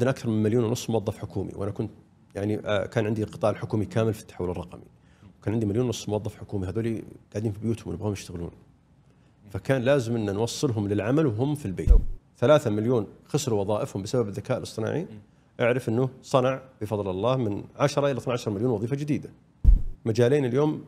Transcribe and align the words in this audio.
عندنا 0.00 0.10
أكثر 0.10 0.28
من 0.28 0.42
مليون 0.42 0.64
ونص 0.64 0.90
موظف 0.90 1.18
حكومي 1.18 1.52
وأنا 1.56 1.70
كنت 1.70 1.90
يعني 2.34 2.58
آه، 2.64 2.86
كان 2.86 3.06
عندي 3.06 3.22
القطاع 3.22 3.50
الحكومي 3.50 3.84
كامل 3.84 4.14
في 4.14 4.20
التحول 4.20 4.50
الرقمي. 4.50 4.82
وكان 5.40 5.54
عندي 5.54 5.66
مليون 5.66 5.86
ونص 5.86 6.08
موظف 6.08 6.36
حكومي 6.36 6.66
هذول 6.66 7.02
قاعدين 7.32 7.52
في 7.52 7.58
بيوتهم 7.58 7.90
ونبغاهم 7.90 8.12
يشتغلون. 8.12 8.50
فكان 9.50 9.82
لازم 9.82 10.16
إن 10.16 10.34
نوصلهم 10.34 10.88
للعمل 10.88 11.26
وهم 11.26 11.54
في 11.54 11.66
البيت. 11.66 11.90
ثلاثة 12.38 12.70
مليون 12.70 13.06
خسروا 13.26 13.60
وظائفهم 13.60 14.02
بسبب 14.02 14.28
الذكاء 14.28 14.58
الاصطناعي. 14.58 15.06
اعرف 15.60 15.88
إنه 15.88 16.08
صنع 16.22 16.62
بفضل 16.80 17.10
الله 17.10 17.36
من 17.36 17.64
10 17.76 18.10
إلى 18.10 18.18
12 18.18 18.50
مليون 18.50 18.70
وظيفة 18.70 18.96
جديدة. 18.96 19.30
مجالين 20.04 20.44
اليوم 20.44 20.84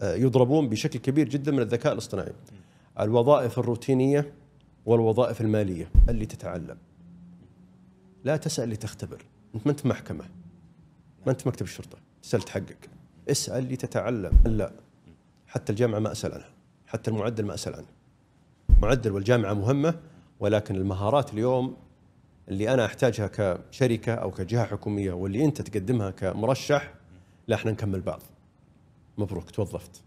آه، 0.00 0.14
يضربون 0.14 0.68
بشكل 0.68 0.98
كبير 0.98 1.28
جدا 1.28 1.52
من 1.52 1.60
الذكاء 1.60 1.92
الاصطناعي. 1.92 2.32
الوظائف 3.00 3.58
الروتينية 3.58 4.32
والوظائف 4.86 5.40
المالية 5.40 5.90
اللي 6.08 6.26
تتعلم. 6.26 6.76
لا 8.26 8.36
تسأل 8.36 8.70
لتختبر. 8.70 9.24
أنت 9.54 9.66
ما 9.66 9.72
أنت 9.72 9.86
محكمة. 9.86 10.24
ما 11.26 11.32
أنت 11.32 11.46
مكتب 11.46 11.66
الشرطة. 11.66 11.98
تسال 12.22 12.42
تحقق 12.42 12.76
اسأل 13.30 13.72
لتتعلم. 13.72 14.32
لا. 14.46 14.72
حتى 15.46 15.72
الجامعة 15.72 15.98
ما 15.98 16.12
أسأل 16.12 16.32
عنها. 16.32 16.48
حتى 16.86 17.10
المعدل 17.10 17.44
ما 17.44 17.54
أسأل 17.54 17.74
عنه. 17.74 17.86
معدل 18.82 19.12
والجامعة 19.12 19.52
مهمة 19.52 20.00
ولكن 20.40 20.76
المهارات 20.76 21.32
اليوم 21.32 21.76
اللي 22.48 22.74
أنا 22.74 22.86
أحتاجها 22.86 23.26
كشركة 23.26 24.14
أو 24.14 24.30
كجهة 24.30 24.64
حكومية 24.64 25.12
واللي 25.12 25.44
أنت 25.44 25.62
تقدمها 25.62 26.10
كمرشح 26.10 26.94
لا 27.48 27.56
إحنا 27.56 27.72
نكمل 27.72 28.00
بعض. 28.00 28.22
مبروك. 29.18 29.50
توظفت. 29.50 30.02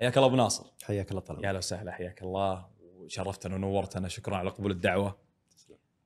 حياك 0.00 0.16
الله 0.16 0.28
أبو 0.28 0.36
ناصر. 0.36 0.64
حياك 0.82 1.10
الله 1.10 1.20
طلال 1.20 1.44
يا 1.44 1.48
أهلا 1.48 1.58
وسهلا 1.58 1.92
حياك 1.92 2.22
الله. 2.22 2.66
وشرفتنا 2.80 3.54
ونورتنا 3.54 4.08
شكرا 4.08 4.36
على 4.36 4.50
قبول 4.50 4.70
الدعوة. 4.70 5.18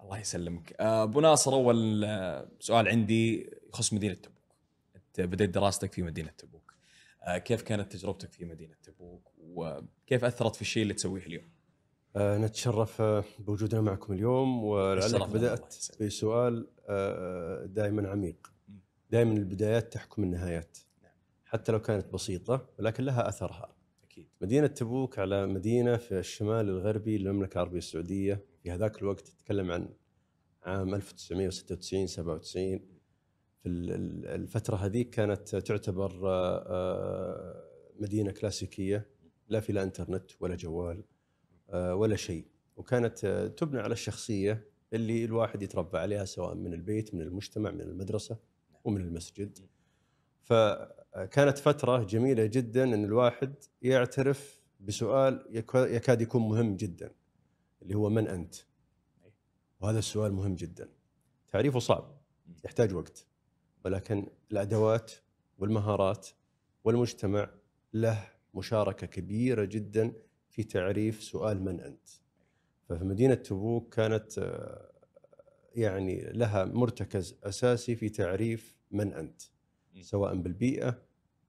الله 0.00 0.19
يسلمك. 0.19 0.77
آه، 0.80 1.03
أبو 1.03 1.20
ناصر 1.20 1.53
أول 1.53 2.05
آه، 2.05 2.48
سؤال 2.61 2.89
عندي 2.89 3.50
يخص 3.69 3.92
مدينة 3.92 4.14
تبوك. 4.14 4.39
أنت 4.97 5.20
بديت 5.20 5.50
دراستك 5.50 5.92
في 5.92 6.03
مدينة 6.03 6.30
تبوك. 6.39 6.75
آه، 7.22 7.39
كيف 7.39 7.62
كانت 7.62 7.92
تجربتك 7.92 8.33
في 8.33 8.45
مدينة 8.45 8.75
تبوك؟ 8.83 9.33
وكيف 9.39 10.25
أثرت 10.25 10.55
في 10.55 10.62
الشيء 10.62 10.83
اللي 10.83 10.95
تسويه 10.95 11.27
اليوم؟ 11.27 11.48
نتشرف 12.17 13.02
بوجودنا 13.39 13.80
معكم 13.80 14.12
اليوم 14.12 14.64
ولعلك 14.64 15.28
بدأت. 15.28 15.75
بسؤال 16.00 16.67
دائما 17.75 18.08
عميق. 18.08 18.52
دائما 19.11 19.33
البدايات 19.33 19.92
تحكم 19.92 20.23
النهايات. 20.23 20.78
نعم. 21.02 21.12
حتى 21.45 21.73
لو 21.73 21.83
كانت 21.83 22.12
بسيطة 22.12 22.67
ولكن 22.78 23.05
لها 23.05 23.28
أثرها. 23.28 23.78
أكيد. 24.19 24.28
مدينة 24.41 24.66
تبوك 24.66 25.19
على 25.19 25.47
مدينة 25.47 25.97
في 25.97 26.19
الشمال 26.19 26.69
الغربي 26.69 27.19
للمملكة 27.19 27.55
العربية 27.55 27.78
السعودية 27.78 28.44
في 28.62 28.70
هذاك 28.70 29.02
الوقت 29.02 29.20
تتكلم 29.28 29.70
عن 29.70 29.88
عام 30.62 30.94
1996 30.94 32.06
97 32.06 32.78
في 33.62 33.69
ال- 33.69 33.91
ال- 33.91 34.27
الفترة 34.27 34.77
هذيك 34.77 35.11
كانت 35.11 35.56
تعتبر 35.56 36.28
آه، 36.28 36.64
آه، 36.69 37.64
مدينة 38.00 38.30
كلاسيكية 38.33 39.06
لا 39.48 39.61
في 39.61 39.72
لا 39.72 39.83
إنترنت 39.83 40.30
ولا 40.41 40.56
جوال 40.56 41.05
آه، 41.70 41.94
ولا 41.94 42.16
شيء. 42.16 42.46
وكانت 42.77 43.27
تبنى 43.56 43.80
على 43.80 43.92
الشخصية 43.92 44.64
اللي 44.92 45.24
الواحد 45.24 45.62
يتربى 45.62 45.98
عليها 45.98 46.24
سواء 46.24 46.55
من 46.55 46.74
البيت 46.74 47.14
من 47.14 47.20
المجتمع 47.20 47.70
من 47.70 47.80
المدرسة 47.80 48.39
ومن 48.84 49.00
المسجد. 49.00 49.58
فكانت 51.19 51.58
فترة 51.58 52.02
جميلة 52.05 52.46
جدا 52.46 52.84
أن 52.84 53.05
الواحد 53.05 53.55
يعترف 53.83 54.62
بسؤال 54.80 55.46
يك- 55.51 55.74
يكاد 55.74 56.20
يكون 56.20 56.42
مهم 56.48 56.77
جدا 56.77 57.14
اللي 57.83 57.95
هو 57.95 58.08
من 58.11 58.29
أنت؟ 58.29 58.55
وهذا 59.80 59.98
السؤال 59.98 60.33
مهم 60.33 60.55
جدا. 60.55 60.89
تعريفه 61.48 61.78
صعب 61.78 62.20
يحتاج 62.64 62.95
وقت 62.95 63.27
ولكن 63.84 64.27
الأدوات 64.52 65.12
والمهارات 65.58 66.28
والمجتمع 66.84 67.51
له 67.95 68.28
مشاركة 68.55 69.07
كبيرة 69.07 69.64
جدا 69.64 70.12
في 70.51 70.62
تعريف 70.64 71.23
سؤال 71.23 71.62
من 71.62 71.80
أنت. 71.80 72.08
ففي 72.89 73.05
مدينة 73.05 73.34
تبوك 73.34 73.95
كانت 73.95 74.39
آه، 74.39 74.92
يعني 75.74 76.33
لها 76.33 76.64
مرتكز 76.64 77.39
أساسي 77.45 77.96
في 77.96 78.08
تعريف 78.08 78.77
من 78.90 79.12
أنت 79.12 79.42
سواء 80.01 80.34
بالبيئة 80.34 81.08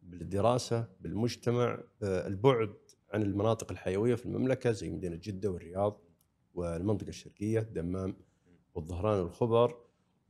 بالدراسة 0.09 0.87
بالمجتمع 1.01 1.83
آه، 2.03 2.27
البعد 2.27 2.73
عن 3.13 3.21
المناطق 3.21 3.71
الحيوية 3.71 4.15
في 4.15 4.25
المملكة 4.25 4.71
زي 4.71 4.89
مدينة 4.89 5.15
جدة 5.15 5.51
والرياض 5.51 6.01
والمنطقة 6.53 7.09
الشرقية 7.09 7.59
دمام 7.59 8.15
والظهران 8.75 9.19
والخبر 9.19 9.77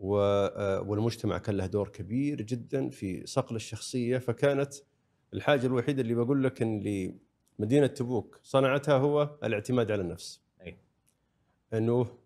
آه، 0.02 0.82
والمجتمع 0.82 1.38
كان 1.38 1.58
له 1.58 1.66
دور 1.66 1.90
كبير 1.90 2.42
جدا 2.42 2.90
في 2.90 3.26
صقل 3.26 3.56
الشخصية. 3.56 4.18
فكانت 4.18 4.74
الحاجة 5.34 5.66
الوحيدة 5.66 6.02
اللي 6.02 6.14
بقول 6.14 6.44
لك 6.44 6.62
إن 6.62 6.78
اللي 6.78 7.16
مدينة 7.60 7.88
تبوك 7.88 8.40
صنعتها 8.44 8.98
هو 8.98 9.38
الاعتماد 9.44 9.92
على 9.92 10.02
النفس. 10.02 10.42
أي. 10.62 10.78
إنه 11.74 12.18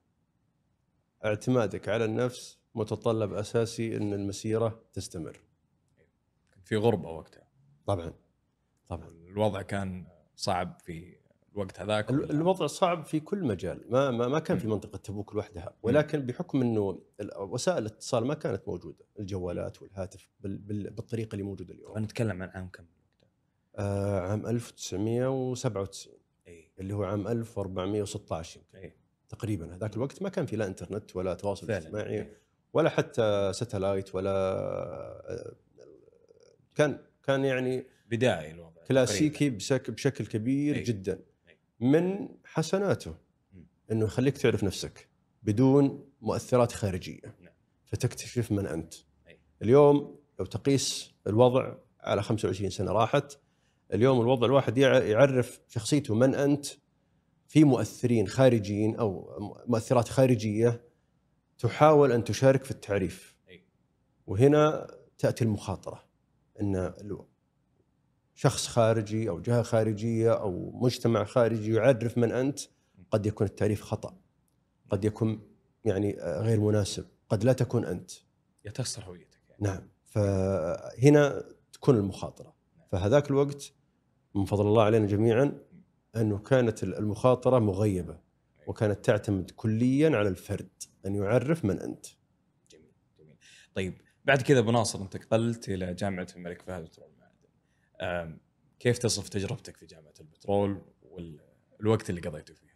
اعتمادك 1.25 1.89
على 1.89 2.05
النفس 2.05 2.59
متطلب 2.75 3.33
أساسي 3.33 3.97
إن 3.97 4.13
المسيرة 4.13 4.81
تستمر. 4.93 5.39
في 6.63 6.75
غربة 6.75 7.09
وقتها. 7.09 7.42
طبعا 7.85 8.13
طبعا. 8.89 9.09
الوضع 9.09 9.61
كان 9.61 10.05
صعب 10.35 10.77
في 10.85 11.17
الوقت 11.53 11.79
هذاك؟ 11.79 12.09
الوضع 12.09 12.67
صعب 12.67 13.05
في 13.05 13.19
كل 13.19 13.43
مجال. 13.43 13.85
ما 13.89 14.11
ما, 14.11 14.27
ما 14.27 14.39
كان 14.39 14.57
في 14.57 14.67
منطقة 14.67 14.97
تبوك 14.97 15.35
لوحدها. 15.35 15.73
ولكن 15.83 16.25
بحكم 16.25 16.61
إنه 16.61 17.01
وسائل 17.37 17.77
الاتصال 17.77 18.25
ما 18.25 18.33
كانت 18.33 18.67
موجودة. 18.67 19.05
الجوالات 19.19 19.81
والهاتف 19.81 20.29
بال 20.39 20.57
بال 20.57 20.89
بالطريقة 20.89 21.33
اللي 21.33 21.43
موجودة 21.43 21.73
اليوم. 21.73 21.99
نتكلم 21.99 22.43
عن 22.43 22.49
عام 22.49 22.69
كم؟ 22.69 22.85
آه 23.75 24.19
عام 24.19 24.45
1997 24.47 26.13
اي 26.47 26.71
اللي 26.79 26.93
هو 26.93 27.03
عام 27.03 27.27
1416 27.27 28.59
يمكن 28.59 28.77
اي 28.77 28.95
تقريبا. 29.29 29.75
هذاك 29.75 29.95
الوقت 29.95 30.21
ما 30.21 30.29
كان 30.29 30.45
في 30.45 30.55
لا 30.55 30.67
إنترنت 30.67 31.15
ولا 31.15 31.33
تواصل 31.33 31.67
فعلا 31.67 31.85
اجتماعي 31.85 32.21
إي. 32.21 32.37
ولا 32.73 32.89
حتى 32.89 33.51
ستلايت 33.53 34.15
ولا 34.15 34.31
آه، 34.31 35.55
كان 36.75 36.99
كان 37.23 37.45
يعني 37.45 37.85
بداية 38.09 38.51
الوضع 38.51 38.83
كلاسيكي 38.87 39.49
بشكل 39.49 39.93
بشكل 39.93 40.25
كبير 40.25 40.75
أي. 40.75 40.83
جدا 40.83 41.19
أي. 41.49 41.57
من 41.79 42.29
حسناته. 42.45 43.15
إنه 43.91 44.05
يخليك 44.05 44.37
تعرف 44.37 44.63
نفسك 44.63 45.07
بدون 45.43 46.05
مؤثرات 46.21 46.71
خارجية 46.71 47.35
نعم. 47.41 47.53
فتكتشف 47.85 48.51
من 48.51 48.65
أنت 48.67 48.93
أي. 49.27 49.39
اليوم 49.61 50.19
لو 50.39 50.45
تقيس 50.45 51.13
الوضع 51.27 51.75
على 52.01 52.23
25 52.23 52.69
سنة 52.69 52.91
راحت 52.91 53.39
اليوم 53.93 54.21
الوضع 54.21 54.45
الواحد 54.47 54.77
يع- 54.77 55.03
يعرف 55.03 55.59
شخصيته 55.67 56.15
من 56.15 56.35
أنت 56.35 56.65
في 57.47 57.63
مؤثرين 57.63 58.27
خارجيين 58.27 58.95
أو 58.95 59.37
مؤثرات 59.67 60.07
خارجية 60.09 60.81
تحاول 61.59 62.11
أن 62.11 62.23
تشارك 62.23 62.63
في 62.63 62.71
التعريف. 62.71 63.35
وهنا 64.27 64.87
تأتي 65.17 65.43
المخاطرة 65.43 66.03
إن 66.61 66.93
شخص 68.35 68.67
خارجي 68.67 69.29
أو 69.29 69.39
جهة 69.39 69.61
خارجية 69.61 70.33
أو 70.33 70.71
مجتمع 70.71 71.23
خارجي 71.23 71.73
يعرف 71.73 72.17
من 72.17 72.31
أنت 72.31 72.59
قد 73.11 73.25
يكون 73.25 73.47
التعريف 73.47 73.81
خطأ. 73.81 74.17
قد 74.89 75.05
يكون 75.05 75.41
يعني 75.85 76.21
آه، 76.21 76.41
غير 76.41 76.59
مناسب. 76.59 77.05
قد 77.29 77.43
لا 77.43 77.53
تكون 77.53 77.85
أنت. 77.85 78.11
يا 78.65 78.71
تخسر 78.71 79.03
هويتك 79.03 79.39
يعني. 79.49 79.61
نعم. 79.63 79.89
فهنا 80.03 81.43
تكون 81.73 81.95
المخاطرة. 81.95 82.53
فهذاك 82.91 83.29
الوقت 83.29 83.73
من 84.35 84.45
فضل 84.45 84.67
الله 84.67 84.83
علينا 84.83 85.05
جميعا 85.05 85.57
أنه 86.15 86.37
كانت 86.37 86.83
المخاطرة 86.83 87.59
مغيبة 87.59 88.19
وكانت 88.67 89.05
تعتمد 89.05 89.51
كليا 89.51 90.17
على 90.17 90.29
الفرد 90.29 90.83
أن 91.05 91.15
يعرف 91.15 91.65
من 91.65 91.79
أنت. 91.79 92.05
جميل 92.71 92.91
جميل. 93.19 93.35
طيب 93.75 94.01
بعد 94.25 94.41
كذا 94.41 94.59
ابو 94.59 94.71
ناصر 94.71 95.01
انتقلت 95.01 95.69
إلى 95.69 95.93
جامعة 95.93 96.27
الملك 96.35 96.61
فهد 96.61 96.81
للبترول 96.81 97.07
والمعادن 98.01 98.37
كيف 98.79 98.97
تصف 98.97 99.29
تجربتك 99.29 99.77
في 99.77 99.85
جامعة 99.85 100.13
البترول 100.19 100.81
والوقت 101.79 102.09
اللي 102.09 102.21
قضيته 102.21 102.53
فيها؟ 102.53 102.73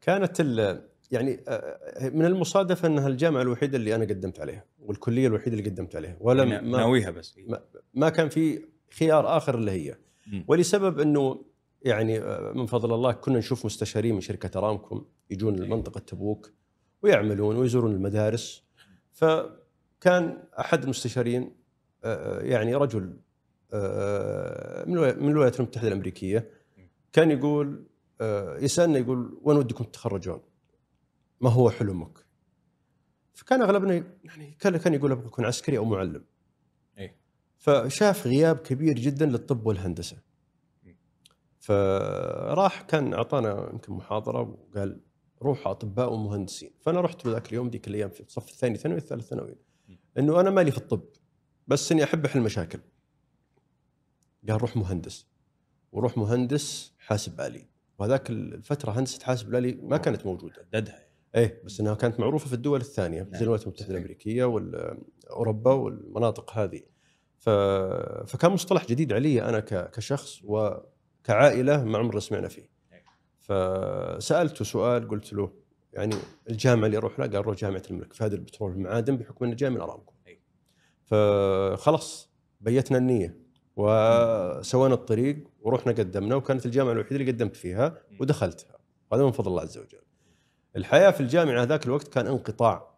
كانت 0.00 0.40
ال- 0.40 0.88
يعني 1.10 1.40
آه، 1.48 2.08
من 2.08 2.24
المصادفه 2.24 2.88
أنها 2.88 3.08
الجامعة 3.08 3.42
الوحيدة 3.42 3.76
اللي 3.78 3.94
أنا 3.94 4.04
قدمت 4.04 4.40
عليها 4.40 4.64
والكلية 4.78 5.26
الوحيدة 5.26 5.56
اللي 5.56 5.70
قدمت 5.70 5.96
عليها. 5.96 6.16
ولم 6.20 6.48
يعني 6.52 6.68
ما, 6.70 6.78
ناويها 6.78 7.10
بس 7.10 7.38
ما- 7.38 7.62
ما 7.94 8.08
كان 8.08 8.28
في 8.28 8.64
خيار 8.98 9.36
آخر 9.36 9.58
الا 9.58 9.72
هي. 9.72 9.96
ولسبب 10.48 10.98
أنه 11.00 11.44
يعني 11.82 12.18
آه، 12.20 12.52
من 12.52 12.66
فضل 12.66 12.94
الله 12.94 13.12
كنا 13.12 13.38
نشوف 13.38 13.66
مستشارين 13.66 14.14
من 14.14 14.20
شركة 14.20 14.58
أرامكو 14.58 15.04
يجون 15.30 15.56
لمنطقة 15.56 15.98
تبوك 16.00 16.52
ويعملون 17.02 17.56
ويزورون 17.56 17.92
المدارس. 17.92 18.64
فكان 20.04 20.38
أحد 20.60 20.82
المستشارين 20.82 21.56
آه، 22.04 22.40
يعني 22.40 22.74
رجل 22.74 23.16
آه، 23.72 24.84
من 24.84 24.92
الولا- 24.94 25.16
من 25.16 25.30
الولايات 25.30 25.60
المتحدة 25.60 25.88
الأمريكية 25.88 26.50
كان 27.12 27.30
يقول 27.30 27.86
آه، 28.20 28.58
يسألنا 28.58 28.98
يقول 28.98 29.38
وين 29.42 29.56
ودكم 29.56 29.84
تتخرجون؟ 29.84 30.40
ما 31.40 31.50
هو 31.50 31.70
حلمك؟ 31.70 32.18
فكان 33.34 33.62
أغلبنا 33.62 34.04
يعني 34.24 34.56
كان 34.60 34.76
كان 34.76 34.94
يقول 34.94 35.12
أبغى 35.12 35.26
اكون 35.26 35.44
عسكري 35.44 35.78
أو 35.78 35.84
معلم. 35.84 36.24
إيه. 36.98 37.16
فشاف 37.58 38.26
غياب 38.26 38.56
كبير 38.56 38.94
جدا 38.98 39.26
للطب 39.26 39.66
والهندسة. 39.66 40.16
فراح 41.60 42.82
كان 42.82 43.14
أعطانا 43.14 43.70
يمكن 43.72 43.92
محاضرة 43.92 44.40
وقال 44.40 45.00
روحوا 45.42 45.72
أطباء 45.72 46.12
ومهندسين، 46.12 46.70
فأنا 46.80 47.00
رحت 47.00 47.26
ذاك 47.26 47.48
اليوم 47.48 47.68
ذيك 47.68 47.88
الأيام 47.88 48.10
في 48.10 48.20
الصف 48.20 48.48
الثاني 48.50 48.76
ثانوي 48.76 48.98
والثالث 48.98 49.28
ثانوي. 49.28 49.54
إنه 50.18 50.40
أنا 50.40 50.50
مالي 50.50 50.70
في 50.70 50.78
الطب 50.78 51.04
بس 51.68 51.92
إني 51.92 52.04
أحب 52.04 52.24
أحل 52.24 52.40
مشاكل. 52.40 52.78
قال 54.48 54.60
روح 54.62 54.76
مهندس 54.76 55.26
وروح 55.92 56.18
مهندس 56.18 56.92
حاسب 56.98 57.40
آلي 57.40 57.66
وهذاك 57.98 58.30
الفترة 58.30 58.98
هندسة 58.98 59.24
حاسب 59.24 59.54
آلي 59.54 59.78
ما 59.82 59.96
كانت 59.96 60.26
موجودة 60.26 60.54
حددها 60.54 61.04
إيه 61.34 61.62
بس 61.64 61.80
إنها 61.80 61.94
كانت 61.94 62.20
معروفة 62.20 62.48
في 62.48 62.52
الدول 62.52 62.80
الثانية 62.80 63.22
نعم. 63.22 63.34
زي 63.34 63.40
الولايات 63.40 63.62
المتحدة 63.62 63.84
صحيح. 63.84 63.96
الأمريكية 63.96 64.44
واوروبا 64.44 65.72
والمناطق 65.72 66.58
هذه 66.58 66.82
ف... 67.38 67.50
فكان 68.30 68.50
مصطلح 68.50 68.86
جديد 68.86 69.12
علي 69.12 69.42
أنا 69.42 69.60
ك... 69.60 69.90
كشخص 69.90 70.40
وكعائلة 70.44 71.84
ما 71.84 71.98
عمرنا 71.98 72.20
سمعنا 72.20 72.48
فيه 72.48 72.68
أي. 72.92 73.04
فسألته 73.38 74.64
سؤال 74.64 75.08
قلت 75.08 75.32
له 75.32 75.63
يعني 75.94 76.14
الجامعة 76.50 76.86
اللي 76.86 76.96
أروح 76.96 77.18
لها 77.18 77.28
قال 77.28 77.46
روح 77.46 77.56
جامعة 77.56 77.82
الملك 77.90 78.22
هذا 78.22 78.34
البترول 78.34 78.70
والمعادن 78.70 79.16
بحكم 79.16 79.44
انه 79.44 79.54
جاي 79.54 79.70
من 79.70 79.80
أرامكو. 79.80 80.14
فخلاص 81.04 82.30
بيتنا 82.60 82.98
النية 82.98 83.38
وسوينا 83.76 84.94
الطريق 84.94 85.48
ورحنا 85.60 85.92
قدمنا 85.92 86.34
وكانت 86.34 86.66
الجامعة 86.66 86.92
الوحيدة 86.92 87.16
اللي 87.16 87.32
قدمت 87.32 87.56
فيها 87.56 87.98
ودخلتها. 88.20 88.78
هذا 89.12 89.24
من 89.24 89.32
فضل 89.32 89.50
الله 89.50 89.62
عز 89.62 89.78
وجل. 89.78 90.00
الحياة 90.76 91.10
في 91.10 91.20
الجامعة 91.20 91.62
ذاك 91.64 91.86
الوقت 91.86 92.08
كان 92.08 92.26
انقطاع. 92.26 92.94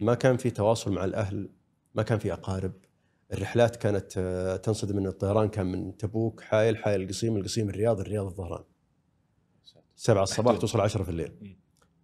ما 0.00 0.14
كان 0.14 0.36
في 0.36 0.50
تواصل 0.50 0.92
مع 0.92 1.04
الأهل 1.04 1.50
ما 1.94 2.02
كان 2.02 2.18
في 2.18 2.32
أقارب. 2.32 2.72
الرحلات 3.32 3.76
كانت 3.76 4.12
آه، 4.18 4.56
تنصدم 4.56 4.96
من 4.96 5.06
الطيران 5.06 5.48
كان 5.48 5.66
من 5.66 5.96
تبوك 5.96 6.40
حايل 6.40 6.76
حايل 6.76 7.02
القصيم 7.02 7.36
القصيم 7.36 7.68
الرياض 7.68 8.00
الرياض 8.00 8.26
الظهران. 8.26 8.64
7 9.96 10.22
الصباح. 10.22 10.56
توصل 10.58 10.80
10 10.80 11.02
في 11.02 11.10
الليل. 11.10 11.56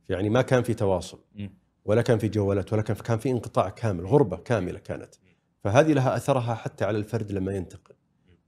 يعني 0.09 0.31
ما 0.31 0.43
كان 0.43 0.63
في 0.63 0.75
تواصل. 0.75 1.19
ولا 1.85 2.03
كان 2.03 2.19
في 2.19 2.29
جوالات 2.29 2.73
ولا 2.73 2.83
كان 2.83 2.97
كان 2.97 3.19
في 3.19 3.31
انقطاع 3.31 3.69
كامل 3.69 4.07
غربة 4.07 4.37
كاملة 4.37 4.79
كانت. 4.79 5.15
فهذه 5.65 5.93
لها 5.93 6.17
أثرها 6.17 6.55
حتى 6.55 6.85
على 6.85 6.99
الفرد 6.99 7.33
لما 7.33 7.53
ينتقل. 7.53 7.95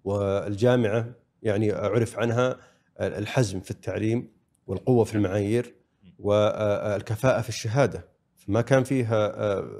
والجامعة 0.04 1.14
يعني 1.42 1.72
عرف 1.72 2.18
عنها 2.18 2.56
الحزم 3.00 3.60
في 3.60 3.70
التعليم 3.70 4.32
والقوة 4.66 5.04
في 5.04 5.14
المعايير 5.14 5.74
والكفاءة 6.18 7.40
في 7.40 7.48
الشهادة. 7.48 8.08
فما 8.36 8.60
كان 8.60 8.84
فيها 8.84 9.32
آه، 9.42 9.70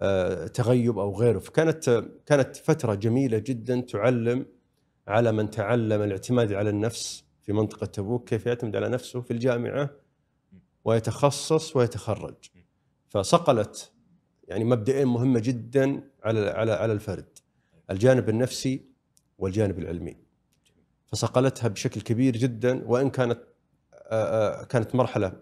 آه، 0.00 0.46
تغيب 0.46 0.98
أو 0.98 1.16
غيره. 1.16 1.38
فكانت 1.38 2.04
كانت 2.26 2.56
فترة 2.56 2.94
جميلة 2.94 3.38
جدا 3.38 3.80
تعلم 3.80 4.46
على 5.08 5.32
من 5.32 5.50
تعلم 5.50 6.02
الاعتماد 6.02 6.52
على 6.52 6.70
النفس 6.70 7.24
في 7.42 7.52
منطقة 7.52 7.86
تبوك 7.86 8.28
كيف 8.28 8.46
يعتمد 8.46 8.76
على 8.76 8.88
نفسه 8.88 9.20
في 9.20 9.30
الجامعة 9.30 9.90
ويتخصص 10.84 11.76
ويتخرج. 11.76 12.34
فصقلت 13.08 13.92
يعني 14.48 14.64
مبدئين 14.64 15.08
مهمة 15.08 15.40
جدا 15.40 16.10
على 16.24 16.50
على 16.50 16.72
على 16.72 16.92
الفرد 16.92 17.38
الجانب 17.90 18.28
النفسي 18.28 18.86
والجانب 19.38 19.78
العلمي. 19.78 20.16
فصقلتها 21.06 21.68
بشكل 21.68 22.00
كبير 22.00 22.36
جدا 22.36 22.84
وإن 22.86 23.10
كانت 23.10 23.40
كانت 24.68 24.94
مرحلة 24.94 25.40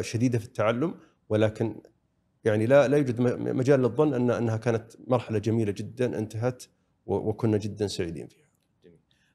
شديدة 0.00 0.38
في 0.38 0.44
التعلم 0.44 0.94
ولكن 1.28 1.80
يعني 2.44 2.66
لا 2.66 2.88
لا 2.88 2.96
يوجد 2.96 3.20
مجال 3.20 3.80
للظن 3.80 4.14
أن 4.14 4.30
أنها 4.30 4.56
كانت 4.56 4.92
مرحلة 5.06 5.38
جميلة 5.38 5.72
جدا 5.72 6.18
انتهت 6.18 6.64
وكنا 7.06 7.56
جدا 7.56 7.86
سعيدين 7.86 8.26
فيها. 8.26 8.48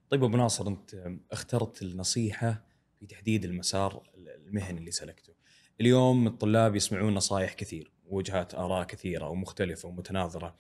طيب 0.09 0.23
أبو 0.23 0.37
ناصر 0.37 0.67
أنت 0.67 1.17
اخترت 1.31 1.81
النصيحة 1.81 2.65
في 3.03 3.07
تحديد 3.07 3.45
المسار 3.45 4.03
المهني 4.17 4.79
اللي 4.79 4.91
سلكته. 4.91 5.33
اليوم 5.81 6.27
الطلاب 6.27 6.75
يسمعون 6.75 7.13
نصائح 7.13 7.53
كثير، 7.53 7.91
وجهات 8.05 8.55
آراء 8.55 8.83
كثيرة 8.83 9.29
ومختلفة 9.29 9.89
ومتناظرة. 9.89 10.55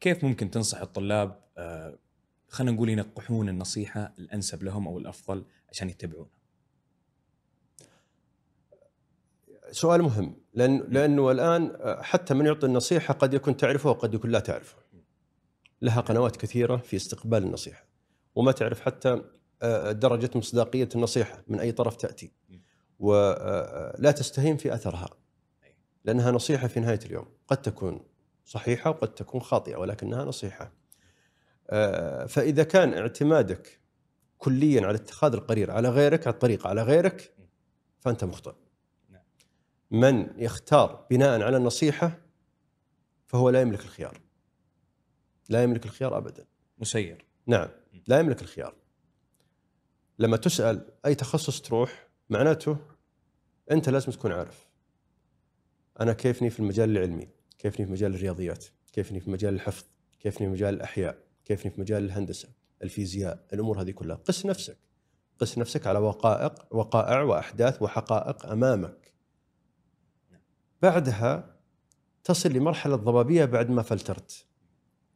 كيف 0.00 0.24
ممكن 0.24 0.50
تنصح 0.50 0.80
الطلاب 0.80 1.40
آه، 1.58 1.98
خلينا 2.48 2.72
نقول 2.72 2.88
ينقحون 2.88 3.48
النصيحة 3.48 4.14
الأنسب 4.18 4.62
لهم 4.62 4.88
أو 4.88 4.98
الأفضل 4.98 5.44
عشان 5.70 5.90
يتبعونها؟ 5.90 6.30
سؤال 9.70 10.02
مهم 10.02 10.36
لأن 10.54 10.84
لأنه 10.88 11.30
الآن 11.30 11.76
حتى 12.02 12.34
من 12.34 12.46
يعطي 12.46 12.66
النصيحة 12.66 13.14
قد 13.14 13.34
يكون 13.34 13.56
تعرفه 13.56 13.90
وقد 13.90 14.14
يكون 14.14 14.30
لا 14.30 14.40
تعرفه. 14.40 14.76
لها 15.82 16.00
قنوات 16.00 16.36
كثيرة 16.36 16.76
في 16.76 16.96
استقبال 16.96 17.42
النصيحة 17.42 17.86
وما 18.34 18.52
تعرف 18.52 18.80
حتى 18.80 19.22
آه، 19.64 19.92
درجة 19.92 20.30
مصداقية 20.34 20.88
النصيحة 20.94 21.42
من 21.48 21.60
أي 21.60 21.72
طرف 21.72 21.96
تأتي. 21.96 22.32
ولا 22.98 24.14
تستهين 24.16 24.56
في 24.56 24.74
أثرها. 24.74 25.08
لأنها 26.04 26.30
نصيحة 26.30 26.68
في 26.68 26.80
نهاية 26.80 27.00
اليوم، 27.06 27.26
قد 27.48 27.62
تكون 27.62 28.06
صحيحة 28.44 28.90
وقد 28.90 29.14
تكون 29.14 29.40
خاطئة 29.40 29.76
ولكنها 29.76 30.24
نصيحة. 30.24 30.72
آه، 31.70 32.26
فإذا 32.26 32.62
كان 32.62 32.94
اعتمادك 32.94 33.80
كليا 34.38 34.86
على 34.86 34.96
اتخاذ 34.96 35.32
القرار 35.32 35.70
على 35.70 35.88
غيرك 35.88 36.26
على 36.26 36.34
الطريقة 36.34 36.68
على 36.68 36.82
غيرك 36.82 37.34
فأنت 38.00 38.24
مخطئ. 38.24 38.54
من 39.90 40.28
يختار 40.36 41.06
بناء 41.10 41.42
على 41.42 41.56
النصيحة 41.56 42.18
فهو 43.26 43.50
لا 43.50 43.60
يملك 43.60 43.80
الخيار. 43.80 44.20
لا 45.48 45.62
يملك 45.62 45.84
الخيار 45.84 46.18
ابدا. 46.18 46.46
مسير. 46.78 47.24
نعم 47.46 47.68
لا 48.06 48.20
يملك 48.20 48.42
الخيار. 48.42 48.83
لما 50.18 50.36
تسأل 50.36 50.92
أي 51.06 51.14
تخصص 51.14 51.60
تروح 51.60 52.08
معناته 52.30 52.76
أنت 53.70 53.88
لازم 53.88 54.12
تكون 54.12 54.32
عارف. 54.32 54.68
أنا 56.00 56.12
كيفني 56.12 56.50
في 56.50 56.60
المجال 56.60 56.90
العلمي، 56.90 57.28
كيفني 57.58 57.86
في 57.86 57.92
مجال 57.92 58.14
الرياضيات، 58.14 58.64
كيفني 58.92 59.20
في 59.20 59.30
مجال 59.30 59.54
الحفظ، 59.54 59.84
كيفني 60.20 60.46
في 60.46 60.52
مجال 60.52 60.74
الأحياء، 60.74 61.18
كيفني 61.44 61.70
في 61.70 61.80
مجال 61.80 62.04
الهندسة، 62.04 62.48
الفيزياء، 62.82 63.46
الأمور 63.52 63.80
هذه 63.80 63.90
كلها، 63.90 64.16
قس 64.16 64.46
نفسك. 64.46 64.78
قس 65.38 65.58
نفسك 65.58 65.86
على 65.86 65.98
وقائع 65.98 66.54
وقائع 66.70 67.22
وأحداث 67.22 67.82
وحقائق 67.82 68.46
أمامك. 68.46 69.12
بعدها 70.82 71.56
تصل 72.24 72.52
لمرحلة 72.52 72.96
ضبابية 72.96 73.44
بعد 73.44 73.70
ما 73.70 73.82
فلترت. 73.82 74.46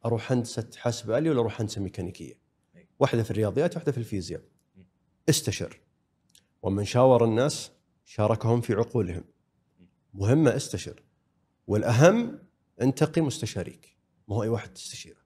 أروح 0.05 0.33
هندسة 0.33 0.71
حاسب 0.77 1.11
آلي 1.11 1.31
ولا 1.31 1.41
أروح 1.41 1.61
هندسة 1.61 1.81
ميكانيكية؟ 1.81 2.39
واحدة 2.99 3.23
في 3.23 3.31
الرياضيات 3.31 3.77
واحدة 3.77 3.93
في 3.93 3.99
الفيزياء. 3.99 4.43
استشر. 5.29 5.81
ومن 6.63 6.85
شاور 6.85 7.25
الناس 7.25 7.73
شاركهم 8.05 8.61
في 8.61 8.75
عقولهم. 8.75 9.25
مهمه 10.15 10.57
استشر. 10.57 11.03
والأهم 11.67 12.39
انتقي 12.83 13.21
مستشاريك، 13.21 13.97
ما 14.29 14.37
هو 14.37 14.43
أي 14.43 14.49
واحد 14.49 14.75
تستشيره. 14.75 15.19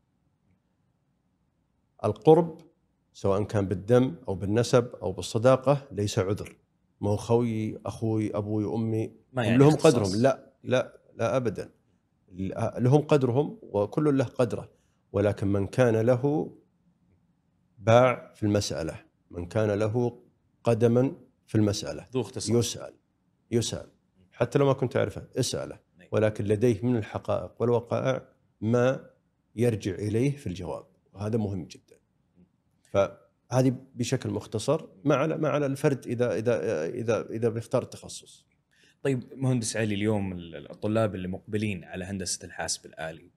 القرب 2.05 2.61
سواء 3.13 3.43
كان 3.43 3.67
بالدم 3.67 4.15
أو 4.29 4.35
بالنسب 4.35 4.95
أو 5.03 5.13
بالصداقة 5.13 5.89
ليس 5.93 6.19
عذر. 6.19 6.57
ما 7.01 7.11
هو 7.11 7.17
خوي 7.17 7.79
أخوي 7.87 8.37
أبوي 8.37 8.75
أمي 8.75 9.13
ما 9.33 9.45
يعني 9.45 9.59
لهم 9.59 9.69
اختصاص. 9.69 9.95
قدرهم 9.95 10.23
لا 10.23 10.53
لا 10.63 11.01
لا 11.15 11.37
ابدا 11.37 11.73
لهم 12.79 13.01
قدرهم 13.01 13.59
وكل 13.63 14.19
له 14.19 14.25
قدره 14.25 14.71
ولكن 15.13 15.47
من 15.49 15.67
كان 15.67 15.97
له 15.97 16.53
باع 17.79 18.33
في 18.35 18.43
المسألة 18.43 19.05
من 19.33 19.47
كان 19.47 19.71
له 19.71 20.23
قدما 20.65 21.17
في 21.47 21.55
المسألة. 21.55 22.07
ذو. 22.13 22.25
يسأل 22.59 22.95
يسأل. 23.51 23.89
حتى 24.33 24.59
لو 24.59 24.67
ما 24.67 24.73
كنت 24.73 24.93
تعرفه 24.93 25.29
اسأله. 25.37 25.79
ولكن 26.13 26.45
لديه 26.45 26.83
من 26.83 26.97
الحقائق 26.97 27.53
والوقائع 27.59 28.29
ما 28.61 29.11
يرجع 29.57 29.95
إليه 29.95 30.37
في 30.37 30.47
الجواب. 30.47 30.87
وهذا 31.13 31.39
مهم 31.39 31.65
جدا. 31.65 31.97
فهذه 32.83 33.77
بشكل 33.95 34.31
مختصر 34.31 34.87
ما 35.05 35.15
على 35.15 35.39
ما 35.39 35.49
على 35.49 35.67
الفرد 35.67 36.07
اذا 36.07 36.35
اذا 36.35 36.87
اذا 36.87 37.27
إذا 37.31 37.49
بيختار 37.49 37.83
التخصص. 37.83 38.47
طيب 39.03 39.23
مهندس 39.37 39.77
علي 39.77 39.95
اليوم 39.95 40.33
الطلاب 40.71 41.15
اللي 41.15 41.29
مقبلين 41.29 41.85
على 41.85 42.05
هندسة 42.05 42.47
الحاسب 42.47 42.87
الآلي 42.87 43.31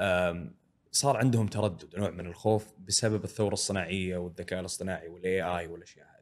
أم، 0.00 0.54
صار 0.92 1.16
عندهم 1.16 1.46
تردد 1.46 1.96
نوع 1.96 2.10
من 2.10 2.26
الخوف 2.26 2.72
بسبب 2.78 3.24
الثورة 3.24 3.52
الصناعية 3.52 4.16
والذكاء 4.16 4.60
الاصطناعي 4.60 5.08
وال 5.08 5.42
AI 5.42 5.66
والأشياء 5.66 6.06
هذه. 6.06 6.20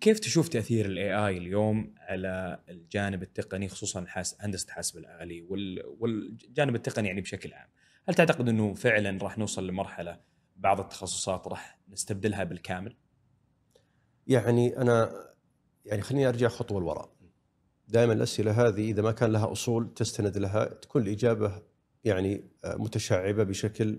كيف 0.00 0.18
تشوف 0.20 0.48
تأثير 0.48 0.86
ال 0.86 1.14
AI 1.26 1.38
اليوم 1.38 1.94
على 1.98 2.60
الجانب 2.68 3.22
التقني 3.22 3.68
خصوصا 3.68 4.06
هندسة 4.40 4.66
الحاسب 4.66 4.98
الآلي 4.98 5.42
وال- 5.42 5.82
والجانب 5.98 6.74
التقني 6.74 7.08
يعني 7.08 7.20
بشكل 7.20 7.52
عام؟ 7.52 7.68
هل 8.08 8.14
تعتقد 8.14 8.48
إنه 8.48 8.74
فعلا 8.74 9.18
راح 9.22 9.38
نوصل 9.38 9.66
لمرحلة 9.66 10.20
بعض 10.56 10.80
التخصصات 10.80 11.48
راح 11.48 11.78
نستبدلها 11.88 12.44
بالكامل؟ 12.44 12.96
يعني 14.26 14.76
أنا 14.78 15.12
يعني 15.84 16.02
خليني 16.02 16.28
أرجع 16.28 16.48
خطوة 16.48 16.80
لوراء. 16.80 17.12
دائما 17.88 18.12
الأسئلة 18.12 18.66
هذه 18.68 18.90
إذا 18.90 19.02
ما 19.02 19.12
كان 19.12 19.32
لها 19.32 19.52
أصول 19.52 19.94
تستند 19.94 20.38
لها 20.38 20.64
تكون 20.64 21.02
الإجابة 21.02 21.62
يعني 22.04 22.44
آه، 22.64 22.76
متشعبة 22.76 23.44
بشكل 23.44 23.98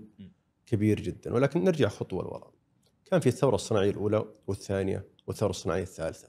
كبير 0.66 1.00
جدا 1.00 1.34
ولكن 1.34 1.64
نرجع 1.64 1.88
خطوة 1.88 2.22
لوراء. 2.22 2.52
كان 3.04 3.20
في 3.20 3.28
الثورة 3.28 3.54
الصناعية 3.54 3.90
الأولى 3.90 4.24
والثانية 4.46 5.08
والثورة 5.26 5.50
الصناعية 5.50 5.82
الثالثة. 5.82 6.28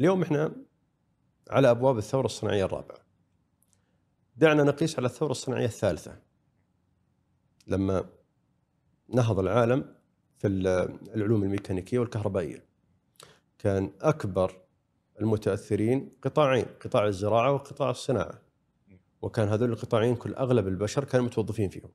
اليوم 0.00 0.22
إحنا 0.22 0.52
على 1.50 1.70
أبواب 1.70 1.98
الثورة 1.98 2.26
الصناعية 2.26 2.64
الرابعة. 2.64 2.98
دعنا 4.36 4.62
نقيس 4.64 4.98
على 4.98 5.06
الثورة 5.06 5.30
الصناعية 5.30 5.66
الثالثة. 5.66 6.18
لما 7.66 8.10
نهض 9.08 9.38
العالم 9.38 9.94
في 10.38 10.46
العلوم 11.14 11.42
الميكانيكية 11.42 11.98
والكهربائية. 11.98 12.64
كان 13.58 13.90
أكبر 14.00 14.60
المتأثرين 15.20 16.12
قطاعين، 16.22 16.66
قطاع 16.80 17.06
الزراعة 17.06 17.52
وقطاع 17.52 17.90
الصناعة. 17.90 18.47
وكان 19.22 19.48
هذول 19.48 19.72
القطاعين 19.72 20.16
كل 20.16 20.34
أغلب 20.34 20.68
البشر 20.68 21.04
كانوا 21.04 21.26
متوظفين 21.26 21.68
فيهم. 21.68 21.90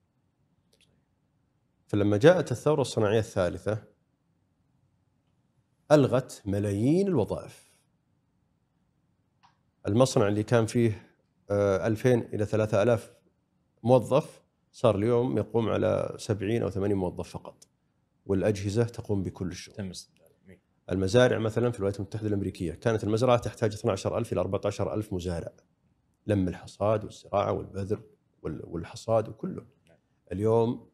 فلما 1.87 2.17
جاءت 2.17 2.51
الثورة 2.51 2.81
الصناعية 2.81 3.19
الثالثة 3.19 3.83
ألغت 5.91 6.41
ملايين 6.45 7.07
الوظائف. 7.07 7.73
المصنع 9.87 10.27
اللي 10.27 10.43
كان 10.43 10.65
فيه 10.65 11.09
آه، 11.51 11.87
2000 11.87 12.19
إلى 12.19 12.45
3000 12.45 13.13
موظف 13.83 14.41
صار 14.71 14.95
اليوم 14.95 15.37
يقوم 15.37 15.69
على 15.69 16.15
70 16.17 16.61
أو 16.61 16.69
80 16.69 16.97
موظف 16.97 17.29
فقط. 17.29 17.67
والأجهزة 18.25 18.83
تقوم 18.83 19.23
بكل 19.23 19.47
الشغل. 19.47 19.75
تم. 19.75 19.91
المزارع 20.91 21.37
مثلا 21.37 21.71
في 21.71 21.77
الولايات 21.79 21.99
المتحدة 21.99 22.27
الأمريكية 22.27 22.73
كانت 22.73 23.03
المزرعة 23.03 23.37
تحتاج 23.37 23.73
12000 23.73 24.33
إلى 24.33 24.41
14000 24.41 25.13
مزارع 25.13 25.51
لم 26.27 26.47
الحصاد 26.47 27.03
والزراعه 27.03 27.51
والبذر 27.51 28.01
وال- 28.41 28.61
والحصاد 28.65 29.29
وكله 29.29 29.65
اليوم 30.31 30.89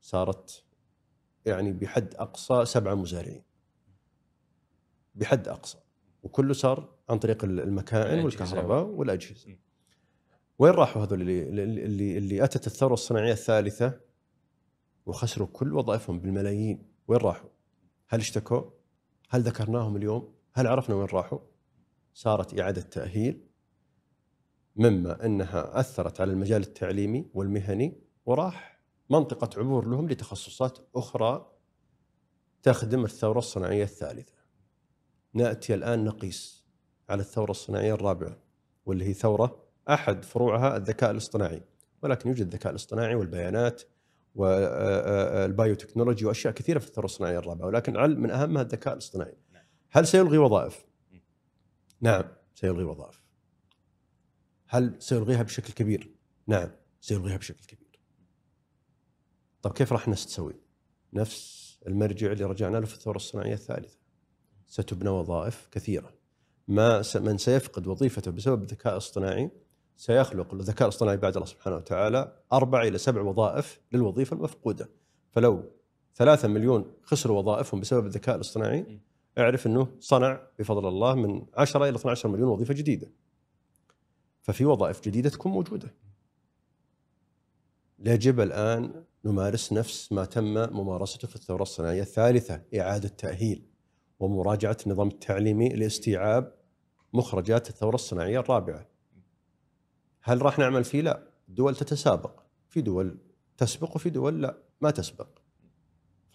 صارت 0.00 0.64
يعني 1.46 1.72
بحد 1.72 2.14
أقصى 2.14 2.64
سبعة 2.64 2.94
مزارعين 2.94 3.42
بحد 5.14 5.48
أقصى 5.48 5.78
وكله 6.22 6.52
صار 6.52 6.94
عن 7.08 7.18
طريق 7.18 7.44
ال- 7.44 7.60
المكائن. 7.60 8.18
والكهرباء 8.24 8.84
والأجهزة. 8.84 9.56
وين 10.58 10.72
راحوا 10.72 11.04
هذول 11.04 11.20
اللي 11.20 11.42
اللي, 11.62 12.18
اللي 12.18 12.44
أتت 12.44 12.66
الثورة 12.66 12.94
الصناعية 12.94 13.32
الثالثة 13.32 14.00
وخسروا 15.06 15.48
كل 15.52 15.74
وظائفهم 15.74 16.20
بالملايين 16.20 16.82
وين 17.08 17.20
راحوا؟ 17.20 17.50
هل 18.08 18.20
اشتكوا؟ 18.20 18.70
هل 19.30 19.40
ذكرناهم 19.42 19.96
اليوم؟ 19.96 20.34
هل 20.54 20.66
عرفنا 20.66 20.94
وين 20.96 21.06
راحوا؟ 21.12 21.38
صارت 22.14 22.60
إعادة 22.60 22.80
تأهيل 22.82 23.46
مما 24.80 25.26
انها 25.26 25.80
اثرت 25.80 26.20
على 26.20 26.32
المجال 26.32 26.62
التعليمي 26.62 27.30
والمهني 27.34 28.00
وراح 28.26 28.80
منطقة 29.10 29.60
عبور 29.60 29.88
لهم 29.88 30.08
لتخصصات 30.08 30.78
أخرى 30.94 31.52
تخدم 32.62 33.04
الثورة 33.04 33.38
الصناعية 33.38 33.84
الثالثة. 33.84 34.32
نأتي 35.34 35.74
الآن 35.74 36.04
نقيس 36.04 36.64
على 37.08 37.20
الثورة 37.20 37.50
الصناعية 37.50 37.94
الرابعة 37.94 38.38
واللي 38.86 39.04
هي 39.04 39.12
ثورة 39.12 39.62
أحد 39.88 40.24
فروعها 40.24 40.76
الذكاء 40.76 41.10
الاصطناعي 41.10 41.62
ولكن 42.02 42.28
يوجد 42.28 42.46
الذكاء 42.46 42.70
الاصطناعي 42.70 43.14
والبيانات 43.14 43.82
وال 44.34 44.60
biotechnology 44.60 46.26
وأشياء 46.26 46.54
كثيرة 46.54 46.78
في 46.78 46.86
الثورة 46.86 47.04
الصناعية 47.04 47.38
الرابعة 47.38 47.66
ولكن 47.66 47.92
من 47.92 48.30
أهمها 48.30 48.62
الذكاء 48.62 48.92
الاصطناعي. 48.92 49.36
هل 49.90 50.06
سيلغي 50.06 50.38
وظائف؟ 50.38 50.84
نعم 52.00 52.24
سيلغي 52.54 52.84
وظائف. 52.84 53.19
هل 54.72 54.94
سيلغيها 54.98 55.42
بشكل 55.42 55.72
كبير؟ 55.72 56.10
نعم 56.46 56.70
سيلغيها 57.00 57.36
بشكل 57.36 57.64
كبير. 57.66 58.00
طب 59.62 59.72
كيف 59.72 59.92
راح 59.92 60.08
نستوي؟ 60.08 60.54
نفس 61.12 61.60
المرجع 61.86 62.32
اللي 62.32 62.44
رجعنا 62.44 62.78
له 62.78 62.86
في 62.86 62.94
الثورة 62.94 63.16
الصناعية 63.16 63.54
الثالثة. 63.54 63.98
ستبنى 64.66 65.08
وظائف 65.10 65.68
كثيرة. 65.70 66.14
ما 66.68 67.02
س- 67.02 67.16
من 67.16 67.38
سيفقد 67.38 67.86
وظيفته 67.86 68.30
بسبب 68.30 68.62
الذكاء 68.62 68.92
الاصطناعي 68.92 69.50
سيخلق 69.96 70.54
الذكاء 70.54 70.88
الاصطناعي 70.88 71.16
بعد 71.16 71.34
الله 71.34 71.46
سبحانه 71.46 71.76
وتعالى 71.76 72.36
أربع 72.52 72.82
إلى 72.82 72.98
سبع 72.98 73.20
وظائف 73.20 73.80
للوظيفة 73.92 74.36
المفقودة. 74.36 74.88
فلو 75.30 75.70
ثلاثة 76.14 76.48
مليون 76.48 76.92
خسروا 77.02 77.38
وظائفهم 77.38 77.80
بسبب 77.80 78.06
الذكاء 78.06 78.36
الاصطناعي 78.36 79.00
اعرف 79.38 79.66
إنه 79.66 79.88
صنع 80.00 80.42
بفضل 80.58 80.88
الله 80.88 81.14
من 81.14 81.46
10 81.54 81.88
إلى 81.88 81.96
12 81.96 82.28
مليون 82.28 82.48
وظيفة 82.48 82.74
جديدة. 82.74 83.12
ففي 84.42 84.64
وظائف 84.64 85.00
جديدة 85.00 85.30
تكون 85.30 85.52
موجودة. 85.52 85.94
يجب 87.98 88.40
الآن 88.40 89.04
نمارس 89.24 89.72
نفس 89.72 90.12
ما 90.12 90.24
تم 90.24 90.54
ممارسته 90.76 91.28
في 91.28 91.36
الثورة 91.36 91.62
الصناعية 91.62 92.02
الثالثة، 92.02 92.62
إعادة 92.78 93.08
تأهيل 93.08 93.66
ومراجعة 94.20 94.76
النظام 94.86 95.08
التعليمي 95.08 95.68
لاستيعاب 95.68 96.54
مخرجات 97.12 97.68
الثورة 97.68 97.94
الصناعية 97.94 98.40
الرابعة. 98.40 98.86
هل 100.22 100.42
راح 100.42 100.58
نعمل 100.58 100.84
فيه؟ 100.84 101.00
لا، 101.00 101.22
الدول 101.48 101.76
تتسابق، 101.76 102.42
في 102.68 102.80
دول 102.80 103.18
تسبق 103.56 103.96
وفي 103.96 104.10
دول 104.10 104.42
لا 104.42 104.58
ما 104.80 104.90
تسبق. 104.90 105.28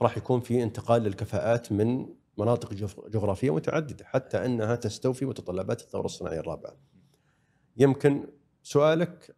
راح 0.01 0.17
يكون 0.17 0.39
في 0.39 0.63
انتقال 0.63 1.01
للكفاءات 1.01 1.71
من 1.71 2.05
مناطق 2.37 2.73
جغ- 2.73 3.09
جغرافية 3.09 3.55
متعددة 3.55 4.05
حتى 4.05 4.45
أنها 4.45 4.75
تستوفي 4.75 5.25
متطلبات 5.25 5.81
الثورة 5.81 6.05
الصناعية 6.05 6.39
الرابعة. 6.39 6.75
يمكن 7.77 8.27
سؤالك 8.63 9.35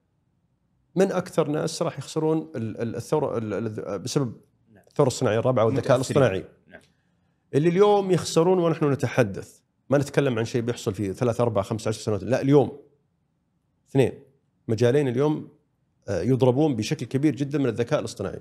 من 0.95 1.11
أكثر 1.11 1.47
ناس 1.47 1.81
راح 1.81 1.97
يخسرون 1.99 2.51
ال- 2.55 2.81
ال- 2.81 2.95
الثوره 2.95 3.37
ال- 3.37 3.53
ال- 3.53 3.99
بسبب 3.99 4.35
نعم. 4.73 4.83
الثوره 4.87 5.07
الصناعيه 5.07 5.39
الرابعه 5.39 5.65
والذكاء. 5.65 5.95
الاصطناعي. 5.95 6.45
نعم. 6.67 6.81
اللي 7.53 7.69
اليوم 7.69 8.11
يخسرون 8.11 8.59
ونحن 8.59 8.91
نتحدث 8.91 9.59
ما 9.89 9.97
نتكلم 9.97 10.39
عن 10.39 10.45
شيء 10.45 10.61
بيحصل 10.61 10.93
في 10.93 11.13
ثلاث 11.13 11.41
أربع 11.41 11.61
خمس 11.61 11.87
عشر 11.87 11.99
سنوات 12.01 12.23
لا 12.23 12.41
اليوم 12.41 12.79
اثنين 13.89 14.11
مجالين 14.67 15.07
اليوم 15.07 15.49
آه، 16.07 16.21
يضربون 16.21 16.75
بشكل 16.75 17.05
كبير 17.05 17.35
جدا 17.35 17.57
من 17.59 17.65
الذكاء 17.65 17.99
الاصطناعي 17.99 18.39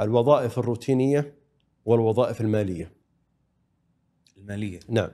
الوظائف 0.00 0.58
الروتينية 0.58 1.34
والوظائف 1.84 2.40
المالية 2.40 2.92
المالية 4.38 4.80
نعم؟ 4.88 5.10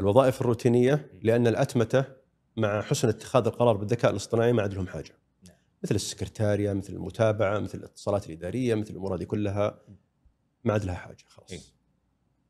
الوظائف 0.00 0.40
الروتينية 0.40 1.10
لأن 1.22 1.46
الأتمتة 1.46 2.04
مع 2.56 2.82
حسن 2.82 3.08
اتخاذ 3.08 3.46
القرار 3.46 3.76
بالذكاء 3.76 4.10
الاصطناعي 4.10 4.52
ما 4.52 4.62
عاد 4.62 4.74
لهم 4.74 4.86
حاجة 4.86 5.12
نعم. 5.48 5.56
مثل 5.82 5.94
السكرتارية 5.94 6.72
مثل 6.72 6.92
المتابعة 6.92 7.58
مثل 7.58 7.78
الاتصالات 7.78 8.26
الإدارية 8.26 8.74
مثل 8.74 8.90
الأمور 8.90 9.14
هذه 9.16 9.24
كلها 9.24 9.80
ما 10.64 10.72
عاد 10.72 10.84
لها 10.84 10.94
حاجة 10.94 11.16
إيه. 11.20 11.28
خلاص 11.28 11.72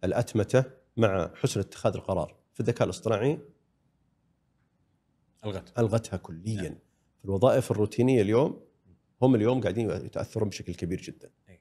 الأتمتة 0.05 0.65
مع 0.97 1.31
حسن 1.35 1.61
اتخاذ 1.61 1.95
القرار 1.95 2.37
في 2.55 2.61
الذكاء 2.61 2.85
الاصطناعي 2.85 3.39
الغت 5.45 5.79
ألغتها 5.79 6.17
كليا 6.17 6.63
نعم. 6.63 6.79
الوظائف 7.25 7.71
الروتينية 7.71 8.23
اليوم 8.23 8.61
هم 9.23 9.35
اليوم 9.35 9.61
قاعدين 9.61 9.91
يتأثرون 9.91 10.49
بشكل 10.49 10.75
كبير 10.75 11.01
جدا 11.01 11.31
أي. 11.49 11.61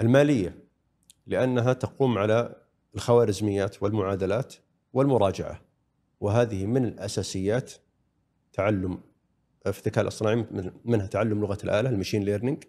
المالية 0.00 0.64
لأنها 1.26 1.72
تقوم 1.72 2.18
على 2.18 2.64
الخوارزميات 2.94 3.82
والمعادلات 3.82 4.54
والمراجعة. 4.94 5.60
وهذه 6.20 6.66
من 6.66 6.84
الأساسيات 6.84 7.72
تعلم 8.52 9.00
في 9.72 9.78
الذكاء 9.78 10.02
الإصطناعي 10.02 10.36
من- 10.36 10.72
منها 10.84 11.06
تعلم 11.06 11.40
لغة 11.40 11.58
الآلة 11.64 11.90
ال 11.90 11.94
machine 11.94 12.22
learning 12.22 12.64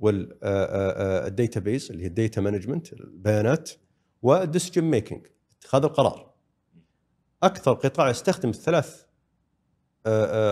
وال 0.00 1.60
database 1.60 1.90
اللي 1.90 2.02
هي 2.02 2.06
ال 2.06 2.13
data 2.13 2.40
management 2.40 2.92
البيانات 2.92 3.70
وال 4.22 4.34
decision 4.34 4.84
making 4.84 5.26
اتخاذ 5.58 5.84
القرار. 5.84 6.34
أكثر 7.42 7.72
قطاع 7.72 8.10
يستخدم 8.10 8.48
الثلاث 8.48 9.04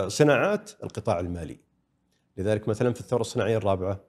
صناعات 0.07 0.71
القطاع 0.83 1.19
المالي. 1.19 1.59
لذلك 2.37 2.67
مثلا 2.67 2.93
في 2.93 2.99
الثورة 3.01 3.21
الصناعية 3.21 3.57
الرابعة 3.57 4.03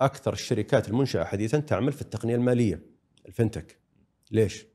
أكثر 0.00 0.32
الشركات 0.32 0.88
المنشأة 0.88 1.24
حديثا 1.24 1.58
تعمل 1.60 1.92
في 1.92 2.02
التقنية 2.02 2.34
المالية 2.36 2.82
الفنتك 3.26 3.78
ليش؟ 4.30 4.66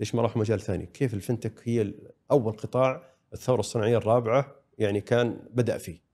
ليش 0.00 0.14
ما 0.14 0.22
راحوا 0.22 0.40
مجال 0.40 0.60
ثاني؟ 0.60 0.86
كيف 0.86 1.14
الفنتك 1.14 1.68
هي 1.68 1.94
أول 2.30 2.52
قطاع 2.52 3.02
الثورة 3.32 3.60
الصناعية 3.60 3.96
الرابعة 3.96 4.56
يعني 4.78 5.00
كان 5.00 5.40
بدأ 5.50 5.78
فيه. 5.78 6.08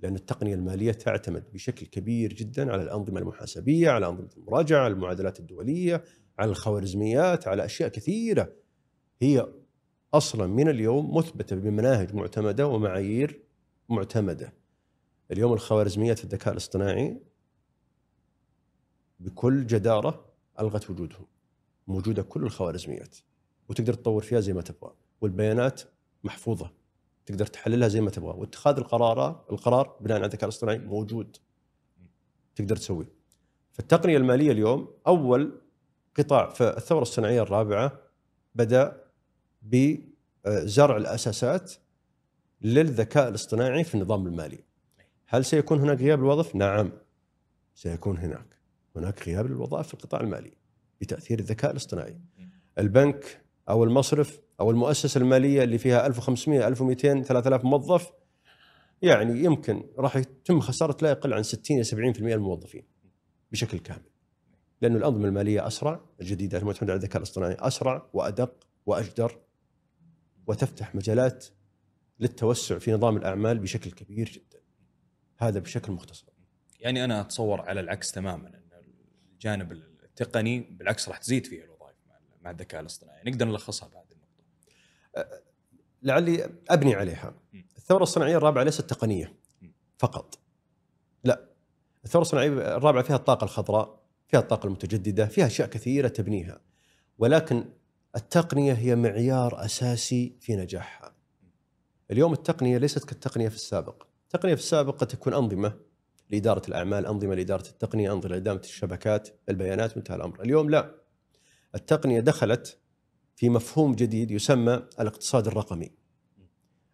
لأن 0.00 0.14
التقنية 0.14 0.54
المالية 0.54 0.92
تعتمد 0.92 1.44
بشكل 1.52 1.86
كبير 1.86 2.32
جدا 2.32 2.72
على 2.72 2.82
الأنظمة 2.82 3.20
المحاسبية 3.20 3.90
على 3.90 4.06
أنظمة 4.06 4.28
المراجعة 4.36 4.84
على 4.84 4.94
المعادلات 4.94 5.40
الدولية 5.40 6.04
على 6.38 6.50
الخوارزميات 6.50 7.48
على 7.48 7.64
أشياء 7.64 7.88
كثيرة. 7.88 8.52
هي 9.22 9.46
أصلا 10.14 10.46
من 10.46 10.68
اليوم 10.68 11.16
مثبتة 11.16 11.56
بمناهج 11.56 12.14
معتمدة 12.14 12.66
ومعايير 12.66 13.40
معتمدة. 13.88 14.52
اليوم 15.30 15.52
الخوارزميات 15.52 16.18
في 16.18 16.24
الذكاء 16.24 16.52
الاصطناعي 16.52 17.20
بكل 19.20 19.66
جدارة 19.66 20.24
ألغت 20.60 20.90
وجودهم. 20.90 21.26
موجودة 21.86 22.22
كل 22.22 22.42
الخوارزميات 22.42 23.16
وتقدر 23.68 23.94
تطور 23.94 24.22
فيها 24.22 24.40
زي 24.40 24.52
ما 24.52 24.62
تبغى 24.62 24.92
والبيانات 25.20 25.82
محفوظة 26.24 26.70
تقدر 27.26 27.46
تحللها 27.46 27.88
زي 27.88 28.00
ما 28.00 28.10
تبغى 28.10 28.34
واتخاذ 28.38 28.76
القرار 28.76 29.44
القرار 29.52 29.96
بناء 30.00 30.16
على 30.16 30.26
الذكاء 30.26 30.44
الاصطناعي 30.44 30.78
موجود 30.78 31.36
تقدر 32.54 32.76
تسويه. 32.76 33.12
فالتقنية 33.72 34.16
المالية 34.16 34.52
اليوم 34.52 34.88
أول 35.06 35.60
قطاع 36.16 36.48
في 36.48 36.76
الثورة 36.76 37.02
الصناعية 37.02 37.42
الرابعة 37.42 38.00
بدأ 38.54 39.04
بزرع 39.62 40.96
الأساسات 40.96 41.72
للذكاء 42.62 43.28
الاصطناعي 43.28 43.84
في 43.84 43.94
النظام 43.94 44.26
المالي. 44.26 44.64
هل 45.26 45.44
سيكون 45.44 45.80
هناك 45.80 45.98
غياب 45.98 46.18
للوظف؟ 46.18 46.54
نعم 46.54 46.92
سيكون 47.74 48.18
هناك. 48.18 48.56
هناك 48.96 49.28
غياب 49.28 49.46
للوظائف 49.46 49.86
في 49.86 49.94
القطاع 49.94 50.20
المالي. 50.20 50.52
بتأثير 51.00 51.38
الذكاء 51.38 51.70
الاصطناعي. 51.70 52.20
البنك 52.78 53.42
أو 53.68 53.84
المصرف 53.84 54.40
أو 54.60 54.70
المؤسسة 54.70 55.20
المالية 55.20 55.64
اللي 55.64 55.78
فيها 55.78 56.06
1500 56.06 56.68
1200 56.68 57.22
3000 57.22 57.64
موظف 57.64 58.10
يعني 59.02 59.44
يمكن 59.44 59.84
راح 59.98 60.16
يتم 60.16 60.60
خسارة 60.60 60.96
لا 61.02 61.10
يقل 61.10 61.34
عن 61.34 61.42
60 61.42 61.76
إلى 61.76 61.84
70% 61.84 62.20
من 62.20 62.32
الموظفين 62.32 62.84
بشكل 63.52 63.78
كامل. 63.78 64.10
لأن 64.82 64.96
الأنظمة 64.96 65.28
المالية 65.28 65.66
أسرع 65.66 66.00
الجديدة 66.20 66.58
المعتمدة 66.58 66.92
على 66.92 66.98
الذكاء 66.98 67.16
الاصطناعي 67.16 67.56
أسرع 67.58 68.06
وأدق 68.12 68.66
وأجدر 68.86 69.38
وتفتح 70.46 70.94
مجالات 70.94 71.46
للتوسع 72.20 72.78
في 72.78 72.92
نظام 72.92 73.16
الأعمال 73.16 73.58
بشكل 73.58 73.90
كبير 73.90 74.28
جدا. 74.28 74.60
هذا 75.38 75.60
بشكل 75.60 75.92
مختصر. 75.92 76.26
يعني 76.80 77.04
أنا 77.04 77.20
أتصور 77.20 77.60
على 77.60 77.80
العكس 77.80 78.12
تماما 78.12 78.48
إن 78.48 78.70
الجانب 79.32 79.72
التقني 80.20 80.60
بالعكس 80.60 81.08
راح 81.08 81.18
تزيد 81.18 81.46
فيه 81.46 81.64
الوظائف 81.64 81.96
مع 82.42 82.50
الذكاء 82.50 82.80
الاصطناعي. 82.80 83.22
نقدر 83.26 83.46
نلخصها 83.46 83.88
بعد 83.88 84.04
النقطة. 84.12 85.42
لعلي 86.02 86.50
أبني 86.70 86.94
عليها. 86.94 87.34
الثورة 87.76 88.02
الصناعية 88.02 88.36
الرابعة 88.36 88.62
ليست 88.62 88.82
تقنية. 88.82 89.36
فقط. 89.98 90.38
لا. 91.24 91.48
الثورة 92.04 92.22
الصناعية 92.22 92.48
الرابعة 92.76 93.02
فيها 93.02 93.16
الطاقة 93.16 93.44
الخضراء 93.44 94.00
فيها 94.28 94.40
الطاقة 94.40 94.66
المتجددة 94.66 95.26
فيها 95.26 95.46
أشياء 95.46 95.68
كثيرة 95.68 96.08
تبنيها. 96.08 96.60
ولكن 97.18 97.64
التقنية 98.16 98.72
هي 98.72 98.96
معيار 98.96 99.64
أساسي 99.64 100.36
في 100.40 100.56
نجاحها. 100.56 101.14
اليوم 102.10 102.32
التقنية 102.32 102.78
ليست 102.78 103.04
كالتقنية 103.04 103.48
في 103.48 103.54
السابق. 103.54 104.06
التقنية 104.24 104.54
في 104.54 104.60
السابق 104.60 104.96
قد 104.96 105.06
تكون 105.06 105.34
أنظمة 105.34 105.89
لإدارة 106.30 106.62
الأعمال 106.68 107.06
أنظمة 107.06 107.34
لإدارة 107.34 107.68
التقنية 107.68 108.12
أنظمة 108.12 108.30
لاداره 108.30 108.60
الشبكات 108.60 109.28
البيانات 109.48 109.96
وانتهى 109.96 110.16
الأمر. 110.16 110.42
اليوم 110.42 110.70
لا. 110.70 110.94
التقنية 111.74 112.20
دخلت 112.20 112.78
في 113.36 113.48
مفهوم 113.48 113.94
جديد 113.94 114.30
يسمى 114.30 114.72
الاقتصاد 115.00 115.46
الرقمي. 115.46 115.92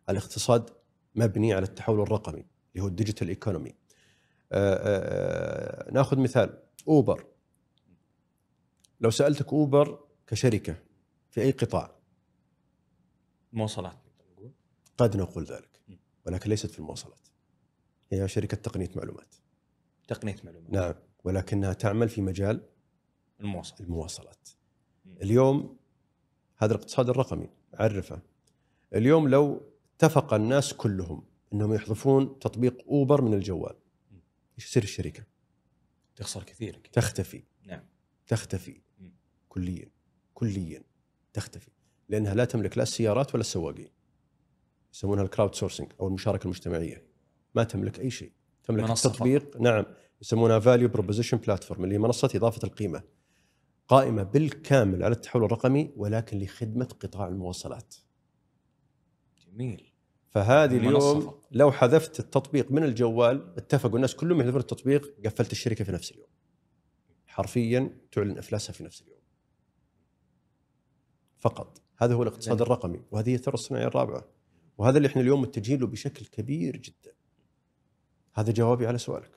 الاقتصاد 0.08 0.70
مبني 1.14 1.54
على 1.54 1.64
التحول 1.64 2.00
الرقمي 2.00 2.44
اللي 2.72 2.84
هو 2.84 2.88
ال 2.88 2.93
digital 2.93 3.28
economy 3.28 3.74
ناخذ 5.92 6.18
مثال. 6.18 6.62
اوبر 6.88 7.26
لو 9.00 9.10
سألتك 9.10 9.52
اوبر 9.52 10.04
كشركة 10.26 10.76
في 11.30 11.40
أي 11.40 11.50
قطاع؟ 11.50 11.96
مواصلات. 13.52 13.98
قد 14.98 15.16
نقول 15.16 15.44
ذلك 15.44 15.80
ولكن 16.26 16.50
ليست 16.50 16.70
في 16.70 16.78
المواصلات. 16.78 17.28
هي 18.10 18.28
شركة 18.28 18.56
تقنية 18.56 18.90
معلومات. 18.96 19.34
تقنية 20.08 20.36
معلومات. 20.44 20.70
نعم 20.70 20.94
ولكنها 21.24 21.72
تعمل 21.72 22.08
في 22.08 22.22
مجال 22.22 22.62
المواصلات. 23.40 23.80
المواصلات 23.80 24.48
اليوم 25.22 25.76
هذا 26.56 26.74
الاقتصاد 26.74 27.08
الرقمي 27.08 27.48
عرفه. 27.74 28.22
اليوم 28.94 29.28
لو 29.28 29.62
اتفق 29.96 30.34
الناس 30.34 30.74
كلهم 30.74 31.22
إنهم 31.52 31.74
يحذفون 31.74 32.38
تطبيق 32.38 32.84
أوبر 32.88 33.22
من 33.22 33.34
الجوال 33.34 33.76
إيش 34.58 34.66
يصير 34.66 34.82
الشركة؟ 34.82 35.24
تخسر 36.16 36.42
كثير. 36.42 36.80
تختفي. 36.92 37.42
نعم. 37.66 37.84
تختفي. 38.26 38.80
مم. 38.98 39.12
كليا. 39.48 39.90
كليا. 40.34 40.82
تختفي. 41.32 41.70
لأنها 42.08 42.34
لا 42.34 42.44
تملك 42.44 42.76
لا 42.76 42.82
السيارات 42.82 43.34
ولا 43.34 43.40
السواقين. 43.40 43.88
يسمونها 44.94 45.24
الكراود 45.24 45.54
سورسنج 45.54 45.92
أو 46.00 46.08
المشاركة 46.08 46.44
المجتمعية. 46.44 47.06
ما 47.56 47.64
تملك 47.64 48.00
أي 48.00 48.10
شيء. 48.10 48.32
تملك 48.64 48.84
منصة 48.84 49.10
التطبيق 49.10 49.60
نعم 49.60 49.84
يسمونها 50.22 50.58
value 50.58 50.88
proposition 50.88 51.36
platform 51.36 51.84
اللي 51.84 51.94
هي 51.94 51.98
منصة 51.98 52.30
إضافة 52.34 52.60
القيمة 52.64 53.02
قائمة 53.88 54.22
بالكامل 54.22 55.02
على 55.02 55.14
التحول 55.14 55.44
الرقمي 55.44 55.92
ولكن 55.96 56.38
لخدمة 56.38 56.88
قطاع 57.00 57.28
المواصلات. 57.28 57.94
جميل. 59.46 59.92
فهذه 60.28 60.78
منصة 60.78 61.10
اليوم 61.10 61.20
فقط. 61.20 61.46
لو 61.50 61.72
حذفت 61.72 62.20
التطبيق 62.20 62.72
من 62.72 62.84
الجوال 62.84 63.54
اتفقوا 63.56 63.96
الناس 63.96 64.14
كلهم 64.14 64.40
يحذفون 64.40 64.60
التطبيق 64.60 65.14
قفلت 65.24 65.52
الشركة 65.52 65.84
في 65.84 65.92
نفس 65.92 66.12
اليوم. 66.12 66.28
حرفيا 67.26 67.98
تعلن 68.12 68.38
أفلاسها 68.38 68.72
في 68.72 68.84
نفس 68.84 69.02
اليوم. 69.02 69.20
فقط. 71.38 71.82
هذا 71.96 72.14
هو 72.14 72.22
الاقتصاد. 72.22 72.60
الرقمي 72.60 73.00
وهذه 73.10 73.30
هي 73.30 73.34
الثورة 73.34 73.54
الصناعية 73.54 73.86
الرابعة. 73.86 74.24
وهذا 74.78 74.96
اللي 74.96 75.08
إحنا 75.08 75.22
اليوم 75.22 75.42
متجهين 75.42 75.80
له 75.80 75.86
بشكل 75.86 76.26
كبير 76.26 76.76
جدا. 76.76 77.15
هذا 78.36 78.52
جوابي 78.52 78.86
على 78.86 78.98
سؤالك. 78.98 79.30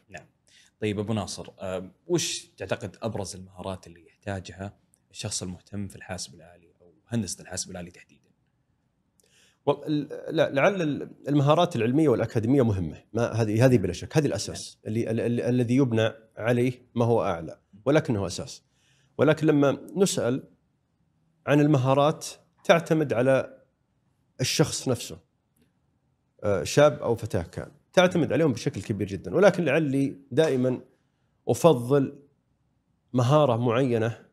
طيب 0.81 0.99
أبو 0.99 1.13
ناصر 1.13 1.47
آه، 1.59 1.91
وش 2.07 2.45
تعتقد 2.57 2.97
أبرز 3.01 3.35
المهارات 3.35 3.87
اللي 3.87 4.05
يحتاجها 4.07 4.73
الشخص 5.11 5.43
المهتم 5.43 5.87
في 5.87 5.95
الحاسب 5.95 6.33
الآلي 6.35 6.73
أو 6.81 6.93
هندسه 7.07 7.41
الحاسب 7.41 7.71
الآلي 7.71 7.91
تحديدا؟ 7.91 8.29
لعل 10.29 10.81
ال- 10.81 11.09
المهارات 11.29 11.75
العلمية 11.75 12.09
والأكاديمية 12.09 12.61
مهمة. 12.61 13.03
ما 13.13 13.31
هذه 13.31 13.65
هذه 13.65 13.77
بلا 13.77 13.93
شك. 13.93 14.17
هذه 14.17 14.25
الأساس. 14.25 14.77
اللي 14.87 15.11
ال- 15.11 15.19
ال- 15.19 15.41
الذي 15.41 15.75
يبنى 15.75 16.11
عليه 16.37 16.81
ما 16.95 17.05
هو 17.05 17.23
أعلى. 17.23 17.59
ولكنه 17.85 18.27
أساس. 18.27 18.63
ولكن 19.17 19.47
لما 19.47 19.87
نسأل 19.95 20.43
عن 21.47 21.59
المهارات 21.59 22.25
تعتمد 22.63 23.13
على 23.13 23.63
الشخص 24.41 24.87
نفسه. 24.87 25.19
آه، 26.43 26.63
شاب 26.63 27.01
أو 27.01 27.15
فتاة 27.15 27.41
كان. 27.41 27.71
تعتمد 27.93 28.33
عليهم 28.33 28.53
بشكل 28.53 28.81
كبير 28.81 29.07
جدا. 29.07 29.35
ولكن 29.35 29.65
لعلي 29.65 30.17
دائما 30.31 30.79
أفضل 31.47 32.19
مهارة 33.13 33.55
معينة 33.55 34.29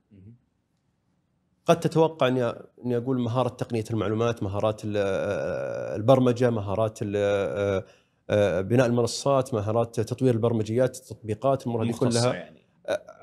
قد 1.67 1.81
تتوقع 1.81 2.29
إني 2.29 2.45
إني 2.85 2.97
أقول 2.97 3.21
مهارة 3.21 3.49
تقنية 3.49 3.85
المعلومات، 3.91 4.43
مهارات 4.43 4.83
آه، 4.97 5.97
البرمجة، 5.97 6.51
مهارات 6.51 6.99
آه، 7.17 7.85
آه، 8.31 8.61
بناء 8.61 8.87
المنصات، 8.87 9.55
مهارات 9.55 10.01
تطوير 10.01 10.35
البرمجيات، 10.35 10.97
التطبيقات، 10.97 11.63
الأمور 11.63 11.85
هذه 11.85 11.93
كلها 11.93 12.35
يعني. 12.35 12.63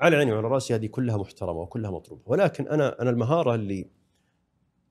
على 0.00 0.16
عيني 0.16 0.32
وعلى 0.32 0.48
رأسي 0.48 0.74
هذه 0.74 0.86
كلها 0.86 1.16
محترمة 1.16 1.60
وكلها 1.60 1.90
مطلوبة، 1.90 2.22
ولكن 2.26 2.68
أنا 2.68 3.02
أنا 3.02 3.10
المهارة 3.10 3.54
اللي 3.54 3.86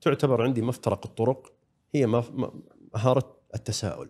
تعتبر 0.00 0.42
عندي 0.42 0.62
مفترق 0.62 1.06
الطرق 1.06 1.52
هي 1.94 2.06
مهارة 2.94 3.36
التساؤل. 3.54 4.08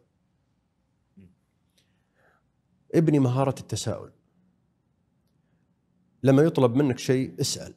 ابني 2.95 3.19
مهارة 3.19 3.55
التساؤل. 3.61 4.11
لما 6.23 6.43
يطلب 6.43 6.75
منك 6.75 6.99
شيء 6.99 7.41
اسأل. 7.41 7.75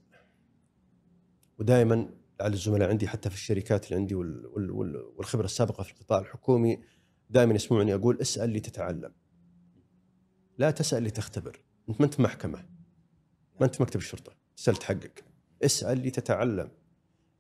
ودائما 1.59 2.09
على 2.41 2.53
الزملاء 2.53 2.89
عندي 2.89 3.07
حتى 3.07 3.29
في 3.29 3.35
الشركات 3.35 3.85
اللي 3.85 3.95
عندي 3.95 4.15
وال- 4.15 4.45
وال- 4.45 4.71
وال- 4.71 5.13
والخبرة 5.15 5.45
السابقة 5.45 5.83
في 5.83 5.91
القطاع 5.91 6.19
الحكومي 6.19 6.83
دائما 7.29 7.53
يسمعوني 7.53 7.93
أقول 7.93 8.21
اسأل 8.21 8.53
لتتعلم. 8.53 9.13
لا 10.57 10.71
تسأل 10.71 11.03
لتختبر، 11.03 11.61
أنت 11.89 11.99
ما 11.99 12.05
أنت 12.05 12.13
في 12.13 12.21
محكمة. 12.21 12.65
ما 13.61 13.67
في 13.67 13.83
مكتب 13.83 13.99
الشرطة، 13.99 14.33
تسال 14.57 14.75
تحقق. 14.75 15.11
اسأل 15.63 16.07
لتتعلم. 16.07 16.71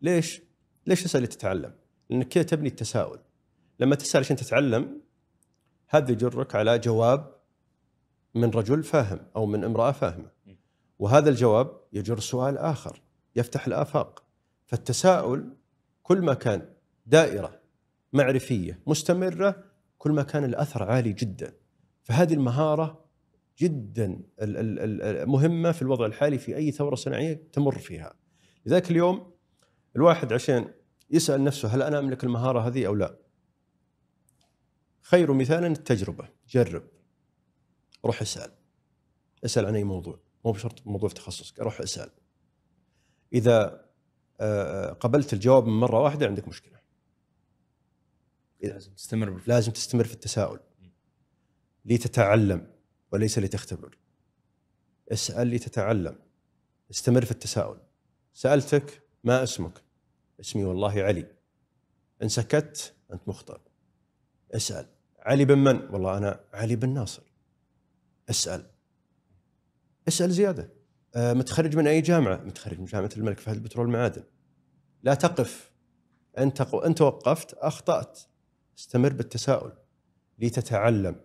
ليش؟ 0.01 0.41
ليش 0.87 1.03
تسأل 1.03 1.23
لتتعلم؟ 1.23 1.75
لأنك 2.09 2.27
كذا 2.27 2.43
تبني 2.43 2.67
التساؤل. 2.67 3.19
لما 3.79 3.95
تسأل 3.95 4.19
عشان 4.19 4.35
تتعلم 4.35 5.01
هذا 5.87 6.11
يجرك 6.11 6.55
على 6.55 6.79
جواب 6.79 7.36
من 8.37 8.49
رجل 8.49 8.83
فاهم 8.83 9.19
أو 9.35 9.45
من 9.45 9.63
امرأة 9.63 9.91
فاهمة. 9.91 10.31
وهذا 10.99 11.29
الجواب 11.29 11.71
يجر 11.93 12.19
سؤال 12.19 12.57
آخر 12.57 13.01
يفتح 13.35 13.67
الآفاق. 13.67 14.23
فالتساؤل 14.65 15.53
كل 16.03 16.21
ما 16.21 16.33
كان 16.33 16.69
دائرة 17.05 17.61
معرفية 18.13 18.79
مستمرة 18.87 19.63
كل 19.97 20.11
ما 20.11 20.23
كان 20.23 20.43
الأثر 20.43 20.83
عالي 20.83 21.13
جدا. 21.13 21.53
فهذه 22.03 22.33
المهارة 22.33 23.05
جدا 23.59 24.21
مهمة 25.25 25.71
في 25.71 25.81
الوضع 25.81 26.05
الحالي 26.05 26.37
في 26.37 26.55
أي 26.55 26.71
ثورة 26.71 26.95
صناعية 26.95 27.47
تمر 27.53 27.77
فيها. 27.77 28.13
لذلك 28.65 28.91
اليوم 28.91 29.31
الواحد 29.95 30.33
عشان 30.33 30.73
يسأل 31.09 31.43
نفسه 31.43 31.67
هل 31.67 31.81
أنا 31.81 31.99
أملك 31.99 32.23
المهارة 32.23 32.59
هذه 32.59 32.87
أو 32.87 32.95
لا؟ 32.95 33.17
خير 35.01 35.33
مثال 35.33 35.65
التجربة، 35.65 36.29
جرب. 36.49 36.83
روح 38.07 38.21
اسأل. 38.21 38.51
اسأل 39.45 39.65
عن 39.65 39.75
أي 39.75 39.83
موضوع، 39.83 40.19
مو 40.45 40.51
بشرط 40.51 40.87
موضوع 40.87 41.09
في 41.09 41.15
تخصصك، 41.15 41.59
روح 41.59 41.81
اسأل. 41.81 42.09
إذا 43.33 43.87
آه، 44.39 44.93
قبلت 44.93 45.33
الجواب 45.33 45.65
من 45.65 45.73
مرة 45.73 45.99
واحدة 45.99 46.27
عندك 46.27 46.47
مشكلة. 46.47 46.79
لازم 48.61 48.93
تستمر. 48.93 49.41
لازم 49.47 49.71
تستمر 49.71 50.03
في 50.03 50.13
التساؤل. 50.13 50.59
لتتعلم 51.85 52.67
وليس 53.11 53.39
لتختبر. 53.39 53.97
اسأل 55.11 55.51
لتتعلم. 55.51 56.19
استمر 56.91 57.25
في 57.25 57.31
التساؤل. 57.31 57.79
سألتك 58.33 59.03
ما 59.23 59.43
اسمك؟ 59.43 59.81
اسمي 60.39 60.63
والله 60.63 61.01
علي. 61.01 61.35
إن 62.23 62.29
سكت 62.29 62.95
أنت 63.13 63.27
مخطئ. 63.27 63.59
اسأل. 64.51 64.87
علي 65.19 65.45
بن 65.45 65.57
من؟ 65.57 65.89
والله 65.89 66.17
أنا 66.17 66.39
علي 66.53 66.75
بن 66.75 66.89
ناصر. 66.89 67.26
اسأل. 68.29 68.65
اسأل 70.07 70.31
زيادة. 70.31 70.69
آه، 71.15 71.33
متخرج 71.33 71.77
من 71.77 71.87
أي 71.87 72.01
جامعة؟ 72.01 72.35
متخرج 72.43 72.79
من 72.79 72.85
جامعة 72.85 73.09
الملك 73.17 73.39
فهد 73.39 73.55
البترول 73.55 73.85
والمعادن 73.85 74.23
لا 75.03 75.13
تقف. 75.13 75.71
أنت 76.37 76.61
أنت 76.61 77.01
وقفت 77.01 77.53
أخطأت. 77.53 78.19
استمر 78.79 79.13
بالتساؤل 79.13 79.71
لتتعلم 80.39 81.15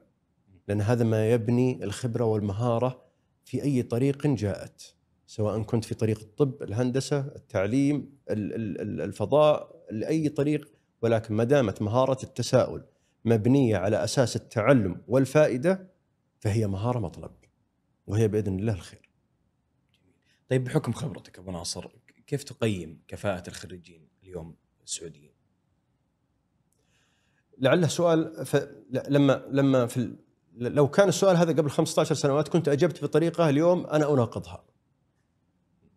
لأن 0.69 0.81
هذا 0.81 1.05
ما 1.05 1.31
يبني 1.31 1.85
الخبرة 1.85 2.25
والمهارة 2.25 3.03
في 3.45 3.63
أي 3.63 3.83
طريق 3.83 4.27
جاءت 4.27 4.95
سواء 5.27 5.63
كنت 5.63 5.85
في 5.85 5.95
طريق 5.95 6.21
الطب 6.21 6.63
الهندسة 6.63 7.19
التعليم 7.21 8.17
ال- 8.31 8.55
ال- 8.55 8.81
ال- 8.81 9.01
الفضاء 9.01 9.85
لأي 9.91 10.29
طريق. 10.29 10.73
ولكن 11.03 11.35
ما 11.35 11.45
دامت 11.45 11.83
مهارة 11.83 12.23
التساؤل 12.25 12.85
مبنية 13.25 13.77
على 13.77 14.05
أساس 14.05 14.37
التعلم 14.37 15.03
والفائدة 15.09 15.92
فهي 16.43 16.67
مهارة 16.67 16.99
مطلب 16.99 17.31
وهي 18.07 18.29
بإذن 18.29 18.59
الله 18.59 18.73
الخير. 18.73 19.11
طيب 20.51 20.65
بحكم 20.65 20.93
خبرتك 20.93 21.39
أبو 21.39 21.51
ناصر 21.51 21.89
كيف 22.27 22.43
تقيم 22.43 23.03
كفاءة 23.09 23.49
الخريجين 23.49 24.09
اليوم 24.23 24.57
السعوديين؟ 24.85 25.33
لعله 27.59 27.87
سؤال 27.87 28.47
ف... 28.47 28.57
لما 28.91 29.45
لما 29.51 29.87
في 29.87 29.97
ال... 29.97 30.17
لو 30.55 30.89
كان 30.89 31.09
السؤال 31.09 31.37
هذا 31.37 31.53
قبل 31.53 31.71
15 31.71 32.15
سنوات 32.15 32.49
كنت 32.49 32.69
أجبت 32.69 33.05
بطريقة 33.05 33.49
اليوم 33.49 33.87
أنا 33.87 34.13
أناقضها. 34.13 34.65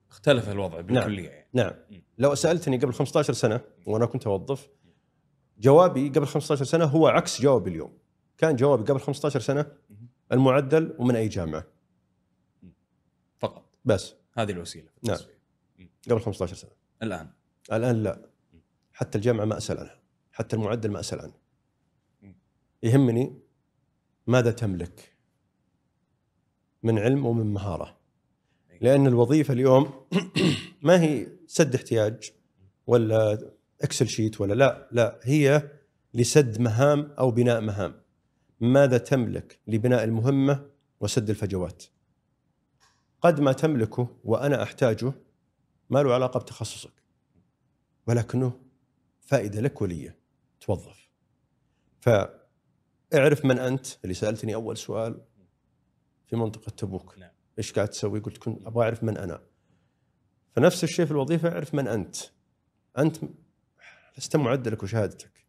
اختلف 0.10 0.50
الوضع 0.50 0.82
بالكلية 0.82 1.30
يعني. 1.30 1.48
نعم. 1.54 1.74
لو 2.18 2.36
سألتني 2.36 2.78
قبل 2.78 2.94
15 2.94 3.34
سنة 3.34 3.62
وأنا 3.86 4.06
كنت 4.06 4.28
أوظف 4.28 4.70
جوابي 5.60 6.10
قبل 6.10 6.28
15 6.28 6.66
سنة 6.66 6.86
هو 6.86 7.08
عكس 7.08 7.42
جوابي 7.42 7.70
اليوم. 7.70 7.98
كان 8.38 8.56
جوابي 8.56 8.84
قبل 8.84 9.00
15 9.00 9.40
سنة 9.40 9.66
المعدل 10.32 10.96
ومن 11.00 11.16
أي 11.16 11.28
جامعة. 11.28 11.66
فقط. 13.40 13.66
بس. 13.86 14.16
هذه 14.34 14.52
الوسيلة 14.52 14.90
نعم. 15.04 15.18
قبل 16.10 16.22
15 16.22 16.56
سنة. 16.56 16.72
الآن. 17.04 17.30
الآن 17.72 18.04
لا. 18.04 18.30
حتى 18.94 19.18
الجامعة 19.18 19.46
ما 19.46 19.58
أسأل 19.58 19.78
عنها. 19.78 20.00
حتى 20.32 20.56
المعدل 20.56 20.92
ما 20.92 21.00
أسأل 21.00 21.20
عنه. 21.20 21.34
يهمني 22.84 23.40
ماذا 24.28 24.52
تملك 24.52 25.16
من 26.84 27.00
علم 27.00 27.26
ومن 27.26 27.54
مهارة. 27.54 27.98
لأن 28.82 29.08
الوظيفة 29.08 29.54
اليوم 29.54 30.08
ما 30.82 31.02
هي 31.02 31.28
سد 31.48 31.76
احتياج 31.76 32.32
ولا 32.88 33.52
Excel 33.82 34.08
sheet 34.08 34.42
ولا 34.42 34.54
لا. 34.54 34.90
لا 34.92 35.20
هي 35.24 35.72
لسد 36.14 36.62
مهام 36.62 37.12
أو 37.20 37.32
بناء 37.32 37.62
مهام. 37.62 38.05
ماذا 38.60 38.98
تملك 38.98 39.60
لبناء 39.68 40.04
المهمة 40.04 40.70
وسد 41.00 41.30
الفجوات 41.30 41.84
قد 43.22 43.40
ما 43.40 43.52
تملكه 43.52 44.18
وأنا 44.24 44.64
أحتاجه 44.64 45.14
ما 45.90 46.04
له 46.04 46.14
علاقة 46.14 46.40
بتخصصك 46.40 46.94
ولكنه 48.08 48.62
فائدة 49.22 49.62
لك 49.62 49.82
ولي 49.82 50.14
توظف 50.60 51.10
فاعرف 52.02 53.46
من 53.46 53.60
أنت 53.60 53.88
اللي 54.04 54.14
سألتني 54.14 54.56
أول 54.56 54.78
سؤال 54.78 55.22
في 56.26 56.36
منطقة 56.36 56.70
تبوك 56.70 57.18
نعم. 57.18 57.32
إيش 57.58 57.74
قاعد 57.74 57.88
تسوي؟ 57.88 58.20
قلت 58.20 58.38
كنت 58.38 58.68
أبغى 58.68 58.84
أعرف 58.84 59.04
من 59.04 59.18
أنا. 59.18 59.42
فنفس 60.52 60.84
الشيء 60.84 61.06
في 61.06 61.12
الوظيفة 61.12 61.50
أعرف 61.50 61.76
من 61.76 61.88
أنت. 61.88 62.16
أنت 62.98 63.18
لست 64.18 64.36
معدلك 64.36 64.84
وشهادتك. 64.84 65.45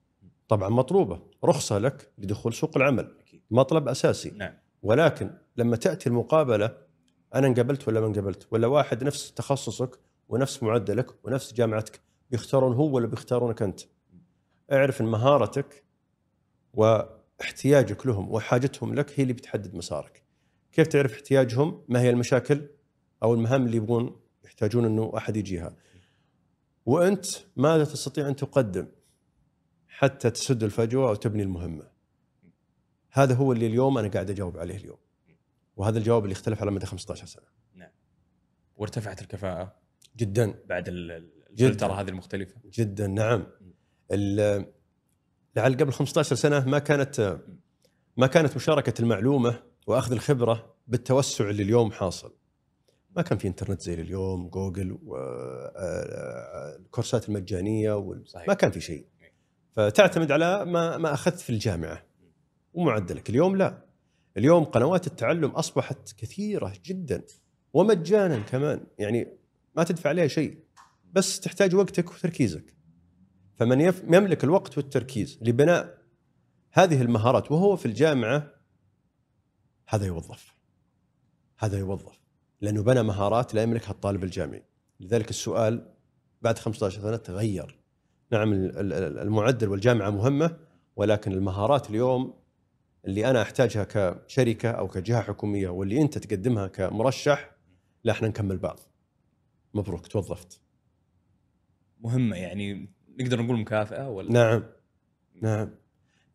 طبعا 0.48 0.68
مطلوبة. 0.68 1.22
رخصة 1.44 1.78
لك 1.78 2.12
لدخول 2.18 2.54
سوق 2.54 2.76
العمل. 2.76 3.14
مطلب 3.50 3.88
أساسي. 3.88 4.30
نعم. 4.30 4.54
ولكن 4.82 5.30
لما 5.56 5.76
تأتي 5.76 6.08
المقابلة 6.08 6.76
أنا 7.34 7.46
انقبلت 7.46 7.88
ولا 7.88 8.00
ما 8.00 8.06
انقبلت؟ 8.06 8.46
ولا 8.50 8.66
واحد 8.66 9.04
نفس 9.04 9.32
تخصصك 9.34 9.98
ونفس 10.28 10.62
معدلك 10.62 11.24
ونفس 11.24 11.52
جامعتك 11.52 12.00
بيختارون 12.30 12.72
هو 12.74 12.94
ولا 12.94 13.06
بيختارونك 13.06 13.62
أنت؟ 13.62 13.80
اعرف 14.72 15.00
إن 15.00 15.06
مهارتك 15.06 15.84
واحتياجك 16.74 18.06
لهم 18.06 18.32
وحاجتهم 18.32 18.94
لك 18.94 19.20
هي 19.20 19.22
اللي 19.22 19.32
بتحدد 19.32 19.74
مسارك. 19.74 20.22
كيف 20.72 20.86
تعرف 20.86 21.14
احتياجهم؟ 21.14 21.84
ما 21.88 22.00
هي 22.00 22.10
المشاكل 22.10 22.66
أو 23.22 23.34
المهام 23.34 23.66
اللي 23.66 23.76
يبغون 23.76 24.20
يحتاجون 24.44 24.84
إنه 24.84 25.12
أحد 25.16 25.36
يجيها؟ 25.36 25.76
وأنت 26.86 27.26
ماذا 27.56 27.84
تستطيع 27.84 28.28
أن 28.28 28.36
تقدم؟ 28.36 28.86
حتى 29.98 30.30
تسد 30.30 30.62
الفجوة 30.62 31.08
أو 31.08 31.14
تبني 31.14 31.42
المهمة. 31.42 31.88
هذا 33.10 33.34
هو 33.34 33.52
اللي 33.52 33.66
اليوم 33.66 33.98
أنا 33.98 34.08
قاعد 34.08 34.30
أجاوب 34.30 34.58
عليه 34.58 34.76
اليوم. 34.76 34.98
وهذا 35.76 35.98
الجواب 35.98 36.24
اللي 36.24 36.32
اختلف 36.32 36.60
على 36.62 36.70
مدى 36.70 36.86
15 36.86 37.26
سنة. 37.26 37.44
وارتفعت 38.76 39.22
الكفاءة 39.22 39.74
جدا. 40.16 40.54
بعد. 40.68 40.88
الفلترة 40.88 41.92
هذه 42.00 42.08
المختلفة. 42.08 42.54
جدا 42.72 43.06
نعم. 43.06 43.46
لعل 45.56 45.76
قبل 45.76 45.92
15 45.92 46.36
سنة 46.36 46.68
ما 46.68 46.78
كانت 46.78 47.40
ما 48.16 48.26
كانت 48.26 48.56
مشاركة 48.56 49.00
المعلومة 49.00 49.62
وأخذ 49.86 50.12
الخبرة 50.12 50.74
بالتوسع 50.86 51.50
اللي 51.50 51.62
اليوم 51.62 51.92
حاصل. 51.92 52.34
ما 53.16 53.22
كان 53.22 53.38
في 53.38 53.48
إنترنت 53.48 53.80
زي 53.80 53.94
اليوم 53.94 54.48
جوجل 54.48 54.98
والكورسات 56.76 57.28
المجانية 57.28 57.92
وال- 57.92 58.28
صحيح. 58.28 58.48
ما 58.48 58.54
كان 58.54 58.70
في 58.70 58.80
شيء. 58.80 59.06
فتعتمد 59.76 60.32
على 60.32 60.64
ما 60.64 60.96
ما 60.96 61.14
أخذت 61.14 61.40
في 61.40 61.50
الجامعة. 61.50 62.02
ومعدلك 62.74 63.30
اليوم 63.30 63.56
لا. 63.56 63.84
اليوم 64.36 64.64
قنوات 64.64 65.06
التعلم 65.06 65.50
أصبحت 65.50 66.12
كثيرة 66.18 66.72
جدا. 66.84 67.24
ومجانا 67.72 68.38
كمان. 68.38 68.86
يعني 68.98 69.38
ما 69.76 69.84
تدفع 69.84 70.10
عليها 70.10 70.26
شيء. 70.26 70.58
بس 71.12 71.40
تحتاج 71.40 71.74
وقتك 71.74 72.12
وتركيزك. 72.12 72.74
فمن 73.54 73.80
يملك 73.80 74.44
الوقت 74.44 74.78
والتركيز 74.78 75.38
لبناء 75.42 75.98
هذه 76.72 77.02
المهارات 77.02 77.52
وهو 77.52 77.76
في 77.76 77.86
الجامعة 77.86 78.52
هذا 79.88 80.06
يوظف. 80.06 80.54
هذا 81.58 81.78
يوظف. 81.78 82.20
لأنه 82.60 82.82
بنى 82.82 83.02
مهارات 83.02 83.54
لا 83.54 83.62
يملكها 83.62 83.90
الطالب 83.90 84.24
الجامعي. 84.24 84.62
لذلك 85.00 85.30
السؤال 85.30 85.92
بعد 86.42 86.58
15 86.58 87.02
سنة 87.02 87.16
تغير. 87.16 87.85
نعم 88.32 88.52
ال- 88.52 88.78
ال- 88.92 89.18
المعدل 89.18 89.68
والجامعة 89.68 90.10
مهمة 90.10 90.56
ولكن 90.96 91.32
المهارات 91.32 91.90
اليوم 91.90 92.34
اللي 93.04 93.30
أنا 93.30 93.42
أحتاجها 93.42 93.84
كشركة 93.84 94.70
أو 94.70 94.88
كجهة 94.88 95.20
حكومية 95.22 95.68
واللي 95.68 96.02
أنت 96.02 96.18
تقدمها 96.18 96.66
كمرشح 96.66 97.50
لا 98.04 98.12
إحنا 98.12 98.28
نكمل 98.28 98.58
بعض. 98.58 98.80
مبروك 99.74 100.06
توظفت. 100.06 100.60
مهمة 102.00 102.36
يعني 102.36 102.88
نقدر 103.20 103.42
نقول 103.42 103.58
مكافأة 103.60 104.10
ولا؟ 104.10 104.32
نعم 104.32 104.62
نعم. 105.42 105.70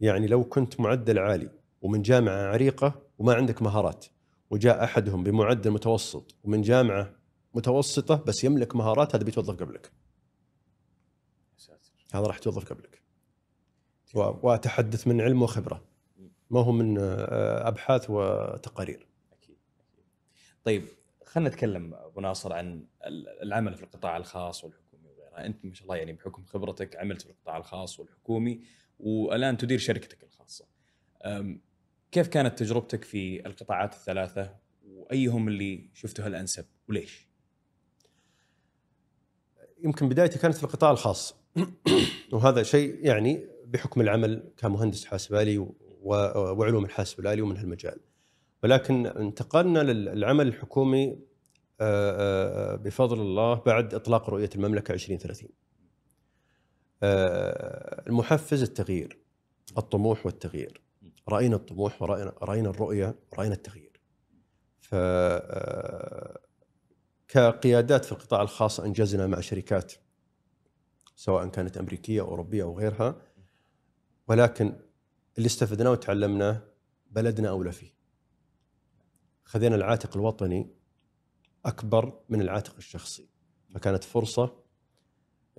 يعني 0.02 0.28
لو 0.28 0.44
كنت 0.44 0.80
معدل 0.80 1.20
عالي 1.20 1.50
ومن 1.82 2.02
جامعة 2.02 2.48
عريقة 2.48 3.02
وما 3.18 3.34
عندك 3.34 3.62
مهارات 3.62 4.06
وجاء 4.50 4.84
أحدهم 4.84 5.24
بمعدل 5.24 5.72
متوسط 5.72 6.36
ومن 6.44 6.62
جامعة 6.62 7.14
متوسطة 7.54 8.16
بس 8.28 8.44
يملك 8.44 8.76
مهارات 8.76 9.16
هذا 9.16 9.24
بيتوظف 9.24 9.56
قبلك. 9.56 9.92
هذا 12.12 12.24
راح 12.28 12.38
يتوظف 12.38 12.66
قبلك. 12.70 13.02
وأتحدث 14.16 15.08
من 15.08 15.22
علم 15.22 15.42
وخبرة. 15.42 15.84
ما 16.50 16.60
هو 16.60 16.72
من 16.72 16.98
آه، 16.98 17.68
أبحاث 17.68 18.10
وتقارير. 18.10 19.08
أكيد 19.34 19.56
طيب 20.64 20.86
خلينا 21.26 21.50
نتكلم 21.50 21.94
أبو 21.94 22.22
ناصر 22.22 22.54
عن 22.54 22.86
ال- 23.06 23.42
العمل 23.44 23.76
في 23.76 23.84
القطاع 23.84 24.18
الخاص 24.18 24.64
والحكومي 24.64 25.08
وغيرها. 25.10 25.46
أنت 25.46 25.66
ما 25.66 25.74
شاء 25.74 25.84
الله 25.84 25.96
يعني 25.96 26.14
بحكم 26.14 26.44
خبرتك 26.46 26.96
عملت 26.96 27.22
في 27.22 27.30
القطاع 27.30 27.58
الخاص 27.58 28.00
والحكومي 28.00 28.62
والآن 29.00 29.58
تدير 29.58 29.80
شركتك 29.80 30.24
الخاصة. 30.24 30.66
كيف 32.12 32.28
كانت 32.28 32.60
تجربتك 32.60 33.04
في 33.04 33.46
القطاعات 33.46 33.94
الثلاثة؟ 33.94 34.56
وأيهم 34.88 35.48
اللي 35.48 35.90
شفته 35.94 36.28
الأنسب؟ 36.28 36.66
وليش؟ 36.90 37.28
يمكن 39.84 40.10
بدايتي 40.10 40.40
كانت 40.40 40.56
في 40.56 40.64
القطاع 40.64 40.92
الخاص. 40.92 41.41
وهذا 42.34 42.64
شيء 42.64 42.98
يعني 43.06 43.48
بحكم 43.66 44.02
العمل 44.02 44.52
كمهندس 44.58 45.06
حاسب 45.06 45.36
آلي 45.36 45.68
وعلوم 46.02 46.86
الحاسب 46.86 47.20
الآلي 47.20 47.42
ومن 47.42 47.58
هالمجال. 47.58 48.00
ولكن 48.64 49.08
انتقلنا 49.08 49.80
للعمل 49.80 50.48
الحكومي 50.48 51.20
آه، 51.82 52.74
آه، 52.74 52.76
بفضل 52.76 53.22
الله 53.22 53.54
بعد 53.54 53.94
إطلاق 53.94 54.30
رؤية 54.30 54.50
المملكة 54.56 54.92
2030 54.92 55.50
آه، 57.04 58.04
المحفز 58.08 58.62
التغيير 58.62 59.20
الطموح 59.78 60.26
والتغيير. 60.26 60.82
رأينا 61.30 61.56
الطموح 61.56 62.02
ورأينا 62.02 62.34
رأينا 62.42 62.70
الرؤية 62.70 63.16
رأينا 63.38 63.54
التغيير. 63.54 64.02
ف 64.82 64.96
كقيادات 67.28 68.06
في 68.06 68.12
القطاع 68.12 68.42
الخاص 68.42 68.80
أنجزنا 68.80 69.28
مع 69.28 69.40
شركات 69.40 69.94
سواء 71.22 71.48
كانت 71.48 71.78
أمريكية 71.78 72.22
أو 72.22 72.28
أوروبية 72.28 72.64
أو 72.64 72.78
غيرها 72.80 73.22
ولكن 74.28 74.76
اللي 75.38 75.46
استفدناه 75.46 75.92
وتعلمناه 75.92 76.62
بلدنا 77.12 77.50
أولى 77.50 77.72
فيه. 77.72 77.94
خذينا 79.44 79.76
العاتق 79.76 80.18
الوطني 80.18 80.70
أكبر 81.66 82.20
من 82.30 82.42
العاتق 82.42 82.76
الشخصي 82.78 83.30
فكانت 83.70 84.04
فرصة 84.04 84.54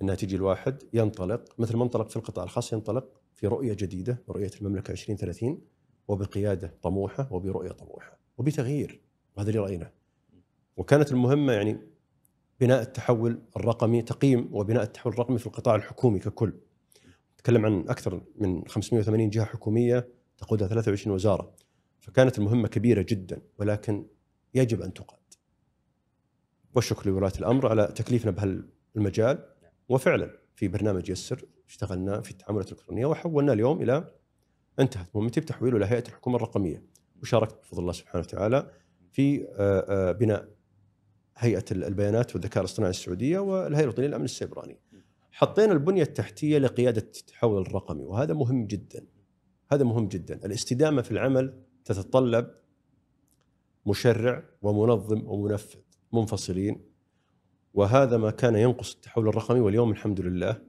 إنها 0.01 0.15
تيجي 0.15 0.35
الواحد 0.35 0.83
ينطلق 0.93 1.59
مثل 1.59 1.77
ما 1.77 1.83
انطلق 1.83 2.09
في 2.09 2.15
القطاع 2.15 2.43
الخاص 2.43 2.73
ينطلق 2.73 3.21
في 3.33 3.47
رؤية 3.47 3.73
جديدة 3.73 4.23
رؤية 4.29 4.51
المملكة 4.61 4.91
2030 4.91 5.61
وبقيادة 6.07 6.73
طموحة 6.81 7.33
وبرؤية 7.33 7.71
طموحة 7.71 8.19
وبتغيير 8.37 9.01
وهذا 9.35 9.49
اللي 9.49 9.59
رأيناه. 9.61 9.91
وكانت 10.77 11.11
المهمة 11.11 11.53
يعني 11.53 11.92
بناء 12.59 12.81
التحول 12.81 13.41
الرقمي 13.57 14.01
تقييم 14.01 14.49
وبناء 14.51 14.83
التحول 14.83 15.13
الرقمي 15.13 15.37
في 15.37 15.47
القطاع 15.47 15.75
الحكومي 15.75 16.19
ككل. 16.19 16.53
نتكلم 17.33 17.65
عن 17.65 17.85
أكثر 17.89 18.21
من 18.35 18.67
580 18.67 19.29
جهة 19.29 19.45
حكومية 19.45 20.07
تقودها 20.37 20.67
23 20.67 21.15
وزارة. 21.15 21.53
فكانت 21.99 22.37
المهمة 22.37 22.67
كبيرة 22.67 23.05
جدا 23.09 23.41
ولكن 23.57 24.05
يجب 24.53 24.81
أن 24.81 24.93
تقاد. 24.93 25.19
والشكر 26.75 27.09
لولاة 27.09 27.31
الأمر 27.39 27.67
على 27.67 27.87
تكليفنا 27.87 28.31
بهالمجال 28.31 29.45
وفعلا 29.89 30.29
في 30.55 30.67
برنامج 30.67 31.09
يسر 31.09 31.45
اشتغلنا 31.67 32.21
في 32.21 32.31
التعاملات 32.31 32.71
الإلكترونية 32.71 33.05
وحولنا 33.05 33.53
اليوم 33.53 33.81
إلى 33.81 34.11
انتهت 34.79 35.15
مهمتي 35.15 35.39
بتحويله 35.39 35.77
إلى 35.77 35.85
هيئة 35.85 36.07
الحكومة 36.07 36.35
الرقمية 36.35 36.83
وشاركت 37.21 37.55
بفضل 37.63 37.81
الله 37.81 37.93
سبحانه 37.93 38.23
وتعالى 38.23 38.71
في 39.11 39.43
آه، 39.43 40.09
آه، 40.09 40.11
بناء 40.11 40.47
هيئة 41.37 41.65
البيانات 41.71 42.35
والذكاء 42.35 42.63
الاصطناعي 42.63 42.89
السعودية 42.89 43.39
والهيئة 43.39 43.83
الوطنية 43.83 44.07
للأمن 44.07 44.25
السيبراني. 44.25 44.79
حطينا 45.31 45.73
البنية 45.73 46.03
التحتية 46.03 46.57
لقيادة 46.57 47.01
التحول 47.01 47.61
الرقمي 47.61 48.03
وهذا 48.03 48.33
مهم 48.33 48.65
جدا. 48.65 49.05
هذا 49.71 49.83
مهم 49.83 50.07
جدا، 50.07 50.45
الاستدامة 50.45 51.01
في 51.01 51.11
العمل 51.11 51.63
تتطلب 51.85 52.47
مشرع 53.85 54.43
ومنظم 54.61 55.27
ومنفذ 55.27 55.79
منفصلين 56.13 56.81
وهذا 57.73 58.17
ما 58.17 58.31
كان 58.31 58.55
ينقص 58.55 58.93
التحول 58.93 59.27
الرقمي 59.27 59.59
واليوم 59.59 59.91
الحمد 59.91 60.21
لله 60.21 60.61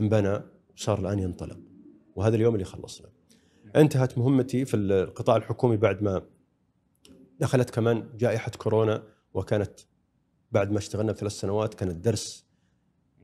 انبنى 0.00 0.40
وصار 0.76 0.98
الآن 0.98 1.18
ينطلق 1.18 1.58
وهذا 2.16 2.36
اليوم 2.36 2.54
اللي 2.54 2.64
خلصنا. 2.64 3.08
انتهت 3.76 4.18
مهمتي 4.18 4.64
في 4.64 4.76
القطاع 4.76 5.36
الحكومي 5.36 5.76
بعد 5.76 6.02
ما 6.02 6.22
دخلت 7.40 7.70
كمان 7.70 8.08
جائحة 8.16 8.50
كورونا 8.50 9.02
وكانت 9.34 9.80
بعد 10.54 10.70
ما 10.70 10.78
اشتغلنا 10.78 11.12
بثلاث 11.12 11.32
سنوات 11.32 11.74
كان 11.74 11.88
الدرس 11.88 12.44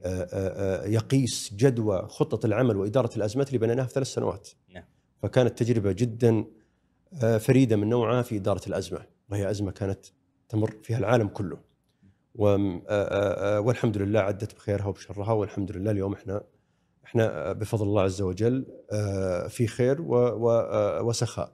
آه، 0.02 0.22
آه، 0.22 0.84
آه، 0.84 0.86
يقيس 0.86 1.54
جدوى 1.54 2.06
خطة 2.08 2.46
العمل 2.46 2.76
وإدارة 2.76 3.16
الأزمات 3.16 3.48
اللي 3.48 3.58
بنيناها 3.58 3.86
في 3.86 3.92
ثلاث 3.92 4.06
سنوات. 4.06 4.48
نعم. 4.74 4.84
فكانت 5.22 5.58
تجربة 5.58 5.92
جدا 5.92 6.44
فريدة 7.38 7.76
من 7.76 7.88
نوعها 7.88 8.22
في 8.22 8.36
إدارة 8.36 8.60
الأزمة 8.66 9.06
وهي 9.30 9.50
أزمة 9.50 9.70
كانت 9.70 10.06
تمر 10.48 10.74
فيها 10.82 10.98
العالم 10.98 11.28
كله. 11.28 11.58
والحمد 13.64 13.98
لله 13.98 14.20
عدت 14.20 14.54
بخيرها 14.54 14.86
وبشرها 14.86 15.32
والحمد 15.32 15.72
لله 15.72 15.90
اليوم 15.90 16.12
إحنا 16.12 16.42
إحنا 17.04 17.52
بفضل 17.52 17.86
الله 17.86 18.02
عز 18.02 18.22
وجل 18.22 18.66
في 19.48 19.66
خير 19.66 20.02
وسخاء. 21.02 21.52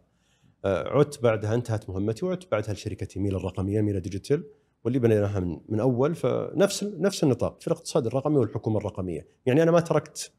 عدت 0.65 1.23
بعدها 1.23 1.55
انتهت 1.55 1.91
مهمتي 1.91 2.27
وعدت 2.27 2.51
بعدها 2.53 2.75
لشركه 2.75 3.21
ميلا 3.21 3.37
الرقمية 3.37 3.81
ميلا 3.81 3.99
ديجيتال 3.99 4.45
واللي 4.87 4.99
بنيناها 4.99 5.41
من, 5.41 5.61
من 5.69 5.81
أول 5.81 6.15
فنفس 6.15 6.85
نفس 6.85 7.25
النطاق 7.25 7.61
في 7.61 7.67
الاقتصاد 7.67 8.07
الرقمي 8.07 8.37
والحكومة 8.37 8.79
الرقمية، 8.79 9.29
يعني 9.47 9.63
أنا 9.63 9.71
ما 9.71 9.81
تركت 9.81 10.33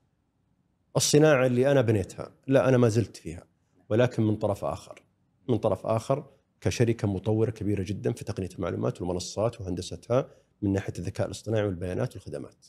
الصناعة 0.95 1.45
اللي 1.45 1.71
أنا 1.71 1.81
بنيتها، 1.81 2.31
لا 2.47 2.69
أنا 2.69 2.77
ما 2.77 2.89
زلت 2.89 3.17
فيها 3.17 3.43
ولكن 3.89 4.23
من 4.23 4.35
طرف 4.35 4.65
آخر. 4.65 5.03
من 5.49 5.57
طرف 5.57 5.85
آخر 5.85 6.29
كشركة 6.61 7.07
مطورة 7.07 7.51
كبيرة 7.51 7.83
جدا 7.83 8.13
في 8.13 8.23
تقنية 8.23 8.49
المعلومات 8.55 9.01
والمنصات 9.01 9.61
وهندستها 9.61 10.29
من 10.61 10.73
ناحية 10.73 10.93
الذكاء 10.99 11.27
الاصطناعي 11.27 11.65
والبيانات 11.65 12.15
والخدمات. 12.15 12.65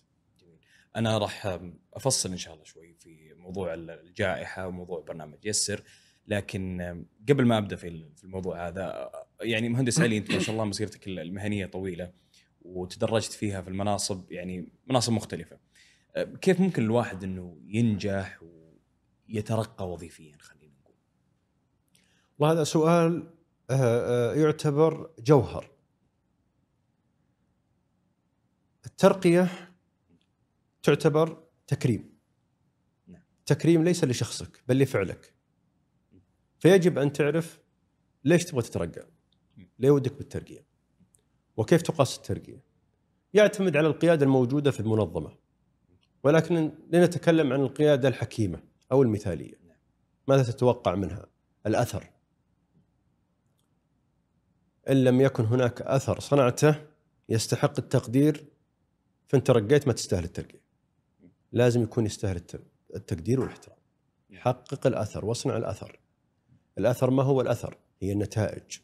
أنا 0.97 1.19
راح 1.19 1.59
أفصل 1.95 2.31
إن 2.31 2.37
شاء 2.37 2.55
الله 2.55 2.65
شوي 2.65 2.95
في 2.95 3.35
موضوع 3.35 3.75
الجائحة 3.75 4.67
وموضوع 4.67 5.01
برنامج 5.01 5.39
يسر 5.45 5.83
لكن 6.27 7.05
قبل 7.29 7.47
ما 7.47 7.59
أبدأ 7.59 7.77
في 7.77 8.05
الموضوع 8.25 8.69
هذا 8.69 9.11
يعني 9.41 9.69
مهندس 9.69 10.01
علي 10.01 10.19
أنت 10.19 10.33
ما 10.33 10.39
شاء 10.39 10.53
الله 10.53 10.65
مسيرتك 10.65 11.09
المهنية 11.09 11.67
طويلة 11.67 12.13
وتدرجت 12.63 13.33
فيها 13.33 13.63
في 13.63 13.69
المناصب 13.69 14.33
يعني 14.33 14.73
مناصب 14.87 15.13
مختلفة 15.13 15.59
كيف 16.41 16.61
ممكن 16.61 16.83
الواحد 16.83 17.25
إنه 17.25 17.59
ينجح 17.67 18.41
ويترقى 19.29 19.91
وظيفيا 19.91 20.37
خلينا 20.41 20.73
نقول 20.83 20.95
والله 22.39 22.55
هذا 22.55 22.65
سؤال 22.65 23.35
آه، 23.71 24.33
آه، 24.33 24.35
يعتبر 24.35 25.11
جوهر. 25.19 25.71
الترقية 28.87 29.49
تعتبر 30.83 31.45
تكريم. 31.67 32.19
نعم. 33.07 33.23
تكريم 33.47 33.85
ليس 33.85 34.05
لشخصك 34.05 34.63
بل 34.69 34.79
لفعلك. 34.79 35.35
فيجب 36.59 36.99
أن 36.99 37.13
تعرف 37.13 37.61
ليش 38.25 38.45
تبغى 38.45 38.63
تترقى؟ 38.63 39.18
ليه 39.79 39.91
ودك 39.91 40.13
بالترقية؟ 40.13 40.65
وكيف 41.57 41.83
تقاس 41.83 42.17
الترقية؟ 42.17 42.63
يعتمد 43.35 43.77
على 43.77 43.87
القيادة 43.87 44.25
الموجودة 44.25 44.71
في 44.71 44.81
المنظمة. 44.81 45.37
ولكن 46.25 46.73
لنتكلم 46.93 47.53
عن 47.53 47.61
القيادة 47.61 48.09
الحكيمة 48.09 48.63
أو 48.93 49.03
المثالية. 49.03 49.55
ماذا 50.29 50.43
تتوقع 50.43 50.95
منها؟ 50.95 51.27
الأثر. 51.67 52.11
إن 54.89 55.05
لم 55.05 55.21
يكن 55.21 55.45
هناك 55.45 55.83
أثر 55.83 56.21
صنعته 56.21 56.87
يستحق 57.29 57.79
التقدير 57.79 58.45
فانت 59.27 59.51
رقيت 59.51 59.87
ما 59.87 59.93
تستاهل 59.93 60.25
الترقية. 60.25 60.61
لازم 61.53 61.83
يكون 61.83 62.07
يستاهل 62.07 62.37
الت- 62.37 62.63
التقدير 62.95 63.41
والاحترام. 63.41 63.79
حقق 64.35 64.87
الأثر 64.87 65.25
واصنع 65.25 65.57
الأثر. 65.57 65.99
الأثر 66.79 67.11
ما 67.11 67.23
هو 67.23 67.41
الأثر؟ 67.41 67.77
هي 68.01 68.13
النتائج. 68.13 68.79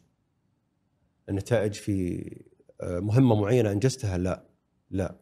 النتائج 1.28 1.72
في 1.72 2.30
آه، 2.80 3.00
مهمة 3.00 3.34
معينة 3.34 3.72
أنجزتها 3.72 4.18
لا 4.18 4.44
لا 4.90 5.16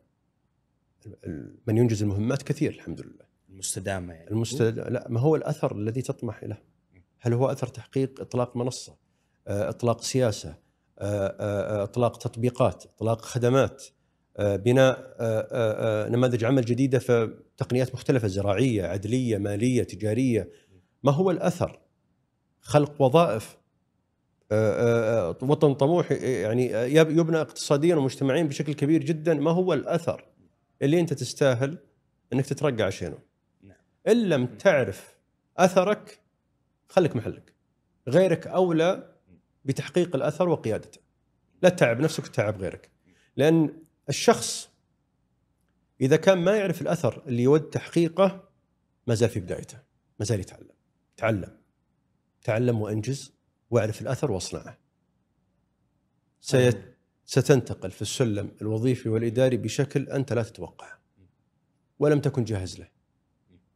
من 1.67 1.77
ينجز 1.77 2.03
المهمات 2.03 2.43
كثير 2.43 2.71
الحمد 2.73 3.01
لله. 3.01 3.27
المستدامة 3.49 4.15
يعني 4.15 4.31
المستد... 4.31 4.79
لا 4.79 5.07
ما 5.11 5.21
هو 5.21 5.37
الأثر 5.37 5.77
الذي 5.77 6.03
تطمح 6.03 6.43
اليه؟ 6.43 6.63
هل 7.21 7.33
هو 7.33 7.51
أثر 7.51 7.67
تحقيق 7.67 8.21
إطلاق 8.21 8.57
منصة؟ 8.57 8.97
آه، 9.49 9.69
إطلاق 9.69 10.03
سياسة، 10.03 10.55
آه، 10.99 11.83
إطلاق 11.83 12.19
تطبيقات، 12.19 12.85
إطلاق 12.85 13.21
خدمات، 13.21 13.85
بناء 14.39 15.17
نماذج 16.09 16.45
عمل 16.45 16.65
جديدة 16.65 16.99
في 16.99 17.39
تقنيات 17.57 17.95
مختلفة 17.95 18.29
زراعية، 18.29 18.87
عدلية، 18.87 19.39
مالية، 19.39 19.83
تجارية. 19.83 20.51
ما 21.03 21.13
هو 21.13 21.31
الأثر؟ 21.31 21.81
خلق 22.61 23.03
وظائف 23.03 23.57
وطن 25.43 25.75
طموح 25.75 26.13
يعني 26.13 26.77
آه، 26.77 26.85
يب- 26.85 27.11
يبنى 27.11 27.41
اقتصاديا 27.41 27.97
ومجتمعيا 27.97 28.43
بشكل 28.43 28.73
كبير 28.75 29.05
جدا، 29.05 29.35
ما 29.35 29.51
هو 29.51 29.73
الأثر 29.73 30.25
اللي 30.83 31.01
أنت 31.01 31.13
تستاهل 31.13 31.79
إنك 32.33 32.47
تترقى 32.47 32.83
عشانه؟ 32.83 33.19
إن 34.09 34.29
لم 34.29 34.47
تعرف 34.47 35.17
أثرك 35.59 36.21
خليك 36.89 37.17
محلك. 37.17 37.53
غيرك 38.09 38.47
أولى 38.47 39.13
بتحقيق 39.65 40.17
الأثر 40.17 40.49
وقيادته. 40.49 41.01
لا 41.63 41.69
تتعب 41.69 42.01
نفسك 42.01 42.25
وتتعب 42.25 42.61
غيرك. 42.63 42.91
لأن 43.37 43.83
الشخص 44.09 44.69
إذا 46.01 46.17
كان 46.17 46.39
ما 46.39 46.57
يعرف 46.57 46.83
الأثر 46.83 47.23
اللي 47.27 47.43
يود 47.43 47.61
تحقيقه 47.61 48.49
ما 49.07 49.15
زال 49.15 49.29
في 49.29 49.41
بدايته. 49.41 49.79
ما 50.21 50.25
زال 50.25 50.41
يتعلم. 50.41 50.69
تعلم. 51.17 51.57
تعلم 52.43 52.81
وأنجز. 52.81 53.33
واعرف 53.73 54.03
الأثر 54.03 54.33
واصنعه. 54.33 54.79
سيت 56.41 56.97
ستنتقل 57.25 57.91
في 57.91 58.03
السلم 58.03 58.57
الوظيفي 58.63 59.09
والإداري 59.09 59.57
بشكل 59.57 60.09
أنت 60.09 60.33
لا 60.33 60.43
تتوقعه. 60.43 61.03
ولم 61.99 62.21
تكن 62.21 62.45
جاهز 62.45 62.79
له. 62.79 62.89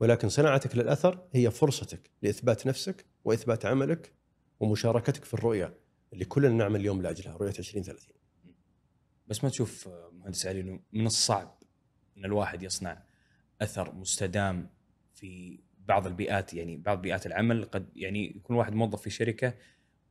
ولكن 0.01 0.29
صناعتك 0.29 0.77
للأثر 0.77 1.29
هي 1.33 1.51
فرصتك 1.51 2.11
لإثبات 2.23 2.67
نفسك 2.67 3.07
وإثبات 3.25 3.67
عملك 3.67 4.13
ومشاركتك 4.61 5.25
في 5.25 5.35
الرؤية 5.35 5.75
اللي 6.13 6.25
كلنا 6.25 6.49
نعمل 6.49 6.81
اليوم 6.81 7.03
لأجلها 7.03 7.37
رؤية 7.37 7.55
2030. 7.59 8.17
بس 9.27 9.45
ما 9.45 9.51
تشوف 9.51 9.89
مهندس 10.13 10.47
علي 10.47 10.61
إنه 10.61 10.81
من 10.93 11.07
الصعب 11.07 11.59
إن 12.17 12.25
الواحد 12.25 12.63
يصنع 12.63 13.03
أثر 13.63 13.95
مستدام 13.95 14.71
في 15.15 15.61
بعض 15.79 16.07
البيئات 16.07 16.55
يعني 16.55 16.77
بعض 16.77 17.03
بيئات 17.03 17.27
العمل 17.27 17.65
قد 17.65 17.89
يعني 17.97 18.37
يكون 18.37 18.57
واحد 18.57 18.75
موظف 18.75 19.03
في 19.03 19.11
شركة 19.11 19.55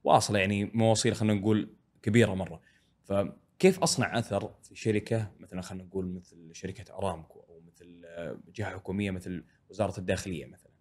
واصلة 0.06 0.40
يعني 0.40 0.72
مواصيل 0.74 1.16
خلينا 1.16 1.34
نقول 1.34 1.70
كبيرة 2.02 2.34
مرة. 2.34 2.62
فكيف 3.04 3.80
أصنع 3.80 4.20
أثر 4.20 4.54
في 4.64 4.76
شركة؟ 4.76 5.32
مثلا 5.40 5.62
خلينا 5.62 5.84
نقول 5.84 6.08
مثل 6.08 6.50
شركة 6.56 6.98
أرامكو 6.98 7.40
أو 7.40 7.62
مثل 7.68 8.02
آه، 8.06 8.40
جهة 8.56 8.70
حكومية 8.70 9.12
مثل 9.12 9.44
وزارة 9.70 10.00
الداخلية 10.00 10.46
مثلا. 10.46 10.72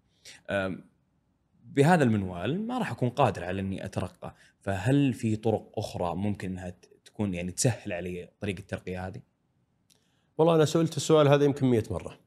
بهذا 1.65 2.05
المنوال 2.05 2.67
ما 2.67 2.79
راح 2.79 2.91
أكون 2.91 3.09
قادر 3.09 3.45
على 3.45 3.61
إني 3.61 3.85
أترقى. 3.85 4.35
فهل 4.61 5.13
في 5.13 5.37
طرق 5.37 5.73
أخرى 5.79 6.15
ممكن 6.15 6.51
إنها 6.51 6.75
تكون 7.05 7.35
يعني 7.35 7.53
تسهل 7.53 7.93
علي 7.93 8.31
طريق 8.41 8.57
الترقيه 8.59 9.07
هذه؟ 9.07 9.21
والله 10.39 10.55
أنا 10.55 10.65
سئلت 10.65 10.97
السؤال 10.97 11.29
هذا 11.29 11.45
يمكن 11.45 11.67
100 11.67 11.83
مرة. 11.91 12.21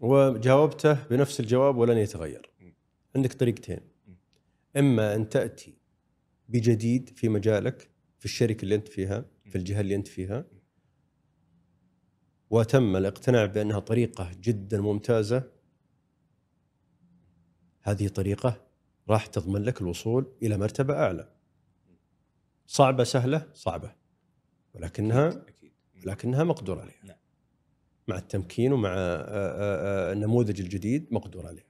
وجاوبته 0.00 0.92
بنفس 0.92 1.40
الجواب 1.40 1.76
ولن 1.76 1.98
يتغير. 1.98 2.50
عندك 3.16 3.32
طريقتين. 3.32 3.80
إما 4.76 5.14
أن 5.14 5.28
تأتي 5.28 5.75
بجديد 6.48 7.08
في 7.08 7.28
مجالك 7.28 7.90
في 8.18 8.24
الشركة 8.24 8.62
اللي 8.62 8.74
أنت 8.74 8.88
فيها، 8.88 9.24
في 9.44 9.58
الجهة 9.58 9.80
اللي 9.80 9.94
أنت 9.94 10.08
فيها. 10.08 10.44
وتم 12.50 12.96
الاقتناع 12.96 13.46
بأنها 13.46 13.78
طريقة 13.78 14.30
جدا 14.40 14.80
ممتازة. 14.80 15.50
هذه 17.82 18.08
طريقة 18.08 18.66
راح 19.08 19.26
تضمن 19.26 19.62
لك 19.62 19.80
الوصول 19.80 20.32
إلى 20.42 20.58
مرتبة 20.58 20.94
أعلى. 20.94 21.32
صعبة 22.66 23.04
سهلة؟ 23.04 23.50
صعبة. 23.54 23.94
ولكنها 24.74 25.28
أكيد 25.28 25.72
لكنها 26.04 26.44
مقدور 26.44 26.80
عليها 26.80 27.04
نعم. 27.04 27.16
مع 28.08 28.18
التمكين 28.18 28.72
ومع 28.72 28.88
آه، 28.88 28.94
آه، 28.94 30.10
آه، 30.10 30.12
النموذج 30.12 30.60
الجديد 30.60 31.08
مقدور 31.10 31.46
عليه. 31.46 31.66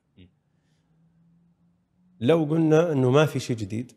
لو 2.20 2.44
قلنا 2.44 2.92
إنه 2.92 3.10
ما 3.10 3.26
في 3.26 3.40
شيء 3.40 3.56
جديد. 3.56 3.92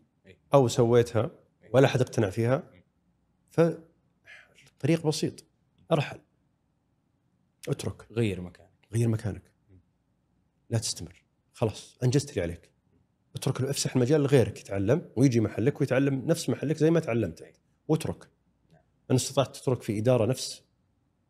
أو 0.53 0.67
سويتها. 0.67 1.31
ولا 1.73 1.87
حد 1.87 2.01
اقتنع 2.01 2.29
فيها 2.29 2.71
فالطريق 3.49 5.07
بسيط. 5.07 5.45
أرحل. 5.91 6.19
أترك. 7.69 8.11
غير 8.11 8.41
مكانك. 8.41 8.69
غير 8.93 9.07
مكانك. 9.07 9.51
لا 10.69 10.77
تستمر. 10.77 11.23
خلاص 11.53 11.97
أنجزت 12.03 12.29
اللي 12.29 12.41
عليك. 12.41 12.69
أترك 13.35 13.61
افسح 13.61 13.95
المجال 13.95 14.21
لغيرك 14.21 14.59
يتعلم 14.59 15.11
ويجي 15.15 15.39
محلك 15.39 15.81
ويتعلم 15.81 16.25
نفس 16.25 16.49
محلك 16.49 16.77
زي 16.77 16.91
ما 16.91 16.99
تعلمت. 16.99 17.53
واترك. 17.87 18.29
إن 19.11 19.15
استطعت 19.15 19.55
تترك 19.55 19.81
في 19.81 19.99
إدارة 19.99 20.25
نفس 20.25 20.63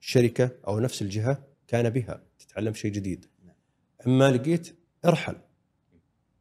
الشركة 0.02 0.52
أو 0.68 0.80
نفس 0.80 1.02
الجهة 1.02 1.48
كان 1.68 1.90
بها. 1.90 2.24
تتعلم 2.40 2.74
شيء 2.74 2.92
جديد. 2.92 3.26
أما 4.08 4.32
لقيت 4.32 4.76
ارحل. 5.06 5.36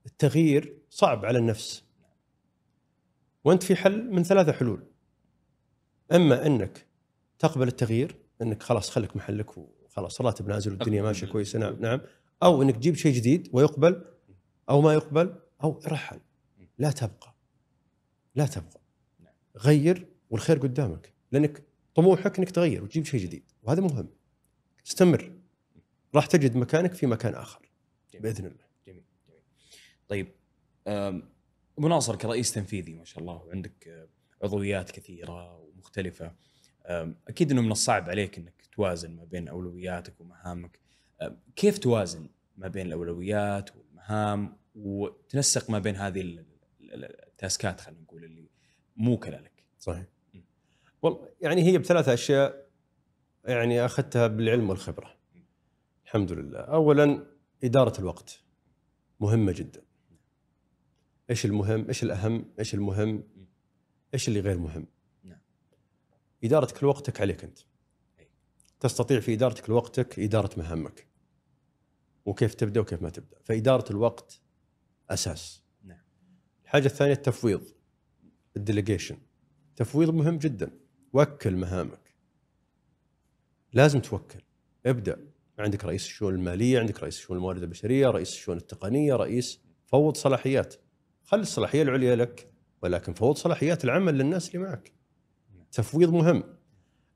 التغيير 0.07 0.79
صعب 0.91 1.25
على 1.25 1.38
النفس. 1.38 1.88
وانت 3.49 3.63
في 3.63 3.77
حل 3.77 4.11
من 4.11 4.23
ثلاثة 4.23 4.53
حلول. 4.53 4.83
إما 6.13 6.47
إنك 6.47 6.87
تقبل 7.39 7.69
التغيير 7.69 8.17
إنك 8.43 8.63
خلاص 8.63 8.91
خليك 8.91 9.17
محلك 9.17 9.59
وخلاص 9.59 10.21
راتب 10.21 10.49
نازل 10.49 10.71
والدنيا 10.71 11.03
ماشية 11.03 11.27
كويسة 11.27 11.59
نعم 11.59 11.77
نعم. 11.81 12.01
أو 12.43 12.63
إنك 12.63 12.77
تجيب 12.77 12.95
شيء 12.95 13.15
جديد 13.15 13.49
ويقبل 13.53 14.05
أو 14.71 14.81
ما 14.81 14.95
يقبل 14.95 15.35
أو 15.63 15.81
ارحل 15.87 16.21
لا 16.79 16.91
تبقى. 16.91 17.35
لا 18.35 18.47
تبقى. 18.47 18.81
نعم. 19.21 19.35
غير 19.57 20.09
والخير 20.31 20.59
قدامك. 20.59 21.13
لأنك 21.33 21.63
طموحك 21.95 22.39
إنك 22.39 22.51
تغير 22.51 22.85
وتجيب 22.85 23.05
شيء 23.05 23.21
جديد. 23.21 23.53
وهذا 23.63 23.81
مهم. 23.81 24.09
استمر. 24.87 25.33
راح 26.15 26.27
تجد 26.27 26.57
مكانك 26.57 26.93
في 26.93 27.07
مكان 27.07 27.35
آخر. 27.35 27.71
بإذن 28.15 28.47
الله. 28.47 28.65
جميل 28.87 29.05
جميل. 29.29 29.43
طيب 30.09 30.29
ابو 31.79 31.88
ناصر 31.88 32.17
كرئيس 32.17 32.53
تنفيذي 32.53 32.95
ما 32.95 33.05
شاء 33.05 33.21
الله 33.21 33.35
وعندك 33.35 33.88
آه، 33.88 34.09
عضويات 34.43 34.91
كثيرة 34.91 35.57
ومختلفة. 35.57 36.33
أكيد 37.29 37.51
إنه 37.51 37.62
من 37.62 37.73
الصعب 37.73 38.11
عليك 38.11 38.38
إنك 38.38 38.62
توازن 38.73 39.17
ما 39.17 39.25
بين 39.25 39.49
أولوياتك 39.49 40.21
ومهامك. 40.21 40.81
كيف 41.57 41.79
توازن 41.79 42.29
ما 42.57 42.69
بين 42.69 42.87
الأولويات 42.87 43.77
والمهام 43.77 44.57
وتنسق 44.75 45.71
ما 45.71 45.79
بين 45.79 45.97
هذه 45.97 46.21
ال- 46.21 46.38
ال- 46.81 47.27
التاسكات 47.29 47.81
خلينا 47.81 48.01
نقول 48.03 48.25
اللي 48.25 48.49
موكله 48.97 49.38
لك 49.41 49.64
صحيح. 49.79 50.07
والله 51.03 51.29
يعني 51.41 51.62
هي 51.62 51.79
بثلاث 51.79 52.09
أشياء 52.09 52.69
يعني 53.45 53.85
أخذتها 53.85 54.27
بالعلم 54.27 54.71
والخبرة. 54.71 55.14
الحمد 56.05 56.33
لله. 56.33 56.59
اولا 56.59 57.27
إدارة 57.64 58.01
الوقت. 58.01 58.43
مهمة 59.21 59.53
جدا. 59.53 59.83
إيش 61.31 61.45
المهم؟ 61.47 61.88
إيش 61.88 62.03
الأهم؟ 62.03 62.45
إيش 62.59 62.75
المهم؟ 62.75 63.25
إيش 64.14 64.29
اللي 64.29 64.41
غير 64.41 64.59
مهم؟ 64.59 64.87
نعم. 65.25 65.41
ادارتك 66.45 66.83
لوقتك 66.83 67.21
عليك 67.21 67.45
أنت. 67.45 67.59
تستطيع 68.81 69.21
في 69.21 69.35
ادارتك 69.35 69.71
لوقتك 69.71 70.19
إدارة 70.19 70.51
مهامك. 70.59 71.07
وكيف 72.27 72.55
تبدأ 72.55 72.81
وكيف 72.81 73.03
ما 73.03 73.11
تبدأ. 73.11 73.37
فإدارة 73.45 73.91
الوقت 73.91 74.41
أساس. 75.11 75.62
نعم. 75.85 76.03
الحاجة 76.64 76.87
الثانية 76.87 77.12
التفويض. 77.12 77.62
الديليجيشن. 78.57 79.19
تفويض 79.77 80.14
مهم 80.14 80.38
جدا. 80.38 80.71
وكل 81.12 81.57
مهامك. 81.57 82.14
لازم 83.73 84.01
توكل. 84.01 84.41
ابدأ. 84.87 85.29
عندك 85.59 85.85
رئيس 85.85 86.05
الشؤون 86.05 86.35
المالية 86.35 86.81
عندك 86.81 87.03
رئيس 87.03 87.19
الشؤون 87.19 87.38
الموارد 87.38 87.62
البشرية 87.62 88.07
رئيس 88.07 88.33
الشؤون 88.33 88.57
التقنية 88.57 89.17
رئيس 89.17 89.61
فوض 89.87 90.17
صلاحيات. 90.17 90.75
خلي 91.29 91.43
الصلاحية 91.43 91.83
العليا 91.83 92.17
لك 92.17 92.53
ولكن 92.83 93.14
فوض 93.14 93.37
صلاحيات 93.37 93.85
العمل 93.85 94.19
للناس 94.19 94.49
اللي 94.49 94.67
معك. 94.67 94.93
تفويض 95.73 96.12
مهم. 96.12 96.45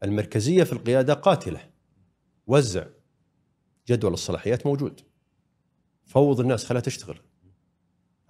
المركزية 0.03 0.65
في 0.65 0.73
القيادة 0.73 1.15
قاتلة. 1.15 1.71
وزع. 2.47 2.87
جدول 3.89 4.13
الصلاحيات 4.13 4.67
موجود. 4.67 5.01
فوض 6.05 6.41
الناس 6.41 6.65
خلها 6.65 6.81
تشتغل. 6.81 7.19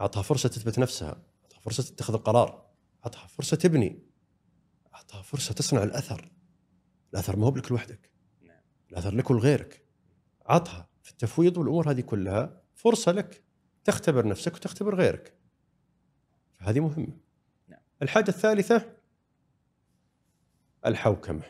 أعطها 0.00 0.22
فرصة 0.22 0.48
تثبت 0.48 0.78
نفسها. 0.78 1.22
أعطها 1.42 1.60
فرصة 1.60 1.82
تتخذ 1.82 2.14
القرار. 2.14 2.66
أعطها 3.04 3.26
فرصة 3.26 3.56
تبني. 3.56 4.02
أعطها 4.94 5.22
فرصة 5.22 5.54
تصنع 5.54 5.82
الأثر. 5.82 6.30
الأثر 7.12 7.36
ما 7.36 7.46
هو 7.46 7.56
لك 7.56 7.72
لوحدك. 7.72 8.10
الأثر 8.90 9.14
لك 9.14 9.30
ولغيرك 9.30 9.84
عطها. 10.46 10.88
في 11.02 11.10
التفويض 11.10 11.56
والأمور 11.56 11.90
هذه 11.90 12.00
كلها 12.00 12.62
فرصة 12.74 13.12
لك. 13.12 13.44
تختبر 13.84 14.26
نفسك 14.26 14.54
وتختبر 14.54 14.94
غيرك. 14.94 15.41
فهذه 16.62 16.80
مهمة. 16.80 17.18
نعم. 17.68 17.80
الحاجة 18.02 18.28
الثالثة 18.28 18.96
الحوكمة. 20.86 21.42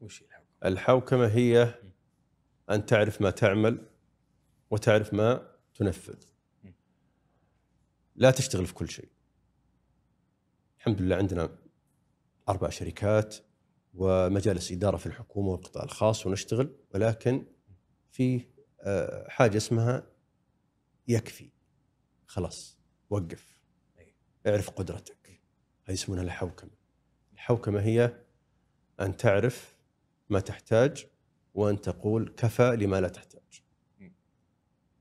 وش 0.00 0.22
الحوكمة؟ 0.22 0.46
الحوكمة 0.64 1.26
هي 1.26 1.74
أن 2.70 2.86
تعرف 2.86 3.22
ما 3.22 3.30
تعمل 3.30 3.88
وتعرف 4.70 5.14
ما 5.14 5.56
تنفذ. 5.74 6.24
لا 8.16 8.30
تشتغل 8.30 8.66
في 8.66 8.74
كل 8.74 8.88
شيء. 8.88 9.08
الحمد 10.78 11.02
لله 11.02 11.16
عندنا 11.16 11.58
أربع 12.48 12.68
شركات 12.68 13.36
ومجالس 13.94 14.72
إدارة 14.72 14.96
في 14.96 15.06
الحكومة 15.06 15.48
والقطاع 15.48 15.84
الخاص 15.84 16.26
ونشتغل 16.26 16.76
ولكن 16.94 17.46
في 18.10 18.44
آه، 18.80 19.28
حاجة 19.28 19.56
اسمها 19.56 20.06
يكفي. 21.08 21.50
خلاص. 22.26 22.75
وقف. 23.10 23.56
اعرف 24.46 24.70
قدرتك. 24.70 25.40
هذه 25.84 25.94
يسمونها 25.94 26.22
الحوكمة. 26.24 26.70
الحوكمة 27.34 27.80
هي 27.80 28.14
أن 29.00 29.16
تعرف 29.16 29.76
ما 30.30 30.40
تحتاج 30.40 31.06
وأن 31.54 31.80
تقول 31.80 32.34
كفى 32.36 32.76
لما 32.76 33.00
لا 33.00 33.08
تحتاج. 33.08 33.62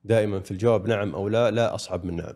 دائما 0.03 0.39
في 0.39 0.51
الجواب 0.51 0.87
نعم 0.87 1.15
أو 1.15 1.27
لا 1.27 1.51
لا 1.51 1.75
أصعب 1.75 2.05
من 2.05 2.15
نعم. 2.15 2.35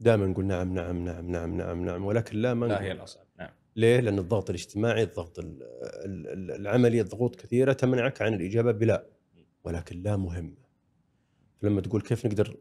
دائما 0.00 0.26
نقول 0.26 0.44
نعم 0.46 0.74
نعم 0.74 1.04
نعم 1.04 1.30
نعم 1.30 1.56
نعم 1.56 1.84
نعم 1.84 2.04
ولكن 2.04 2.36
لا 2.36 2.54
ما 2.54 2.66
لا. 2.66 2.82
هي 2.82 2.92
الأصعب. 2.92 3.26
نعم. 3.38 3.50
ليه؟ 3.76 4.00
لأن 4.00 4.18
الضغط 4.18 4.50
الاجتماعي، 4.50 5.02
الضغط 5.02 5.38
ال- 5.38 5.62
ال- 5.62 6.26
ال- 6.28 6.50
العملي، 6.50 7.00
الضغوط 7.00 7.36
كثيرة 7.36 7.72
تمنعك 7.72 8.22
عن 8.22 8.34
الإجابة 8.34 8.72
بلا. 8.72 9.06
ولكن 9.64 10.02
لا 10.02 10.16
مهمه. 10.16 10.56
لما 11.62 11.80
تقول 11.80 12.00
كيف 12.02 12.26
نقدر 12.26 12.56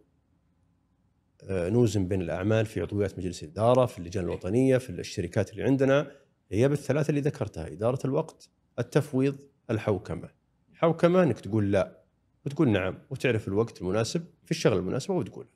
نوزن 1.43 2.07
بين 2.07 2.21
الأعمال 2.21 2.65
في 2.65 2.81
عضويات 2.81 3.19
مجلس 3.19 3.43
الإدارة 3.43 3.85
في 3.85 3.99
اللجان 3.99 4.23
الوطنية 4.23 4.77
في 4.77 4.89
الشركات 4.89 5.51
اللي 5.51 5.63
عندنا. 5.63 6.11
هي 6.51 6.69
بالثلاثة 6.69 7.09
اللي 7.09 7.21
ذكرتها 7.21 7.67
إدارة 7.67 7.99
الوقت 8.05 8.49
التفويض 8.79 9.39
الحوكمة. 9.69 10.29
حوكمة 10.73 11.23
إنك 11.23 11.39
تقول 11.39 11.71
لا 11.71 12.03
وتقول 12.45 12.69
نعم 12.69 12.99
وتعرف 13.09 13.47
الوقت 13.47 13.81
المناسب 13.81 14.25
في 14.45 14.51
الشغله 14.51 14.79
المناسبه 14.79 15.13
وتقول. 15.13 15.47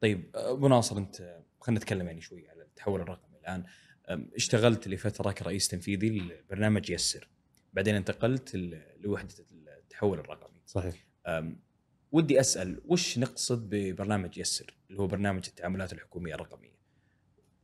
طيب 0.00 0.30
أبو 0.34 0.68
ناصر 0.68 0.98
أنت 0.98 1.40
خلينا 1.60 1.80
نتكلم 1.80 2.06
يعني 2.06 2.20
شوي 2.20 2.48
على 2.48 2.62
التحول 2.62 3.00
الرقمي 3.00 3.38
الآن. 3.38 3.64
اشتغلت 4.34 4.88
لفترة 4.88 5.32
كرئيس 5.32 5.68
تنفيذي 5.68 6.10
لبرنامج 6.10 6.90
يسر. 6.90 7.28
بعدين 7.72 7.94
انتقلت 7.94 8.56
لوحدة 9.00 9.34
التحول 9.78 10.18
الرقمي. 10.18 10.60
صحيح. 10.66 11.06
ودي 12.12 12.40
أسأل 12.40 12.80
وش 12.84 13.18
نقصد 13.18 13.68
ببرنامج 13.70 14.38
يسر؟ 14.38 14.75
اللي 14.90 15.00
هو 15.00 15.06
برنامج 15.06 15.44
التعاملات 15.48 15.92
الحكومية 15.92 16.34
الرقمية. 16.34 16.76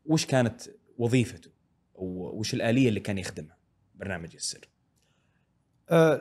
وش 0.05 0.27
كانت 0.27 0.63
وظيفته؟ 0.99 1.51
وش 1.95 2.55
الآلية 2.55 2.89
اللي 2.89 3.01
كان 3.01 3.19
يخدمها 3.19 3.57
برنامج 3.95 4.35
يسر 4.35 4.69
آه، 5.91 6.15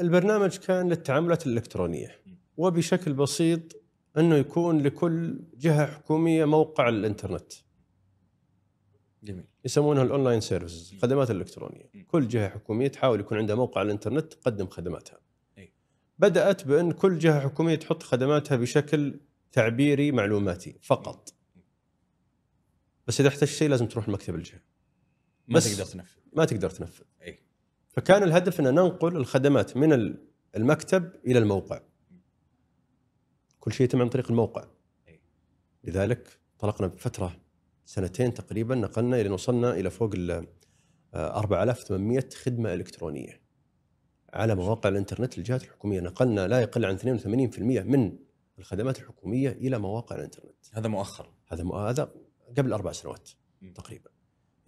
البرنامج 0.00 0.56
كان 0.56 0.88
للتعاملات 0.88 1.46
الإلكترونية. 1.46 2.20
وبشكل 2.56 3.12
بسيط 3.12 3.82
أنه 4.18 4.36
يكون 4.36 4.82
لكل 4.82 5.40
جهة 5.54 5.86
حكومية 5.86 6.44
موقع 6.44 6.88
الإنترنت. 6.88 7.52
جميل. 9.22 9.44
يسمونها 9.64 10.02
ال 10.02 10.07
online 10.07 10.40
services 10.40 10.92
الخدمات 10.94 11.30
الالكترونيه 11.30 11.90
م. 11.94 12.02
كل 12.02 12.28
جهة 12.28 12.48
حكومية 12.48 12.88
تحاول 12.88 13.20
يكون 13.20 13.38
عندها 13.38 13.56
موقع 13.56 13.80
على 13.80 13.86
الإنترنت 13.86 14.32
تقدم 14.32 14.66
خدماتها. 14.66 15.18
أي. 15.58 15.72
بدأت 16.18 16.66
بأن 16.66 16.92
كل 16.92 17.18
جهة 17.18 17.40
حكومية 17.40 17.74
تحط 17.74 18.02
خدماتها 18.02 18.56
بشكل 18.56 19.20
تعبيري 19.56 20.12
معلوماتي 20.12 20.78
فقط. 20.82 21.34
بس 23.06 23.20
إذا 23.20 23.28
احتجت 23.28 23.44
شيء 23.44 23.68
لازم 23.68 23.86
تروح 23.86 24.08
لمكتب 24.08 24.34
الجهة. 24.34 24.60
ما 25.48 25.60
تقدر 25.60 25.84
تنفذ. 25.84 26.18
ما 26.32 26.44
تقدر 26.44 26.70
تنفذ. 26.70 27.04
أي. 27.22 27.38
فكان 27.88 28.22
الهدف 28.22 28.60
أن 28.60 28.64
ننقل 28.74 29.16
الخدمات 29.16 29.76
من 29.76 29.92
ال- 29.92 30.26
المكتب 30.56 31.12
إلى 31.26 31.38
الموقع. 31.38 31.80
كل 33.60 33.72
شيء 33.72 33.84
يتم 33.84 34.00
عن 34.02 34.08
طريق 34.08 34.30
الموقع. 34.30 34.64
أي. 35.08 35.20
لذلك 35.84 36.38
طلقنا 36.58 36.86
بفتره 36.86 37.36
سنتين 37.84 38.34
تقريبا 38.34 38.74
نقلنا 38.74 39.20
إلى 39.20 39.28
وصلنا 39.28 39.72
إلى 39.74 39.90
فوق 39.90 40.10
ال 40.14 40.46
آه، 41.14 41.38
4800 41.38 42.28
خدمة 42.42 42.74
إلكترونية 42.74 43.40
على 44.32 44.54
مواقع 44.54 44.88
الإنترنت 44.88 45.38
للجهات 45.38 45.62
الحكومية. 45.64 46.00
نقلنا 46.00 46.48
لا 46.48 46.60
يقل 46.60 46.84
عن 46.84 46.94
82% 46.98 47.82
من 47.82 48.18
الخدمات 48.58 48.98
الحكومية 48.98 49.50
إلى 49.50 49.78
مواقع 49.78 50.16
الإنترنت 50.16 50.54
هذا 50.72 50.88
مؤخر 50.88 51.30
هذا 51.48 51.64
م- 51.64 51.72
هذا 51.72 52.12
قبل 52.58 52.72
أربع 52.72 52.92
سنوات 52.92 53.30
م. 53.62 53.72
تقريبا 53.72 54.10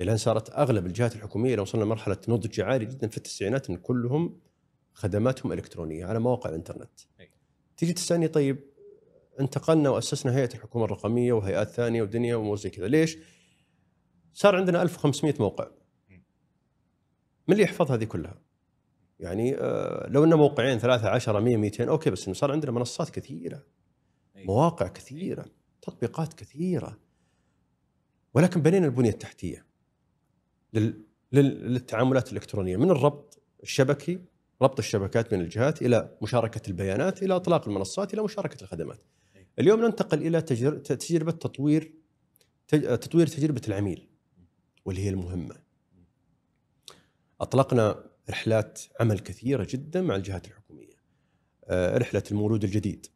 إلى 0.00 0.12
أن 0.12 0.16
صارت 0.16 0.50
أغلب 0.50 0.86
الجهات 0.86 1.16
الحكومية 1.16 1.54
لو 1.56 1.62
وصلنا 1.62 1.84
لمرحلة 1.84 2.18
نضج 2.28 2.60
عالي 2.60 2.84
جدا 2.86 3.08
في 3.08 3.16
التسعينات 3.16 3.70
إن 3.70 3.76
كلهم 3.76 4.40
خدماتهم 4.92 5.52
إلكترونية 5.52 6.06
على 6.06 6.18
مواقع 6.20 6.50
الإنترنت. 6.50 7.00
أي. 7.20 7.30
تيجي 7.76 7.92
تسألني 7.92 8.28
طيب 8.28 8.58
انتقلنا 9.40 9.90
وأسسنا 9.90 10.36
هيئة 10.36 10.54
الحكومة 10.54 10.84
الرقمية 10.84 11.32
وهيئات 11.32 11.68
ثانية 11.68 12.02
ودنيا 12.02 12.36
وامور 12.36 12.58
كذا، 12.58 12.88
ليش؟ 12.88 13.18
صار 14.32 14.56
عندنا 14.56 14.82
1500 14.82 15.34
موقع. 15.40 15.68
من 17.48 17.52
اللي 17.54 17.62
يحفظ 17.64 17.92
هذه 17.92 18.04
كلها؟ 18.04 18.40
يعني 19.20 19.56
آه، 19.56 20.08
لو 20.08 20.24
ان 20.24 20.34
موقعين 20.34 20.78
ثلاثة 20.78 21.08
10 21.08 21.40
100 21.40 21.56
200 21.56 21.88
أوكي 21.88 22.10
بس 22.10 22.24
إنه 22.26 22.34
صار 22.34 22.52
عندنا 22.52 22.72
منصات 22.72 23.10
كثيرة. 23.10 23.62
مواقع 24.46 24.88
كثيرة 24.88 25.44
تطبيقات 25.82 26.34
كثيرة 26.34 26.98
ولكن 28.34 28.62
بنينا 28.62 28.86
البنية 28.86 29.10
التحتية 29.10 29.66
لل... 30.72 31.02
لل... 31.32 31.72
للتعاملات 31.72 32.32
الإلكترونية 32.32 32.76
من 32.76 32.90
الربط 32.90 33.42
الشبكي 33.62 34.20
ربط 34.62 34.78
الشبكات 34.78 35.30
بين 35.30 35.40
الجهات 35.40 35.82
إلى 35.82 36.16
مشاركة 36.22 36.68
البيانات 36.68 37.22
إلى 37.22 37.36
أطلاق 37.36 37.68
المنصات 37.68 38.14
إلى 38.14 38.22
مشاركة 38.22 38.62
الخدمات. 38.62 39.00
أي. 39.36 39.46
اليوم 39.58 39.80
ننتقل 39.80 40.26
إلى 40.26 40.42
تجر... 40.42 40.76
تجربة 40.78 41.32
تطوير. 41.32 41.92
تطوير 42.68 43.26
تجربة 43.26 43.62
العميل 43.68 44.08
واللي 44.84 45.04
هي 45.04 45.08
المهمة. 45.08 45.56
أطلقنا 47.40 48.04
رحلات 48.30 48.80
عمل 49.00 49.18
كثيرة 49.18 49.66
جدا 49.70 50.02
مع 50.02 50.16
الجهات 50.16 50.46
الحكومية. 50.46 50.98
آه، 51.64 51.98
رحلة 51.98 52.22
المولود 52.30 52.64
الجديد 52.64 53.06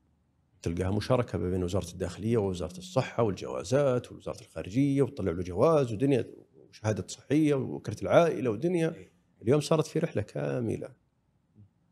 تلقاها 0.63 0.91
مشاركة 0.91 1.39
ما 1.39 1.51
بين 1.51 1.65
وزارة 1.65 1.91
الداخلية 1.93 2.37
ووزارة 2.37 2.79
الصحة 2.79 3.23
والجوازات 3.23 4.13
ووزاره 4.13 4.41
الخارجية 4.41 5.03
وتطلع 5.03 5.33
له 5.33 5.43
جواز 5.43 5.93
ودنيا 5.93 6.27
وشهادة 6.57 7.07
صحية 7.09 7.55
ووكالة 7.55 7.97
العائلة 8.03 8.51
ودنيا. 8.51 8.95
أي. 8.95 9.13
اليوم 9.43 9.61
صارت 9.61 9.87
في 9.87 9.99
رحلة 9.99 10.23
كاملة 10.23 10.89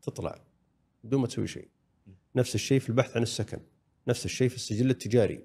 تطلع 0.01 0.41
بدون 1.03 1.21
ما 1.21 1.27
تسوي 1.27 1.47
شيء. 1.47 1.67
نفس 2.35 2.55
الشيء 2.55 2.79
في 2.79 2.89
البحث 2.89 3.17
عن 3.17 3.23
السكن 3.23 3.59
نفس 4.07 4.25
الشيء 4.25 4.49
في 4.49 4.55
السجل 4.55 4.89
التجاري. 4.89 5.43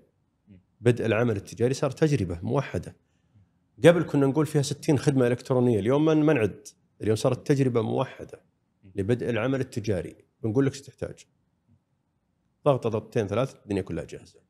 بدء 0.81 1.07
العمل 1.07 1.37
التجاري 1.37 1.75
صار 1.75 1.91
تجربة 1.91 2.41
موحدة. 2.43 2.97
قبل 3.85 4.03
كنا 4.03 4.27
نقول 4.27 4.47
فيها 4.47 4.63
60 4.63 4.99
خدمة 4.99 5.27
إلكترونية 5.27 5.79
اليوم 5.79 6.05
ما 6.05 6.15
ما 6.15 6.33
نعد. 6.33 6.69
اليوم 7.03 7.17
صارت 7.17 7.47
تجربة 7.47 7.83
موحدة 7.83 8.43
لبدء 8.95 9.31
العمل 9.31 9.61
التجاري. 9.61 10.17
بنقول 10.43 10.67
لك 10.67 10.73
إيش 10.73 10.81
تحتاج. 10.81 11.27
ضغطه 12.67 12.89
ضغطتين 12.89 13.27
ثلاث 13.27 13.55
الدنيا 13.55 13.83
كلها 13.83 14.05
جاهزة. 14.05 14.41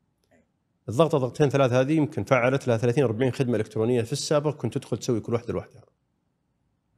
الضغطه 0.89 1.17
ضغطتين 1.17 1.49
ثلاث 1.49 1.73
هذه 1.73 1.93
يمكن 1.93 2.23
فعلت 2.23 2.67
لها 2.67 2.77
30 2.77 3.03
40 3.03 3.31
خدمة 3.31 3.55
إلكترونية 3.55 4.01
في 4.01 4.13
السابق 4.13 4.55
كنت 4.55 4.77
تدخل 4.77 4.97
تسوي 4.97 5.19
كل 5.19 5.33
واحدة 5.33 5.53
لوحدها. 5.53 5.83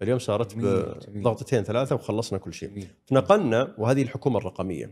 اليوم 0.02 0.20
صارت. 0.20 0.56
بضغطتين 1.08 1.64
ثلاثة 1.64 1.96
وخلصنا 1.96 2.40
كل 2.40 2.54
شيء. 2.54 2.70
جميل. 2.70 2.88
نقلنا 3.12 3.76
وهذه 3.78 4.02
الحكومة 4.02 4.38
الرقمية. 4.38 4.92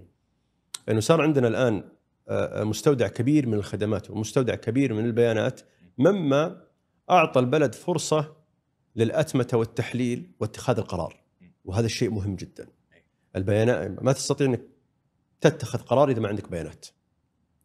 انه 0.89 0.99
صار 0.99 1.21
عندنا 1.21 1.47
الآن 1.47 1.84
آه، 2.30 2.63
مستودع 2.63 3.07
كبير 3.07 3.47
من 3.47 3.53
الخدمات 3.53 4.09
ومستودع 4.09 4.55
كبير 4.55 4.93
من 4.93 5.05
البيانات 5.05 5.61
مما 5.97 6.63
أعطى 7.09 7.39
البلد 7.39 7.75
فرصة 7.75 8.36
للأتمتة 8.95 9.57
والتحليل 9.57 10.32
واتخاذ 10.39 10.78
القرار. 10.78 11.23
وهذا 11.65 11.86
الشيء 11.86 12.09
مهم 12.09 12.36
جدا. 12.36 12.67
البيانات 13.36 14.03
ما 14.03 14.11
تستطيع 14.11 14.47
إنك 14.47 14.61
تتخذ 15.41 15.79
قرار 15.79 16.09
إذا 16.09 16.19
ما 16.19 16.27
عندك 16.27 16.49
بيانات. 16.51 16.85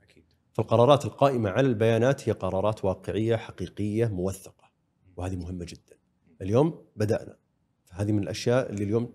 أكيد. 0.02 0.24
فالقرارات 0.52 1.04
القائمة 1.04 1.50
على 1.50 1.66
البيانات 1.66 2.28
هي 2.28 2.32
قرارات 2.32 2.84
واقعية 2.84 3.36
حقيقية 3.36 4.06
موثقة 4.06 4.70
وهذه 5.16 5.36
مهمة 5.36 5.64
جدا. 5.64 5.96
اليوم 6.42 6.84
بدأنا 6.96 7.36
فهذه 7.84 8.12
من 8.12 8.22
الأشياء 8.22 8.70
اللي 8.70 8.84
اليوم 8.84 9.12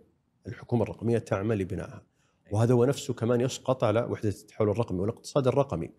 الحكومة 0.47 0.83
الرقمية 0.83 1.17
تعمل 1.17 1.57
لبنائها. 1.57 2.03
وهذا 2.51 2.73
هو 2.73 2.85
نفسه 2.85 3.13
كمان 3.13 3.41
يسقط 3.41 3.83
على 3.83 4.01
وحدة 4.01 4.29
التحول 4.29 4.69
الرقمي 4.69 4.99
والاقتصاد 4.99 5.47
الرقمي. 5.47 5.91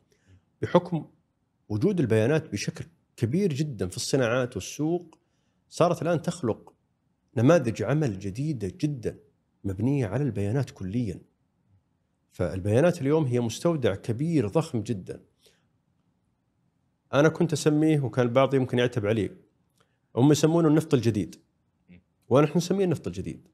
بحكم 0.62 1.10
وجود 1.68 2.00
البيانات 2.00 2.52
بشكل 2.52 2.84
كبير 3.16 3.52
جدا 3.52 3.88
في 3.88 3.96
الصناعات 3.96 4.56
والسوق 4.56 5.18
صارت 5.68 6.02
الآن 6.02 6.22
تخلق 6.22 6.74
نماذج 7.36 7.82
عمل 7.82 8.18
جديدة 8.18 8.72
جدا 8.80 9.18
مبنية 9.64 10.06
على 10.06 10.22
البيانات 10.22 10.70
كليا. 10.70 11.20
فالبيانات 12.30 13.00
اليوم 13.00 13.24
هي 13.24 13.40
مستودع 13.40 13.94
كبير 13.94 14.48
ضخم 14.48 14.82
جدا. 14.82 15.20
أنا 17.14 17.28
كنت 17.28 17.52
أسميه 17.52 18.00
وكان 18.00 18.26
البعض 18.26 18.54
يمكن 18.54 18.78
يعتب 18.78 19.06
عليه. 19.06 19.36
هم 20.16 20.32
يسمونه 20.32 20.68
النفط 20.68 20.94
الجديد. 20.94 21.36
ونحن 22.28 22.58
نسميه 22.58 22.84
النفط 22.84 23.06
الجديد. 23.06 23.48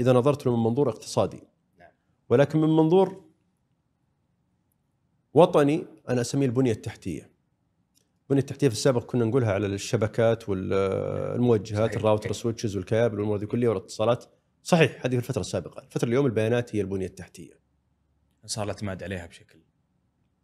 إذا 0.00 0.12
نظرت 0.12 0.46
له 0.46 0.56
من 0.56 0.62
منظور 0.62 0.88
اقتصادي. 0.88 1.42
نعم. 1.78 1.90
ولكن 2.28 2.60
من 2.60 2.68
منظور 2.68 3.24
وطني 5.34 5.86
أنا 6.08 6.20
أسميه 6.20 6.46
البنية 6.46 6.72
التحتية. 6.72 7.30
البنية 8.22 8.40
التحتية 8.40 8.68
في 8.68 8.74
السابق 8.74 9.04
كنا 9.04 9.24
نقولها 9.24 9.52
على 9.52 9.66
الشبكات 9.66 10.48
والموجهات. 10.48 11.96
ال 11.96 12.01
router 12.01 12.30
ال 12.30 12.35
switches 12.35 12.76
والكابل 12.76 13.14
والامور 13.14 13.38
دي 13.38 13.46
كلها 13.46 13.68
والاتصالات. 13.68 14.24
صحيح 14.62 15.06
هذه 15.06 15.10
في 15.10 15.18
الفترة 15.18 15.40
السابقة. 15.40 15.82
الفترة 15.82 16.08
اليوم 16.08 16.26
البيانات 16.26 16.76
هي 16.76 16.80
البنية 16.80 17.06
التحتية. 17.06 17.61
صار 18.46 18.64
الاعتماد 18.64 19.02
عليها 19.02 19.26
بشكل 19.26 19.58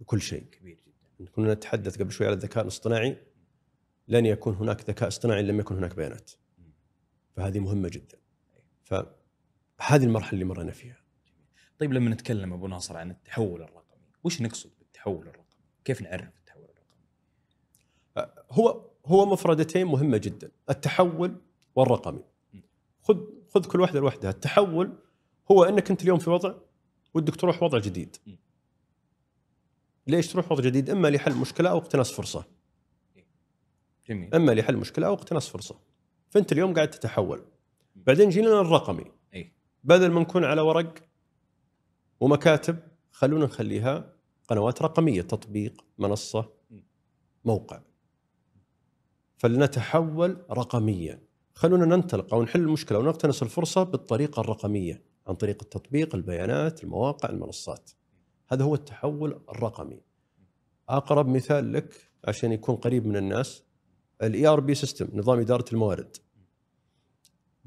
بكل 0.00 0.20
شيء. 0.20 0.44
كبير 0.44 0.82
جدا. 0.86 1.30
كنا 1.30 1.54
نتحدث 1.54 1.98
قبل 1.98 2.12
شوي 2.12 2.26
على 2.26 2.36
الذكاء 2.36 2.62
الاصطناعي 2.62 3.16
لن 4.08 4.26
يكون 4.26 4.54
هناك 4.54 4.90
ذكاء 4.90 5.08
اصطناعي 5.08 5.42
لم 5.42 5.60
يكن 5.60 5.76
هناك 5.76 5.96
بيانات. 5.96 6.30
فهذه 7.36 7.58
مهمة 7.58 7.88
جدا. 7.88 8.18
فهذه 8.84 10.04
المرحلة 10.04 10.32
اللي 10.32 10.44
مرينا 10.44 10.72
فيها. 10.72 11.02
طيب 11.78 11.92
لما 11.92 12.10
نتكلم 12.10 12.52
أبو 12.52 12.66
ناصر 12.66 12.96
عن 12.96 13.10
التحول 13.10 13.62
الرقمي 13.62 14.06
وش 14.24 14.42
نقصد 14.42 14.70
بالتحول 14.78 15.28
الرقمي؟ 15.28 15.44
كيف 15.84 16.02
نعرف 16.02 16.36
التحول 16.36 16.64
الرقمي؟ 16.64 18.32
هو 18.50 18.90
هو 19.06 19.26
مفردتين 19.26 19.86
مهمة 19.86 20.16
جدا 20.16 20.50
التحول 20.70 21.40
والرقمي. 21.74 22.24
خذ 23.02 23.20
خذ 23.48 23.66
كل 23.66 23.80
واحدة 23.80 24.00
لوحدها. 24.00 24.30
التحول 24.30 24.98
هو 25.50 25.64
أنك 25.64 25.90
أنت 25.90 26.02
اليوم 26.02 26.18
في 26.18 26.30
وضع 26.30 26.54
ودك 27.14 27.36
تروح 27.36 27.62
وضع 27.62 27.78
جديد. 27.78 28.16
ليش 30.06 30.32
تروح 30.32 30.52
وضع 30.52 30.62
جديد؟ 30.64 30.90
إما 30.90 31.08
لحل 31.08 31.36
مشكلة 31.36 31.70
أو 31.70 31.78
اقتناص 31.78 32.12
فرصة. 32.12 32.44
جميل. 34.08 34.34
إما 34.34 34.52
لحل 34.52 34.76
مشكلة 34.76 35.06
أو 35.06 35.14
اقتناص 35.14 35.48
فرصة. 35.48 35.78
فأنت 36.30 36.52
اليوم 36.52 36.74
قاعد 36.74 36.90
تتحول. 36.90 37.44
بعدين 37.96 38.28
جينا 38.28 38.60
الرقمي 38.60 39.04
اي 39.34 39.52
بدل 39.84 40.10
ما 40.10 40.20
نكون 40.20 40.44
على 40.44 40.60
ورق 40.60 40.94
ومكاتب 42.20 42.78
خلونا 43.12 43.44
نخليها 43.44 44.14
قنوات 44.48 44.82
رقمية 44.82 45.22
تطبيق 45.22 45.84
منصة 45.98 46.52
موقع. 47.44 47.80
فلنتحول 49.36 50.44
رقميا. 50.50 51.22
خلونا 51.54 51.96
ننطلق 51.96 52.34
أو 52.34 52.42
نحل 52.42 52.60
المشكلة 52.60 52.98
ونقتنص 52.98 53.42
الفرصة 53.42 53.82
بالطريقة 53.82 54.40
الرقمية. 54.40 55.02
عن 55.28 55.34
طريق 55.34 55.58
التطبيق 55.62 56.14
البيانات 56.14 56.84
المواقع 56.84 57.28
المنصات. 57.28 57.90
هذا 58.48 58.64
هو 58.64 58.74
التحول 58.74 59.40
الرقمي. 59.48 60.00
أقرب 60.88 61.28
مثال 61.28 61.72
لك 61.72 61.94
عشان 62.24 62.52
يكون 62.52 62.76
قريب 62.76 63.06
من 63.06 63.16
الناس 63.16 63.62
ال 64.22 64.46
ERP 64.46 64.74
system 64.74 65.08
نظام 65.14 65.38
إدارة 65.38 65.64
الموارد. 65.72 66.16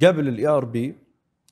قبل 0.01 0.27
ال 0.27 0.47
ERP 0.47 0.95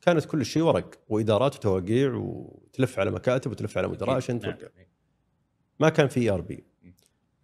كانت 0.02 0.26
كل 0.26 0.46
شيء 0.46 0.64
ورق 0.64 1.00
وإدارات 1.10 1.56
وتوقيع 1.56 2.14
وتلف 2.14 3.00
على 3.00 3.12
مكاتب 3.12 3.52
وتلف 3.52 3.78
على 3.78 3.88
مدراء 3.88 4.16
عشان 4.16 4.40
نعم. 4.40 4.52
توقع. 4.52 4.68
ما 5.80 5.90
كان 5.90 6.08
في 6.08 6.20
ERP 6.20 6.64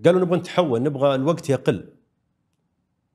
قالوا 0.06 0.22
نبغى 0.22 0.40
نتحول 0.40 0.84
نبغى 0.84 1.16
الوقت 1.16 1.50
يقل. 1.50 1.94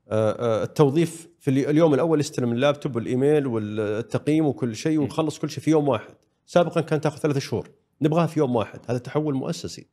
آه، 0.08 0.30
آه، 0.30 0.62
التوظيف 0.64 1.29
في 1.40 1.50
الي- 1.50 1.70
اليوم 1.70 1.94
الأول 1.94 2.20
يستلم 2.20 2.52
ال 2.52 2.59
laptop 2.59 2.96
وال 2.96 3.11
email 3.11 3.46
والتقييم 3.46 4.46
وكل 4.46 4.76
شيء 4.76 4.98
ونخلص 5.00 5.38
كل 5.38 5.50
شيء 5.50 5.64
في 5.64 5.70
يوم 5.70 5.88
واحد. 5.88 6.14
سابقا 6.46 6.80
كانت 6.80 7.04
تأخذ 7.04 7.18
ثلاثة 7.18 7.40
شهور. 7.40 7.70
نبغاها 8.02 8.26
في 8.26 8.38
يوم 8.40 8.56
واحد. 8.56 8.80
هذا 8.88 8.98
تحول 8.98 9.34
مؤسسي. 9.34 9.86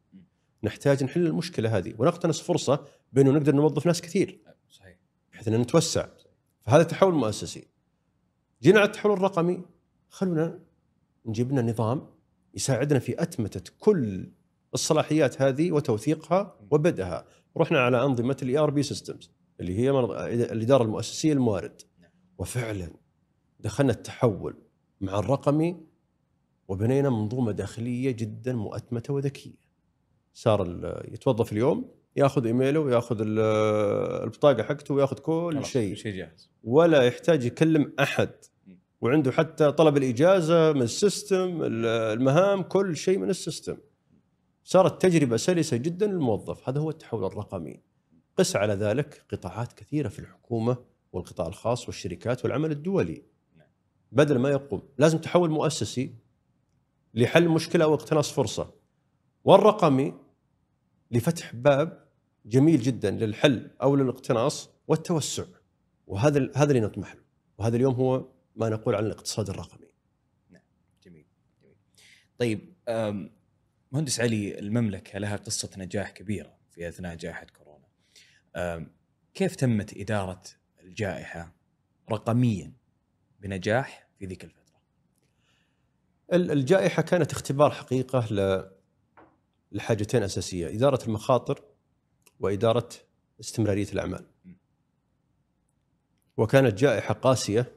نحتاج 0.63 1.03
نحل 1.03 1.25
المشكلة 1.25 1.77
هذه 1.77 1.93
ونقتنص 1.97 2.41
فرصة 2.41 2.85
بأنه 3.13 3.31
نقدر 3.31 3.55
نوظف 3.55 3.85
ناس 3.85 4.01
كثير. 4.01 4.39
صحيح. 4.69 4.97
بحيث 5.33 5.47
أن 5.47 5.61
نتوسع. 5.61 6.07
فهذا 6.61 6.83
تحول 6.83 7.13
مؤسسي. 7.13 7.67
جينا 8.61 8.79
على 8.79 8.87
التحول 8.87 9.11
الرقمي. 9.11 9.61
خلونا 10.09 10.59
نجيب 11.25 11.51
لنا 11.51 11.61
نظام 11.61 12.07
يساعدنا 12.53 12.99
في 12.99 13.21
أتمتة 13.21 13.71
كل 13.79 14.31
الصلاحيات 14.73 15.41
هذه 15.41 15.71
وتوثيقها 15.71 16.55
وبدءها 16.71 17.25
رحنا 17.57 17.79
على 17.79 18.03
أنظمة 18.03 18.37
ال 18.43 18.57
ERP 18.57 18.83
systems 18.83 19.31
اللي 19.59 19.79
هي 19.79 19.89
الاداره 20.51 20.83
المؤسسية 20.83 21.33
للموارد 21.33 21.81
وفعلا 22.37 22.89
دخلنا 23.59 23.91
التحول 23.91 24.55
مع 25.01 25.19
الرقمي 25.19 25.77
وبنينا 26.67 27.09
منظومة 27.09 27.51
داخلية 27.51 28.11
جدا 28.11 28.53
مؤتمتة 28.53 29.13
وذكية. 29.13 29.67
صار 30.33 30.63
ال- 30.63 31.13
يتوظف 31.13 31.51
اليوم 31.51 31.91
ياخذ 32.15 32.45
إيميله 32.45 32.79
وياخذ 32.79 33.21
ال- 33.21 33.39
البطاقة 34.23 34.63
حقته 34.63 34.93
وياخذ 34.93 35.19
كل 35.19 35.65
شيء. 35.65 35.95
شيء 35.95 36.15
جاهز. 36.17 36.49
ولا 36.63 37.01
يحتاج 37.03 37.45
يكلم 37.45 37.93
أحد. 37.99 38.29
وعنده 39.01 39.31
حتى 39.31 39.71
طلب 39.71 39.97
الإجازة 39.97 40.73
من 40.73 40.81
ال 40.81 40.93
system 40.93 41.63
ال- 41.63 41.85
المهام 41.85 42.61
كل 42.63 42.95
شيء 42.95 43.17
من 43.17 43.29
السيستم. 43.29 43.77
صارت 44.63 45.01
تجربة 45.01 45.37
سلسة 45.37 45.77
جدا 45.77 46.07
للموظف. 46.07 46.69
هذا 46.69 46.79
هو 46.79 46.89
التحول 46.89 47.25
الرقمي. 47.25 47.79
قس 48.37 48.55
على 48.55 48.73
ذلك 48.73 49.25
قطاعات 49.31 49.73
كثيرة 49.73 50.09
في 50.09 50.19
الحكومة 50.19 50.77
والقطاع 51.11 51.47
الخاص 51.47 51.85
والشركات 51.87 52.45
والعمل 52.45 52.71
الدولي. 52.71 53.23
بدل 54.11 54.39
ما 54.39 54.49
يقوم 54.49 54.89
لازم 54.97 55.17
تحول 55.17 55.49
مؤسسي 55.49 56.15
لحل 57.13 57.49
مشكلة 57.49 57.85
أو 57.85 57.93
اقتناص 57.93 58.31
فرصة. 58.31 58.73
والرقمي 59.43 60.13
لفتح 61.11 61.55
باب 61.55 62.07
جميل 62.45 62.81
جدا 62.81 63.11
للحل 63.11 63.71
أو 63.81 63.95
للاقتناص 63.95 64.69
والتوسع. 64.87 65.45
وهذا 66.07 66.51
هذا 66.55 66.71
اللي 66.71 66.81
نطمح 66.81 67.15
له. 67.15 67.21
وهذا 67.57 67.75
اليوم 67.75 67.93
هو 67.93 68.25
ما 68.55 68.69
نقول 68.69 68.95
عن 68.95 69.05
الاقتصاد 69.05 69.49
الرقمي. 69.49 69.87
جميل 71.03 71.25
جميل. 71.61 71.75
طيب 72.37 72.73
مهندس 73.91 74.19
علي 74.19 74.59
المملكة 74.59 75.19
لها 75.19 75.35
قصة 75.35 75.69
نجاح 75.77 76.11
كبيرة 76.11 76.57
في 76.69 76.87
أثناء 76.87 77.15
جائحة 77.15 77.45
كورونا. 77.45 77.66
كيف 79.33 79.55
تمت 79.55 79.97
إدارة 79.97 80.41
الجائحة 80.83 81.53
رقميا 82.11 82.73
بنجاح 83.39 84.07
في 84.19 84.25
ذيك 84.25 84.43
الفترة؟ 84.43 84.81
ال- 86.33 86.51
الجائحة 86.51 87.01
كانت 87.01 87.31
اختبار 87.31 87.71
حقيقة 87.71 88.33
ل- 88.33 88.71
لحاجتين 89.71 90.23
أساسية 90.23 90.67
إدارة 90.75 91.05
المخاطر 91.05 91.61
وإدارة 92.39 92.89
استمرارية 93.39 93.87
الأعمال. 93.93 94.25
وكانت 96.37 96.73
جائحة 96.73 97.13
قاسية 97.13 97.71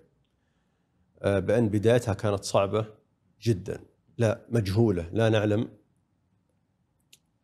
آه، 1.22 1.38
بأن 1.38 1.68
بدايتها 1.68 2.14
كانت 2.14 2.44
صعبة 2.44 2.94
جدا 3.42 3.84
لا 4.18 4.46
مجهولة 4.48 5.10
لا 5.12 5.28
نعلم 5.28 5.68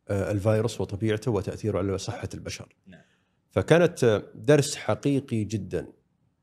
آه، 0.09 0.31
الفيروس 0.31 0.81
وطبيعته 0.81 1.31
وتأثيره 1.31 1.79
على 1.79 1.99
صحة 1.99 2.29
البشر. 2.35 2.75
نعم. 2.87 3.03
فكانت 3.57 4.25
درس 4.35 4.77
حقيقي 4.77 5.45
جدا 5.45 5.93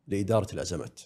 لإدارة 0.07 0.53
الأزمات 0.53 1.01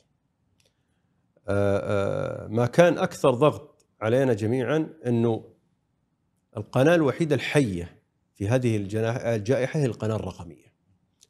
آه، 1.48 1.78
آه، 1.78 2.48
ما 2.48 2.66
كان 2.66 2.98
أكثر 2.98 3.32
ضغط 3.32 3.86
علينا 4.02 4.34
جميعا 4.34 4.90
إنه 5.06 5.54
القناة 6.58 6.96
الوحيدة 6.96 7.36
الحية 7.36 8.02
في 8.36 8.48
هذه 8.48 8.78
الجائحة 9.36 9.80
هي 9.80 9.86
القناة 9.86 10.16
الرقمية. 10.16 10.74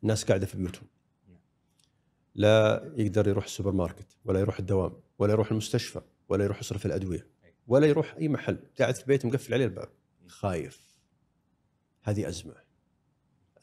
الناس 0.04 0.24
قاعدة 0.24 0.46
في 0.46 0.58
بيوتهم. 0.58 0.88
لا 2.36 2.92
يقدر 2.96 3.28
يروح 3.28 3.46
السوبر 3.46 3.72
ماركت 3.72 4.18
ولا 4.26 4.40
يروح 4.40 4.60
الدوام 4.60 4.94
ولا 5.20 5.34
يروح 5.34 5.52
المستشفى 5.52 6.02
ولا 6.30 6.44
يروح 6.44 6.60
يصرف 6.60 6.86
الأدوية 6.86 7.28
ولا 7.68 7.88
يروح 7.88 8.16
أي 8.16 8.28
محل، 8.28 8.58
قاعد 8.80 8.96
في 8.96 9.02
البيت 9.02 9.26
مقفل 9.26 9.54
عليه 9.54 9.66
الباب. 9.66 9.90
خايف. 10.28 10.96
هذه 12.04 12.28
أزمة. 12.28 12.56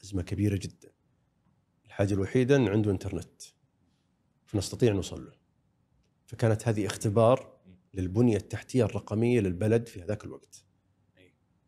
أزمة 0.05 0.23
كبيرة 0.23 0.57
جدا. 0.57 0.93
الحاجة 1.95 2.14
الوحيدة 2.14 2.57
انه 2.57 2.70
عنده 2.70 2.90
إنترنت. 2.90 3.42
فنستطيع 4.47 4.92
نوصل 4.92 5.24
له. 5.24 5.32
فكانت 6.26 6.68
هذه 6.68 6.86
اختبار 6.86 7.53
للبنية 7.95 8.36
التحتية 8.36 8.84
الرقمية 8.84 9.40
للبلد 9.40 9.86
في 9.88 10.03
هذاك 10.03 10.24
الوقت. 10.24 10.64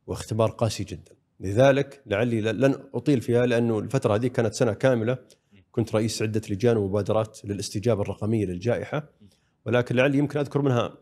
واختبار 0.07 0.51
قاسي 0.51 0.85
جدا 0.85 1.13
لذلك 1.41 2.03
لعلي 2.07 2.41
لن 2.41 2.75
أطيل 2.95 3.21
فيها 3.21 3.47
لأنه 3.47 3.79
الفترة 3.79 4.15
هذه 4.15 4.27
كانت 4.27 4.55
سنة 4.55 4.73
كاملة 4.73 5.19
كنت 5.73 5.95
رئيس 5.95 6.23
عدة 6.23 6.43
لجان 6.51 6.77
ومبادرات 6.77 7.45
للاستجابة 7.45 8.03
الرقمية 8.03 8.47
للجائحة 8.47 9.09
ولكن 9.67 9.97
لعلي 9.97 10.19
يمكن 10.19 10.39
أذكر 10.39 10.63
منها 10.63 10.99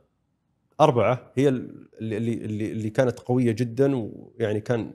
أربعة 0.80 1.32
هي 1.34 1.48
ال- 1.48 1.88
اللي 2.00 2.16
اللي 2.16 2.72
اللي 2.72 2.90
كانت 2.90 3.20
قوية 3.20 3.52
جدا 3.52 3.96
ويعني 3.96 4.60
كان 4.60 4.92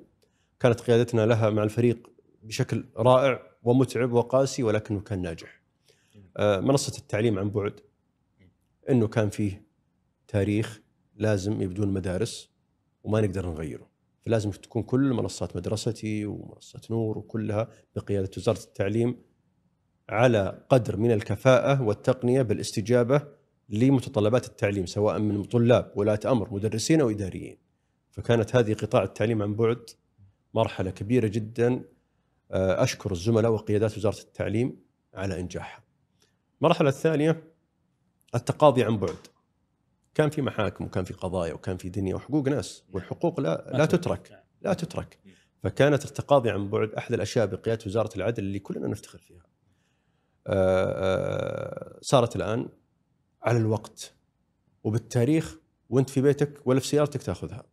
كانت 0.60 0.80
قيادتنا 0.80 1.26
لها 1.26 1.50
مع 1.50 1.64
الفريق 1.64 2.10
بشكل 2.44 2.86
رائع 2.98 3.49
ومتعب 3.64 4.12
وقاسي 4.12 4.64
ولكنه 4.64 5.00
كان 5.00 5.22
ناجح. 5.22 5.62
آه، 6.38 6.60
منصة 6.60 6.98
التعليم 6.98 7.40
عن 7.40 7.50
بعد 7.50 7.80
إنه 8.90 9.08
كان 9.08 9.30
فيه 9.30 9.66
تاريخ 10.28 10.82
لازم 11.16 11.62
يبدون 11.62 11.88
مدارس 11.88 12.50
وما 13.04 13.22
نقدر 13.22 13.46
نغيره. 13.46 13.90
فلازم 14.22 14.52
تكون 14.52 14.84
كل 14.84 15.14
منصات 15.14 15.56
مدرستي 15.56 16.26
ومنصة 16.26 16.82
نور 16.90 17.18
وكلها 17.18 17.68
بقيادة 17.96 18.30
وزارة 18.38 18.60
التعليم 18.64 19.18
على 20.10 20.66
قدر 20.70 20.98
من 20.98 21.12
الكفاءة 21.12 21.82
والتقنية 21.82 22.42
بالاستجابة 22.42 23.22
لمتطلبات 23.70 24.46
التعليم 24.46 24.86
سواء 24.86 25.20
من 25.20 25.44
طلاب 25.44 25.92
ولاة 25.96 26.20
أمر 26.26 26.54
مدرسين 26.54 27.02
أو 27.02 27.10
إداريين. 27.10 27.58
فكانت 28.12 28.56
هذه 28.56 28.74
قطاع 28.74 29.04
التعليم 29.04 29.42
عن 29.42 29.56
بعد 29.56 29.90
مرحلة 30.54 30.92
كبيرة 30.92 31.28
جدا 31.28 31.84
آه، 32.52 32.84
أشكر 32.84 33.12
الزملاء 33.12 33.52
وقيادات 33.52 33.98
وزارة 33.98 34.20
التعليم 34.20 34.80
على 35.14 35.40
إنجاحها. 35.40 35.84
المرحلة 36.62 36.90
الثانية 36.90 37.44
التقاضي 38.36 38.84
عن 38.84 38.98
بعد. 38.98 39.18
كان 40.14 40.30
في 40.30 40.42
محاكم 40.42 40.86
وكان 40.86 41.04
في 41.04 41.14
قضايا 41.14 41.54
وكان 41.54 41.78
في 41.78 41.90
دنيا 41.90 42.16
وحقوق 42.16 42.48
ناس 42.48 42.84
والحقوق 42.92 43.40
لا 43.40 43.72
لا 43.74 43.86
تترك. 43.86 44.44
لا 44.62 44.74
تترك. 44.74 45.20
فكانت 45.64 46.06
التقاضي 46.06 46.50
عن 46.50 46.70
بعد 46.70 46.94
أحد 46.94 47.14
الأشياء 47.14 47.46
بقيادة 47.46 47.84
وزارة 47.86 48.18
العدل 48.18 48.44
اللي 48.44 48.60
كلنا 48.60 48.88
نفتخر 48.88 49.18
فيها. 49.18 49.44
آه، 50.48 50.86
آه، 51.98 52.00
صارت 52.02 52.36
الآن 52.36 52.70
على 53.42 53.58
الوقت. 53.58 54.14
وبالتاريخ 54.84 55.58
وانت 55.90 56.10
في 56.10 56.22
بيتك 56.22 56.62
ولا 56.66 56.80
في 56.80 56.88
سيارتك 56.88 57.24
تأخذها. 57.24 57.64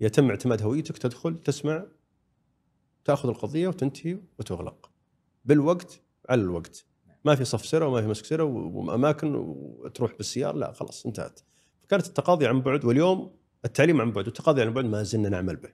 يتم 0.00 0.30
اعتماد 0.30 0.62
هويتك 0.62 0.98
تدخل 0.98 1.42
تسمع 1.42 1.86
تاخذ 3.04 3.28
القضية 3.28 3.68
وتنتهي 3.68 4.18
وتغلق. 4.38 4.90
بالوقت 5.44 6.00
على 6.28 6.40
الوقت. 6.40 6.86
ما 7.24 7.34
في 7.34 7.44
صفسره 7.44 7.86
وما 7.86 8.02
في 8.02 8.08
مسكسره 8.08 8.44
واماكن 8.44 9.34
وتروح 9.34 10.16
بالسيارة 10.16 10.56
لا 10.56 10.72
خلاص 10.72 11.06
انتهت. 11.06 11.40
فكانت 11.82 12.06
التقاضي 12.06 12.46
عن 12.46 12.60
بعد 12.60 12.84
واليوم 12.84 13.36
التعليم 13.64 14.00
عن 14.00 14.12
بعد 14.12 14.26
والتقاضي 14.26 14.62
عن 14.62 14.72
بعد 14.72 14.84
ما 14.84 15.02
زلنا 15.02 15.28
نعمل 15.28 15.56
به. 15.56 15.72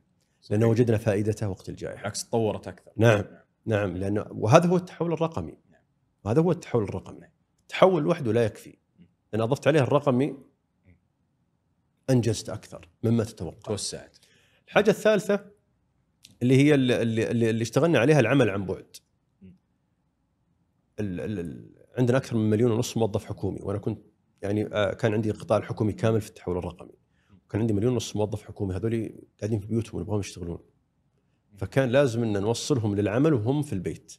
لأن 0.50 0.64
وجدنا 0.64 0.98
فائدته 0.98 1.48
وقت 1.48 1.68
الجائحة. 1.68 1.96
بالعكس 1.96 2.28
تطورت 2.28 2.68
أكثر. 2.68 2.92
نعم 2.96 3.24
نعم 3.66 3.96
لأنه 3.96 4.26
وهذا 4.30 4.68
هو 4.68 4.76
التحول 4.76 5.12
الرقمي. 5.12 5.58
وهذا 6.24 6.40
هو 6.42 6.50
التحول 6.50 6.82
الرقمي. 6.82 7.26
التحول 7.62 8.02
لوحده 8.02 8.32
لا 8.32 8.44
يكفي. 8.44 8.78
أنا 9.34 9.44
أضفت 9.44 9.66
عليه 9.66 9.80
الرقمي 9.80 10.36
أنجزت 12.10 12.48
أكثر 12.48 12.88
مما 13.02 13.24
تتوقع. 13.24 13.58
توسعت. 13.70 14.18
الحاجة 14.66 14.90
الثالثة 14.90 15.59
اللي 16.42 16.56
هي 16.56 16.74
اللي, 16.74 17.02
اللي, 17.02 17.50
اللي 17.50 17.62
اشتغلنا 17.62 17.98
عليها 17.98 18.20
العمل 18.20 18.50
عن 18.50 18.66
بعد. 18.66 18.96
ال 21.00 21.20
ال 21.20 21.38
ال 21.38 21.70
عندنا 21.98 22.18
أكثر 22.18 22.36
من 22.36 22.50
مليون 22.50 22.70
ونص 22.70 22.96
موظف 22.96 23.24
حكومي 23.24 23.58
وأنا 23.62 23.78
كنت 23.78 23.98
يعني 24.42 24.66
آه، 24.66 24.94
كان 24.94 25.14
عندي 25.14 25.30
القطاع 25.30 25.58
الحكومي 25.58 25.92
كامل 25.92 26.20
في 26.20 26.28
التحول 26.28 26.58
الرقمي. 26.58 26.92
كان 27.50 27.60
عندي 27.60 27.72
مليون 27.72 27.92
ونص 27.92 28.16
موظف 28.16 28.42
حكومي 28.42 28.74
هذول 28.74 29.12
قاعدين 29.40 29.60
في 29.60 29.66
بيوتهم 29.66 30.00
ونبغاهم 30.00 30.20
يشتغلون. 30.20 30.58
فكان 31.56 31.88
لازم 31.88 32.22
إن 32.22 32.42
نوصلهم 32.42 32.94
للعمل 32.94 33.34
وهم 33.34 33.62
في 33.62 33.72
البيت. 33.72 34.12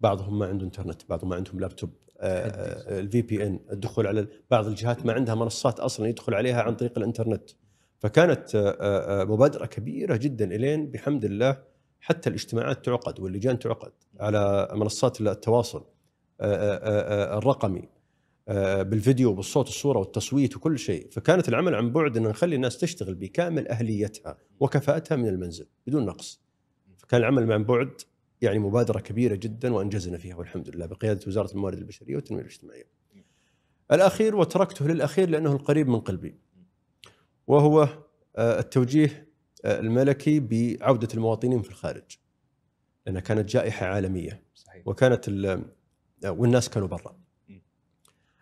بعضهم 0.00 0.38
ما 0.38 0.46
عنده 0.46 0.64
إنترنت 0.64 1.02
بعضهم 1.08 1.28
ما 1.28 1.36
عندهم 1.36 1.60
لابتوب 1.60 1.90
الفي 2.20 3.22
بي 3.22 3.46
ان 3.46 3.60
الدخول 3.72 4.06
على 4.06 4.28
بعض 4.50 4.66
الجهات 4.66 5.06
ما 5.06 5.12
عندها 5.12 5.34
منصات 5.34 5.80
أصلا 5.80 6.06
يدخل 6.08 6.34
عليها 6.34 6.62
عن 6.62 6.76
طريق 6.76 6.98
الإنترنت. 6.98 7.50
فكانت 7.98 8.54
آه، 8.54 8.76
آه، 8.80 9.24
مبادرة 9.24 9.66
كبيرة 9.66 10.16
جدا 10.16 10.44
إلين 10.44 10.90
بحمد 10.90 11.24
الله 11.24 11.62
حتى 12.00 12.28
الاجتماعات 12.28 12.84
تعقد 12.84 13.20
واللجان 13.20 13.58
تعقد 13.58 13.92
على 14.20 14.68
منصات 14.72 15.20
التواصل 15.20 15.84
آه، 16.40 17.38
الرقمي 17.38 17.88
بالفيديو 18.80 19.32
بالصوت 19.32 19.66
والصورة 19.66 19.98
والتصويت 19.98 20.56
وكل 20.56 20.78
شيء 20.78 21.08
فكانت 21.10 21.48
العمل 21.48 21.74
عن 21.74 21.92
بعد 21.92 22.16
ان 22.16 22.22
نخلي 22.22 22.56
الناس 22.56 22.78
تشتغل 22.78 23.14
بكامل 23.14 23.68
أهليتها 23.68 24.38
وكفاءتها 24.60 25.16
من 25.16 25.28
المنزل 25.28 25.66
بدون 25.86 26.06
نقص 26.06 26.40
فكان 26.98 27.20
العمل 27.20 27.52
عن 27.52 27.64
بعد 27.64 27.90
يعني 28.42 28.58
مبادرة 28.58 29.00
كبيرة 29.00 29.34
جدا 29.34 29.74
وأنجزنا 29.74 30.18
فيها 30.18 30.36
والحمد 30.36 30.68
لله 30.68 30.86
بقيادة 30.86 31.20
وزارة 31.26 31.52
الموارد 31.52 31.78
البشرية 31.78 32.16
والتنمية 32.16 32.42
الاجتماعية. 32.42 32.84
الأخير 33.92 34.36
وتركته 34.36 34.88
للأخير 34.88 35.30
لأنه 35.30 35.52
القريب 35.52 35.88
من 35.88 36.00
قلبي. 36.00 36.38
وهو 37.48 37.88
آه، 38.36 38.60
التوجيه 38.60 39.28
آه، 39.64 39.80
الملكي 39.80 40.40
بعودة 40.40 41.08
المواطنين 41.14 41.62
في 41.62 41.70
الخارج. 41.70 42.18
لأنها 43.06 43.20
كانت 43.20 43.48
جائحة 43.48 43.86
عالمية 43.86 44.42
صحيح. 44.54 44.82
وكانت 44.86 45.28
آه، 45.28 46.30
والناس 46.30 46.68
كانوا 46.68 46.88
برا. 46.88 47.18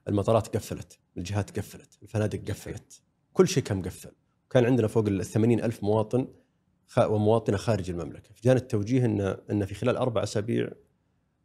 المطارات 0.09 0.57
قفلت، 0.57 0.99
الجهات 1.17 1.59
قفلت، 1.59 1.99
الفنادق 2.03 2.51
قفلت، 2.51 3.03
كل 3.33 3.49
شيء 3.49 3.63
كان 3.63 3.79
مقفل. 3.79 4.13
كان 4.51 4.65
عندنا 4.65 4.87
فوق 4.89 5.07
ال 5.07 5.25
80 5.25 5.61
ألف 5.61 5.85
مواطن 5.85 6.29
ومواطنة 6.99 7.57
خارج 7.57 7.91
المملكة، 7.91 8.35
فجانا 8.35 8.59
التوجيه 8.59 9.05
إن 9.05 9.21
إن 9.51 9.65
في 9.65 9.75
خلال 9.75 9.97
أربع 9.97 10.23
أسابيع 10.23 10.69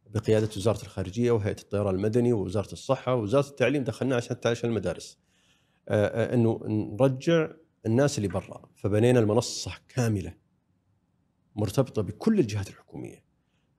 بقيادة 0.06 0.48
وزارة 0.56 0.82
الخارجية 0.82 1.30
وهيئة 1.30 1.60
الطيران 1.60 1.94
المدني 1.94 2.32
ووزارة 2.32 2.72
الصحة 2.72 3.14
ووزارة 3.14 3.48
التعليم 3.48 3.84
دخلناها 3.84 4.16
عشان 4.16 4.36
عشان 4.46 4.70
المدارس. 4.70 5.18
آه، 5.88 6.06
آه، 6.06 6.34
إنه 6.34 6.60
نرجع 7.00 7.48
الناس 7.86 8.18
اللي 8.18 8.28
برا، 8.28 8.68
فبنينا 8.76 9.20
المنصة 9.20 9.72
كاملة 9.88 10.34
مرتبطة 11.56 12.02
بكل 12.02 12.38
الجهات 12.38 12.68
الحكومية 12.68 13.24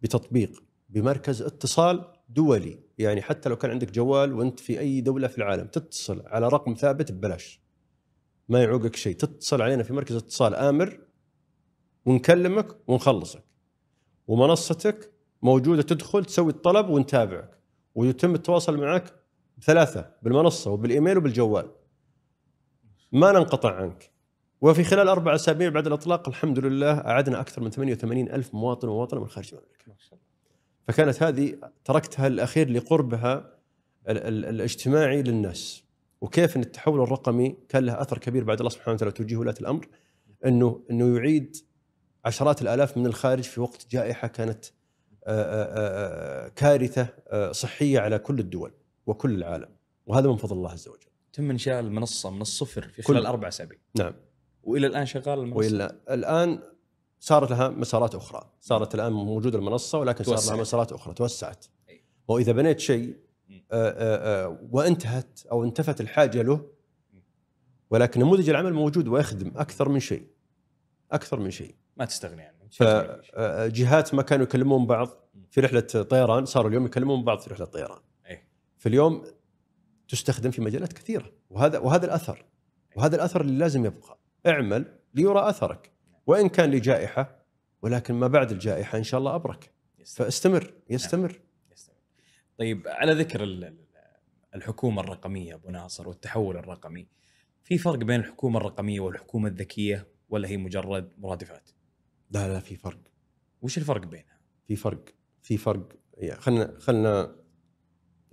بتطبيق 0.01 0.63
بمركز 0.89 1.41
اتصال 1.41 2.13
دولي، 2.29 2.79
يعني 2.97 3.21
حتى 3.21 3.49
لو 3.49 3.55
كان 3.55 3.71
عندك 3.71 3.91
جوال 3.91 4.33
وأنت 4.33 4.59
في 4.59 4.79
أي 4.79 5.01
دولة 5.01 5.27
في 5.27 5.37
العالم 5.37 5.67
تتصل 5.67 6.23
على 6.27 6.47
رقم 6.47 6.73
ثابت 6.73 7.11
ببلاش. 7.11 7.61
ما 8.49 8.63
يعوقك 8.63 8.95
شيء، 8.95 9.15
تتصل 9.15 9.61
علينا 9.61 9.83
في 9.83 9.93
مركز 9.93 10.15
اتصال 10.15 10.55
آمر 10.55 10.99
ونكلمك 12.05 12.77
ونخلصك. 12.87 13.43
ومنصتك 14.27 15.13
موجودة 15.41 15.81
تدخل 15.81 16.25
تسوي 16.25 16.51
الطلب 16.51 16.89
ونتابعك 16.89 17.59
ويتم 17.95 18.35
التواصل 18.35 18.77
معك 18.77 19.13
بثلاثة 19.57 20.11
بالمنصة 20.21 20.71
وبالإيميل 20.71 21.17
وبالجوال. 21.17 21.71
ما 23.13 23.31
ننقطع 23.31 23.75
عنك. 23.75 24.11
وفي 24.61 24.83
خلال 24.83 25.07
أربع 25.07 25.35
أسابيع 25.35 25.69
بعد 25.69 25.87
الإطلاق 25.87 26.27
الحمد 26.27 26.59
لله 26.59 26.91
أعدنا 26.91 27.39
أكثر 27.39 27.61
من 27.61 27.69
88 27.69 28.29
ألف 28.29 28.53
مواطن 28.53 28.87
ومواطنه 28.87 29.19
من 29.19 29.27
خارج 29.27 29.53
المملكة. 29.53 30.17
فكانت 30.87 31.23
هذه 31.23 31.55
تركتها 31.85 32.27
الأخير 32.27 32.69
لقربها 32.69 33.57
الاجتماعي 34.07 35.21
للناس. 35.21 35.83
وكيف 36.21 36.55
إن 36.57 36.61
التحول 36.61 37.01
الرقمي 37.01 37.57
كان 37.69 37.85
له 37.85 38.01
أثر 38.01 38.17
كبير 38.17 38.43
بعد 38.43 38.59
الله 38.59 38.69
سبحانه 38.69 38.95
وتعالى 38.95 39.11
توجيه 39.11 39.37
ولاة 39.37 39.55
الأمر 39.61 39.87
إنه 40.45 40.83
إنه 40.91 41.17
يعيد 41.17 41.55
عشرات 42.25 42.61
الآلاف 42.61 42.97
من 42.97 43.05
الخارج 43.05 43.43
في 43.43 43.61
وقت 43.61 43.87
جائحة 43.91 44.27
كانت 44.27 44.65
كارثة 46.55 47.07
صحية 47.51 47.99
على 47.99 48.19
كل 48.19 48.39
الدول 48.39 48.71
وكل 49.05 49.35
العالم. 49.35 49.69
وهذا 50.05 50.27
من 50.27 50.35
فضل 50.35 50.55
الله 50.55 50.71
عز 50.71 50.87
وجل. 50.87 51.12
تم 51.33 51.49
انشاء 51.49 51.79
المنصه 51.79 52.29
من 52.29 52.41
الصفر 52.41 52.87
في 52.87 53.01
خلال 53.01 53.25
أربع 53.25 53.47
أسابيع. 53.47 53.77
نعم. 53.95 54.13
وإلى 54.63 54.87
الآن 54.87 55.05
شغال 55.05 55.39
المنصة؟ 55.39 55.57
وإلى 55.57 55.99
الآن 56.09 56.59
صارت 57.19 57.51
لها 57.51 57.69
مسارات 57.69 58.15
أخرى، 58.15 58.49
صارت 58.61 58.95
الآن 58.95 59.13
موجودة 59.13 59.59
المنصة 59.59 59.99
ولكن 59.99 60.23
صار 60.23 60.55
لها 60.55 60.61
مسارات 60.61 60.91
أخرى 60.91 61.13
توسعت. 61.13 61.65
وإذا 62.27 62.51
بنيت 62.51 62.79
شيء 62.79 63.17
وانتهت 64.71 65.39
أو 65.51 65.63
انتفت 65.63 66.01
الحاجة 66.01 66.41
له 66.41 66.69
ولكن 67.89 68.19
نموذج 68.21 68.49
العمل 68.49 68.73
موجود 68.73 69.07
ويخدم 69.07 69.51
أكثر 69.55 69.89
من 69.89 69.99
شيء. 69.99 70.27
أكثر 71.11 71.39
من 71.39 71.51
شيء. 71.51 71.75
ما 71.97 72.05
تستغني 72.05 72.41
عنه 72.41 72.53
فجهات 72.71 74.13
ما 74.13 74.21
كانوا 74.21 74.45
يكلمون 74.45 74.85
بعض 74.85 75.09
في 75.51 75.61
رحلة 75.61 75.79
طيران 75.81 76.45
صاروا 76.45 76.69
اليوم 76.69 76.85
يكلمون 76.85 77.23
بعض 77.23 77.39
في 77.39 77.49
رحلة 77.49 77.65
طيران 77.65 77.99
أيه. 78.25 78.47
تستخدم 80.13 80.51
في 80.51 80.61
مجالات 80.61 80.93
كثيرة. 80.93 81.31
وهذا 81.49 81.79
وهذا 81.79 82.05
الأثر. 82.05 82.45
وهذا 82.95 83.15
الأثر 83.15 83.41
اللي 83.41 83.57
لازم 83.57 83.85
يبقى. 83.85 84.19
اعمل 84.47 84.99
ليرى 85.13 85.49
أثرك. 85.49 85.91
وإن 86.27 86.49
كان 86.49 86.71
لجائحة 86.71 87.45
ولكن 87.81 88.13
ما 88.13 88.27
بعد 88.27 88.51
الجائحة 88.51 88.97
إن 88.97 89.03
شاء 89.03 89.19
الله 89.19 89.35
أبرك. 89.35 89.71
فاستمر. 90.05 90.73
يستمر 90.89 91.31
نعم. 91.31 91.39
يستمر. 91.71 91.95
طيب 92.57 92.87
على 92.87 93.13
ذكر 93.13 93.43
الحكومة 94.55 95.01
الرقمية 95.01 95.53
أبو 95.53 95.69
ناصر 95.69 96.07
والتحول 96.07 96.57
الرقمي 96.57 97.07
في 97.63 97.77
فرق 97.77 97.97
بين 97.97 98.19
الحكومة 98.19 98.59
الرقمية 98.59 98.99
والحكومة 98.99 99.47
الذكية 99.49 100.07
ولا 100.29 100.47
هي 100.47 100.57
مجرد 100.57 101.11
مرادفات؟ 101.17 101.69
لا 102.31 102.53
لا 102.53 102.59
في 102.59 102.75
فرق. 102.75 102.99
وش 103.61 103.77
الفرق 103.77 104.05
بينها؟ 104.05 104.39
في 104.67 104.75
فرق. 104.75 105.03
في 105.41 105.57
فرق. 105.57 105.89
يعني 106.17 106.41
خلنا 106.41 106.79
خلنا 106.79 107.35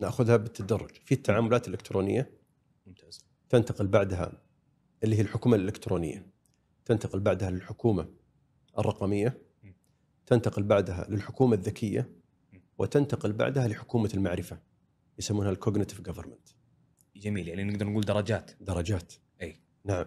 ناخذها 0.00 0.36
بالتدرج. 0.36 0.90
في 1.04 1.14
التعاملات 1.14 1.68
الإلكترونية 1.68 2.30
ممتاز. 2.86 3.24
تنتقل 3.48 3.86
بعدها 3.86 4.32
اللي 5.04 5.16
هي 5.16 5.20
الحكومة 5.20 5.56
الإلكترونية 5.56 6.26
تنتقل 6.84 7.20
بعدها 7.20 7.50
للحكومة 7.50 8.08
الرقمية 8.78 9.42
تنتقل 10.26 10.62
بعدها 10.62 11.06
للحكومة 11.08 11.54
الذكية 11.54 12.10
وتنتقل 12.78 13.32
بعدها 13.32 13.68
لحكومة 13.68 14.10
المعرفة 14.14 14.58
يسمونها 15.18 15.50
ال 15.50 15.55
cognitive 15.55 16.00
government 16.00 16.48
جميل 17.16 17.48
يعني 17.48 17.64
نقدر 17.64 17.86
نقول 17.86 18.04
درجات. 18.04 18.50
درجات. 18.60 19.12
أي. 19.42 19.60
نعم. 19.84 20.06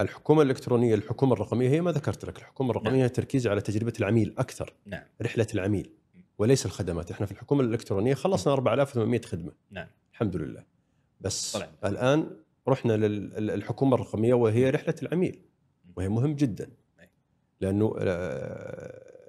الحكومة 0.00 0.42
الإلكترونية 0.42 0.94
الحكومة 0.94 1.32
الرقمية 1.32 1.68
هي 1.68 1.80
ما 1.80 1.92
ذكرت 1.92 2.24
لك 2.24 2.38
الحكومة 2.38 2.70
الرقمية 2.70 3.00
نعم. 3.00 3.08
تركيز 3.08 3.46
على 3.46 3.60
تجربة 3.60 3.92
العميل 4.00 4.34
أكثر 4.38 4.74
نعم. 4.86 5.02
رحلة 5.22 5.46
العميل. 5.54 5.90
وليس 6.38 6.66
الخدمات. 6.66 7.10
إحنا 7.10 7.26
في 7.26 7.32
الحكومة 7.32 7.60
الإلكترونية 7.62 8.14
خلصنا 8.14 8.52
4800 8.52 9.20
خدمة. 9.20 9.52
نعم. 9.70 9.86
الحمد 10.12 10.36
لله. 10.36 10.64
بس 11.20 11.52
طلع. 11.52 11.70
الآن 11.84 12.30
رحنا 12.68 12.92
للحكومه 12.92 13.94
الرقمية 13.94 14.34
وهي 14.34 14.70
رحلة 14.70 14.94
العميل 15.02 15.40
وهي 15.96 16.08
مهم 16.08 16.34
جدا. 16.34 16.70
لأنه 17.60 17.94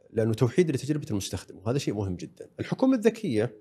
لأنه 0.10 0.34
توحيد 0.34 0.72
لتجربة 0.72 1.06
المستخدم 1.12 1.58
وهذا 1.58 1.78
شيء 1.78 1.94
مهم 1.94 2.16
جدا. 2.16 2.50
الحكومة 2.60 2.96
الذكية 2.98 3.56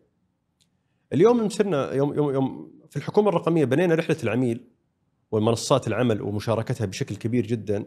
اليوم 1.13 1.49
صرنا 1.49 1.93
يوم 1.93 2.15
يوم 2.15 2.31
يوم 2.31 2.73
في 2.91 2.97
الحكومة 2.97 3.29
الرقمية 3.29 3.65
بنينا 3.65 3.95
رحلة 3.95 4.17
العميل 4.23 4.65
ومنصات 5.31 5.89
العمل 5.89 6.23
ومشاركتها 6.23 6.85
بشكل 6.85 7.17
كبير 7.17 7.47
جدا. 7.47 7.85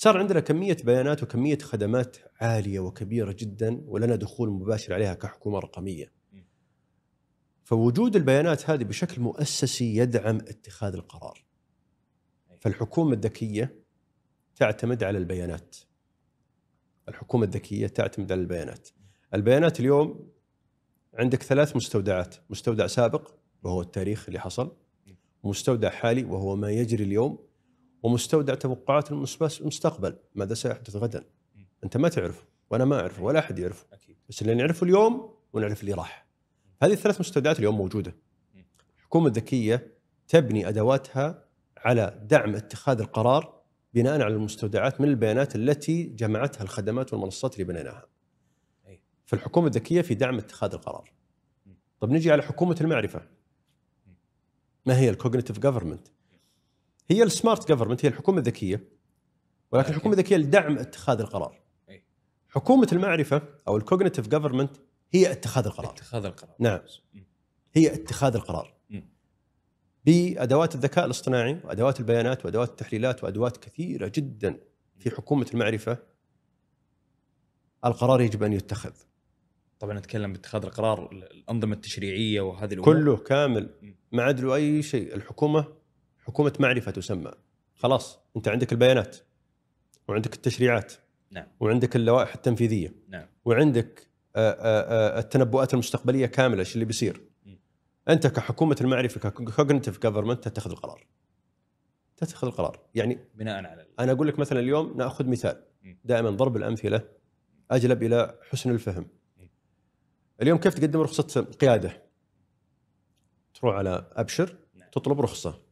صار 0.00 0.18
عندنا 0.18 0.40
كمية 0.40 0.76
بيانات 0.84 1.22
وكمية 1.22 1.58
خدمات 1.58 2.16
عالية 2.40 2.80
وكبيرة 2.80 3.32
جدا 3.32 3.82
ولنا 3.86 4.16
دخول 4.16 4.50
مباشر 4.50 4.94
عليها 4.94 5.14
كحكومة 5.14 5.58
رقمية. 5.58 6.12
فوجود 7.64 8.16
البيانات 8.16 8.70
هذه 8.70 8.84
بشكل 8.84 9.22
مؤسسي 9.22 9.96
يدعم 9.96 10.36
اتخاذ 10.36 10.94
القرار. 10.94 11.44
فالحكومة 12.60 13.12
الذكية 13.12 13.82
تعتمد 14.56 15.04
على 15.04 15.18
البيانات. 15.18 15.76
الحكومة 17.08 17.44
الذكية 17.44 17.86
تعتمد 17.86 18.32
على 18.32 18.40
البيانات. 18.40 18.88
البيانات 19.34 19.80
اليوم 19.80 20.30
عندك 21.14 21.42
ثلاث 21.42 21.76
مستودعات، 21.76 22.36
مستودع 22.50 22.86
سابق 22.86 23.34
وهو 23.62 23.80
التاريخ 23.80 24.24
اللي 24.28 24.40
حصل، 24.40 24.76
مستودع 25.44 25.90
حالي 25.90 26.24
وهو 26.24 26.56
ما 26.56 26.70
يجري 26.70 27.04
اليوم 27.04 27.47
ومستودع 28.02 28.54
توقعات 28.54 29.12
المس- 29.12 29.60
المستقبل 29.60 30.16
ماذا 30.34 30.54
سيحدث 30.54 30.96
غدا. 30.96 31.24
أنت 31.84 31.96
ما 31.96 32.08
تعرف 32.08 32.44
وأنا 32.70 32.84
ما 32.84 33.00
اعرف 33.00 33.20
ولا 33.20 33.38
أحد 33.38 33.58
يعرف 33.58 33.86
أكيد. 33.92 34.16
بس 34.28 34.42
اللي 34.42 34.54
نعرفه 34.54 34.84
اليوم 34.84 35.34
ونعرف 35.52 35.80
اللي 35.80 35.92
راح. 35.92 36.26
هذه 36.82 36.92
الثلاث 36.92 37.20
مستودعات 37.20 37.58
اليوم 37.58 37.76
موجودة. 37.76 38.16
الحكومة 38.98 39.26
الذكية 39.26 39.94
تبني 40.28 40.68
أدواتها 40.68 41.44
على 41.76 42.20
دعم 42.30 42.54
اتخاذ 42.54 43.00
القرار 43.00 43.62
بناء 43.94 44.22
على 44.22 44.34
المستودعات 44.34 45.00
من 45.00 45.08
البيانات 45.08 45.56
التي 45.56 46.02
جمعتها 46.02 46.62
الخدمات 46.62 47.12
والمنصات 47.12 47.54
اللي 47.54 47.64
بنيناها. 47.64 48.06
فالحكومة 49.26 49.66
الذكية 49.66 50.00
في 50.02 50.14
دعم 50.14 50.38
اتخاذ 50.38 50.72
القرار. 50.74 51.12
طب 52.00 52.10
نجي 52.10 52.32
على 52.32 52.42
حكومة 52.42 52.76
المعرفة. 52.80 53.22
ما 54.86 54.98
هي 54.98 55.10
ال 55.10 55.15
cognitive 55.15 55.58
government 55.58 56.08
هي 57.10 57.22
ال 57.22 57.30
smart 57.30 57.72
government 57.72 58.04
هي 58.04 58.08
الحكومة 58.08 58.38
الذكية. 58.38 58.88
ولكن. 59.72 59.90
الحكومة 59.90 60.14
الذكية 60.14 60.36
لدعم 60.36 60.78
اتخاذ 60.78 61.20
القرار. 61.20 61.60
حكومة 62.48 62.88
المعرفة 62.92 63.42
أو 63.68 63.76
ال 63.76 63.81
cognitive 63.81 64.28
government 64.28 64.76
هي 65.12 65.32
اتخاذ 65.32 65.66
القرار. 65.66 65.90
اتخاذ 65.90 66.24
القرار. 66.24 66.54
نعم. 66.58 66.80
هي 67.74 67.94
اتخاذ 67.94 68.34
القرار. 68.34 68.74
بأدوات 70.04 70.74
الذكاء 70.74 71.04
الاصطناعي 71.04 71.60
وأدوات 71.64 72.00
البيانات 72.00 72.44
وأدوات 72.44 72.68
التحليلات 72.68 73.24
وأدوات 73.24 73.56
كثيرة 73.56 74.12
جدا 74.14 74.60
في 74.98 75.10
حكومة 75.10 75.46
المعرفة 75.54 75.98
القرار 77.84 78.20
يجب 78.20 78.42
أن 78.42 78.52
يتخذ. 78.52 78.92
طبعا 79.78 79.98
نتكلم 79.98 80.32
باتخاذ 80.32 80.64
القرار 80.64 81.12
الأنظمة 81.12 81.74
التشريعية 81.74 82.40
وهذه 82.40 82.74
الأمور. 82.74 82.94
كله 82.94 83.16
كامل. 83.16 83.94
ما 84.12 84.32
له 84.32 84.54
أي 84.54 84.82
شيء. 84.82 85.14
الحكومة 85.14 85.77
حكومة 86.28 86.52
معرفة 86.60 86.90
تسمى. 86.90 87.32
خلاص 87.74 88.18
أنت 88.36 88.48
عندك 88.48 88.72
البيانات 88.72 89.16
وعندك 90.08 90.34
التشريعات 90.34 90.92
نعم. 91.30 91.46
وعندك 91.60 91.96
اللوائح 91.96 92.34
التنفيذية 92.34 92.94
نعم. 93.08 93.26
وعندك 93.44 94.08
آه، 94.36 94.50
آه، 94.50 95.16
آه، 95.16 95.18
التنبؤات 95.18 95.74
المستقبلية 95.74 96.26
كاملة 96.26 96.60
إيش 96.60 96.74
اللي 96.74 96.84
بيصير. 96.84 97.20
أنت 98.08 98.26
كحكومة 98.26 98.76
المعرفة 98.80 99.30
ككوجنتيف 99.30 99.98
جفرمنت 99.98 100.48
تتخذ 100.48 100.70
القرار. 100.70 101.06
تتخذ 102.16 102.46
القرار. 102.46 102.80
يعني 102.94 103.18
بناء 103.34 103.64
على 103.64 103.86
أنا 103.98 104.12
أقول 104.12 104.28
لك 104.28 104.38
مثلا 104.38 104.60
اليوم 104.60 104.96
نأخذ 104.96 105.26
مثال. 105.26 105.62
دائما 106.04 106.30
ضرب 106.30 106.56
الأمثلة 106.56 107.02
أجلب 107.70 108.02
إلى 108.02 108.38
حسن 108.50 108.70
الفهم. 108.70 109.06
اليوم 110.42 110.58
كيف 110.58 110.74
تقدم 110.74 111.00
رخصة 111.00 111.42
قيادة؟ 111.42 112.02
تروح 113.54 113.74
على 113.74 114.10
أبشر 114.12 114.56
نعم. 114.74 114.90
تطلب 114.90 115.20
رخصة. 115.20 115.67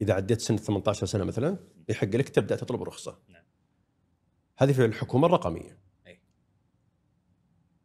إذا 0.00 0.14
عديت 0.14 0.40
سن 0.40 0.56
18 0.56 1.06
سنة 1.06 1.24
مثلا 1.24 1.58
يحق 1.88 2.06
لك 2.06 2.28
تبدأ 2.28 2.56
تطلب 2.56 2.82
رخصة. 2.82 3.18
نعم. 3.28 3.44
هذه 4.56 4.72
في 4.72 4.84
الحكومة 4.84 5.26
الرقمية. 5.26 5.78
أي. 6.06 6.20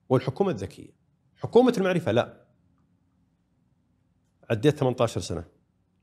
والحكومة 0.10 0.52
الذكية. 0.52 0.92
حكومة 1.36 1.74
المعرفة 1.78 2.12
لا. 2.12 2.46
عديت 4.50 4.78
18 4.78 5.22
سنة. 5.22 5.46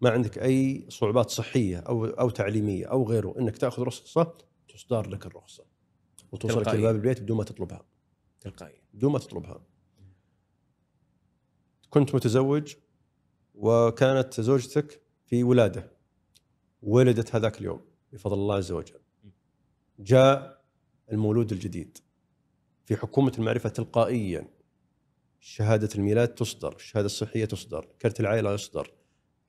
ما 0.00 0.10
عندك 0.10 0.38
أي 0.38 0.86
صعوبات 0.88 1.30
صحية 1.30 1.78
أو 1.78 2.04
أو 2.04 2.30
تعليمية 2.30 2.86
أو 2.86 3.08
غيره 3.08 3.34
إنك 3.38 3.56
تأخذ 3.56 3.82
رخصة 3.82 4.38
تصدر 4.68 5.08
لك 5.08 5.26
الرخصة. 5.26 5.64
وتوصلك 6.32 6.68
باب 6.68 6.94
البيت 6.94 7.20
بدون 7.20 7.36
ما 7.36 7.44
تطلبها. 7.44 7.86
تلقائيا. 8.40 8.82
بدون 8.94 9.12
ما 9.12 9.18
تطلبها. 9.18 9.62
كنت 11.90 12.14
متزوج 12.14 12.74
وكانت 13.54 14.40
زوجتك 14.40 15.02
في 15.26 15.44
ولادة. 15.44 15.95
ولدت 16.86 17.34
هذاك 17.34 17.60
اليوم 17.60 17.80
بفضل 18.12 18.34
الله 18.34 18.54
عز 18.54 18.72
وجل. 18.72 19.00
جاء 19.98 20.64
المولود 21.12 21.52
الجديد 21.52 21.98
في 22.84 22.96
حكومة 22.96 23.32
المعرفة 23.38 23.68
تلقائيا. 23.68 24.48
شهادة 25.40 25.88
الميلاد 25.94 26.28
تصدر 26.28 26.76
الشهادة 26.76 27.06
الصحية 27.06 27.44
تصدر 27.44 27.88
كرت 28.02 28.20
العائلة 28.20 28.54
يصدر 28.54 28.92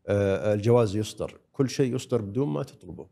آه، 0.07 0.53
الجواز 0.53 0.95
يصدر 0.95 1.39
كل 1.51 1.69
شيء 1.69 1.95
يصدر 1.95 2.21
بدون 2.21 2.47
ما 2.47 2.63
تطلبه. 2.63 3.07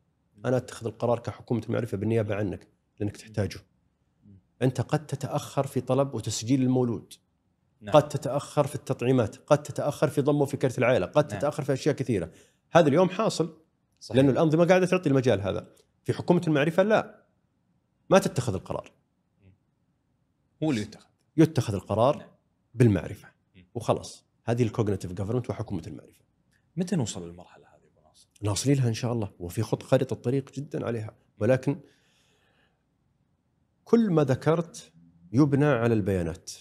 أنا 0.46 0.58
أتخذ 0.58 0.88
القرار 0.88 1.20
كحكومة 1.20 1.62
المعرفة 1.66 1.98
بالنيابة 1.98 2.36
عنك 2.36 2.68
لأنك 3.00 3.18
تحتاجه. 3.18 3.60
أنت 4.62 4.82
قد 4.82 5.06
تتأخر 5.06 5.68
في 5.68 5.82
طلب 5.82 6.14
وتسجيل 6.14 6.62
المولود. 6.62 7.14
نعم. 7.82 7.96
قد 7.96 8.10
تتأخر 8.10 8.68
في 8.68 8.76
التطعيمات 8.76 9.36
قد 9.36 9.64
تتأخر 9.64 10.10
في 10.10 10.22
ضمه 10.22 10.46
في 10.46 10.58
كرت 10.58 10.78
العائلة 10.78 11.06
قد 11.06 11.32
نعم. 11.32 11.40
تتأخر 11.40 11.64
في 11.64 11.74
أشياء 11.74 11.96
كثيرة. 11.96 12.32
هذا 12.72 12.88
اليوم 12.88 13.10
حاصل. 13.10 13.65
صحيح. 14.06 14.18
لأنه 14.18 14.32
الأنظمة 14.32 14.66
قاعدة 14.66 14.86
تعطي 14.86 15.10
المجال 15.10 15.42
هذا. 15.42 15.68
في 16.04 16.14
حكومة 16.14 16.42
المعرفة 16.48 16.84
لا. 16.84 17.26
ما 18.10 18.20
تتخذ 18.20 18.54
القرار. 18.54 18.92
هو 20.64 20.72
اللي 20.72 20.82
يتخذ. 20.82 21.10
يتخذ 21.38 21.74
القرار 21.74 22.18
نعم. 22.18 22.28
بالمعرفة. 22.74 23.28
وخلاص. 23.76 24.26
هذه 24.44 24.64
ال 24.64 24.69
cognitive 24.69 25.14
government 25.14 25.50
وحكومة 25.50 25.84
المعرفة. 25.88 26.26
متى 26.78 26.96
نوصل 26.96 27.28
للمرحلة 27.28 27.66
هذه 27.68 27.88
أبو 27.94 28.08
ناصر؟ 28.08 28.28
واصلين 28.42 28.78
لها 28.78 28.88
إن 28.88 28.94
شاء 28.94 29.14
الله. 29.14 29.32
وفي 29.40 29.62
خط 29.62 29.84
خارطة 29.84 30.14
الطريق 30.14 30.52
جدا 30.52 30.86
عليها. 30.86 31.16
ولكن 31.40 31.80
كل 33.84 34.12
ما 34.12 34.24
ذكرت 34.24 34.92
يبنى 35.32 35.66
على 35.66 35.94
البيانات. 35.94 36.52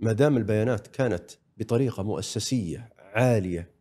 ما 0.00 0.12
دام 0.12 0.36
البيانات 0.36 0.86
كانت 0.86 1.30
بطريقة 1.56 2.02
مؤسسية 2.02 2.92
عالية 2.98 3.74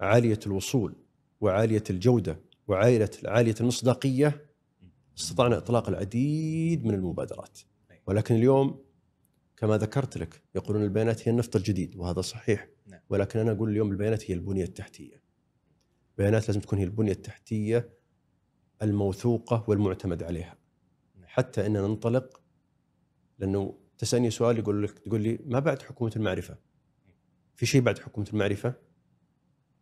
عالية 0.00 0.40
الوصول 0.46 1.09
وعالية 1.40 1.84
الجودة 1.90 2.40
وعالية 2.68 3.10
عالية 3.24 3.54
المصداقية 3.60 4.46
استطعنا 5.18 5.56
إطلاق 5.56 5.88
العديد 5.88 6.84
من 6.84 6.94
المبادرات. 6.94 7.58
ولكن 8.06 8.34
اليوم 8.34 8.84
كما 9.56 9.76
ذكرت 9.78 10.18
لك 10.18 10.42
يقولون 10.54 10.82
البيانات 10.82 11.28
هي 11.28 11.32
النفط 11.32 11.56
الجديد 11.56 11.96
وهذا 11.96 12.20
صحيح. 12.20 12.68
نعم. 12.86 13.00
ولكن 13.08 13.38
أنا 13.38 13.52
أقول 13.52 13.70
اليوم 13.70 13.90
البيانات 13.90 14.30
هي 14.30 14.34
البنية 14.34 14.64
التحتية. 14.64 15.22
البيانات 16.10 16.48
لازم 16.48 16.60
تكون 16.60 16.78
هي 16.78 16.84
البنية 16.84 17.12
التحتية 17.12 17.90
الموثوقة 18.82 19.64
والمعتمد 19.68 20.22
عليها. 20.22 20.56
حتى 21.24 21.66
إننا 21.66 21.86
ننطلق 21.86 22.40
لأنه 23.38 23.78
تسألني 23.98 24.30
سؤال 24.30 24.58
يقول 24.58 24.82
لك 24.82 24.98
تقول 24.98 25.20
لي 25.20 25.38
ما 25.46 25.58
بعد 25.58 25.82
حكومة 25.82 26.12
المعرفة؟ 26.16 26.56
في 27.54 27.66
شيء 27.66 27.80
بعد 27.80 27.98
حكومة 27.98 28.26
المعرفة؟ 28.32 28.74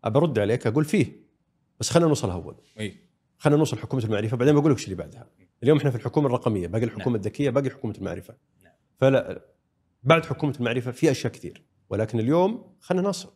أبرد 0.04 0.38
عليك 0.38 0.66
أقول 0.66 0.84
فيه. 0.84 1.27
بس 1.80 1.90
خلينا 1.90 2.08
نوصل 2.08 2.30
اول 2.30 2.56
خلينا 3.38 3.58
نوصل 3.58 3.78
حكومة 3.78 4.04
المعرفة 4.04 4.36
بعدين 4.36 4.54
بقول 4.54 4.72
لك 4.72 4.78
إيش 4.78 4.84
اللي 4.84 4.96
بعدها 4.96 5.30
اليوم 5.62 5.78
إحنا 5.78 5.90
في 5.90 5.96
الحكومة 5.96 6.26
الرقمية 6.26 6.66
باقي 6.66 6.84
الحكومة 6.84 7.06
نعم. 7.06 7.14
الذكية 7.14 7.50
باقي 7.50 7.70
حكومة 7.70 7.94
المعرفة 7.98 8.36
نعم. 8.62 8.72
فلا 8.98 9.44
بعد 10.02 10.24
حكومة 10.26 10.54
المعرفة 10.60 10.90
في 10.90 11.10
أشياء 11.10 11.32
كثير 11.32 11.64
ولكن 11.90 12.20
اليوم 12.20 12.76
خلينا 12.80 13.08
نصل 13.08 13.32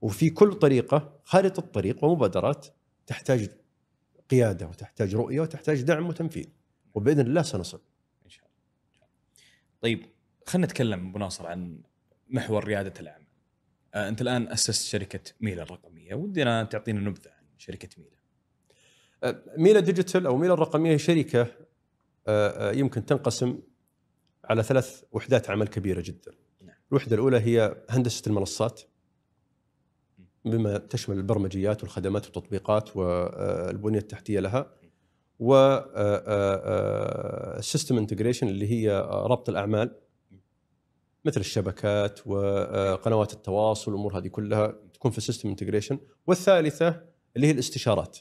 وفي 0.00 0.30
كل 0.30 0.54
طريقة 0.54 1.20
خارطة 1.24 1.62
طريق 1.62 2.04
ومبادرات 2.04 2.66
تحتاج 3.06 3.50
قيادة 4.30 4.66
وتحتاج 4.66 5.14
رؤية 5.14 5.40
وتحتاج 5.40 5.82
دعم 5.82 6.06
وتنفيذ 6.06 6.46
وبإذن 6.94 7.20
الله 7.20 7.42
سنصل 7.42 7.80
إن 8.24 8.30
شاء 8.30 8.44
الله. 8.44 9.08
طيب 9.80 10.06
خلينا 10.46 10.66
نتكلم 10.66 11.08
ابو 11.08 11.18
ناصر 11.18 11.46
عن 11.46 11.80
محور 12.28 12.64
ريادة 12.64 13.00
الاعمال. 13.00 13.27
آه 13.94 14.08
أنت 14.08 14.20
الآن 14.22 14.48
أسست 14.48 14.86
شركة 14.86 15.32
ميلا 15.40 15.62
الرقمية، 15.62 16.14
ودنا 16.14 16.64
تعطينا 16.64 17.00
نبذة 17.00 17.30
عن 17.30 17.44
شركة 17.58 17.88
ميلا. 17.98 18.18
ميلا 19.56 19.80
ديجيتال 19.80 20.26
أو 20.26 20.36
ميلا 20.36 20.54
الرقمية 20.54 20.90
هي 20.90 20.98
شركة 20.98 21.40
آه، 22.26 22.70
آه، 22.70 22.72
يمكن 22.72 23.06
تنقسم 23.06 23.58
على 24.44 24.62
ثلاث 24.62 25.02
وحدات 25.12 25.50
عمل 25.50 25.68
كبيرة 25.68 26.00
جدا. 26.00 26.32
نعم. 26.62 26.76
الوحدة 26.92 27.14
الأولى 27.14 27.40
هي 27.40 27.76
هندسة 27.90 28.22
المنصات 28.26 28.80
بما 30.44 30.78
تشمل 30.78 31.16
البرمجيات 31.16 31.82
والخدمات 31.82 32.24
والتطبيقات 32.24 32.96
والبنيه 32.96 33.98
التحتية 33.98 34.40
لها 34.40 34.74
و 35.38 35.54
ال 37.58 37.64
system 37.64 37.98
integration 37.98 38.48
اللي 38.48 38.70
هي 38.70 39.08
ربط 39.10 39.48
الأعمال 39.48 39.96
مثل 41.24 41.40
الشبكات 41.40 42.26
وقنوات 42.26 43.32
التواصل 43.32 43.90
والامور 43.90 44.18
هذه 44.18 44.28
كلها 44.28 44.74
تكون 44.94 45.10
في 45.10 45.18
ال 45.18 45.22
system 45.22 45.48
integration 45.48 45.98
والثالثة 46.26 47.02
اللي 47.36 47.46
هي 47.46 47.50
الاستشارات 47.50 48.18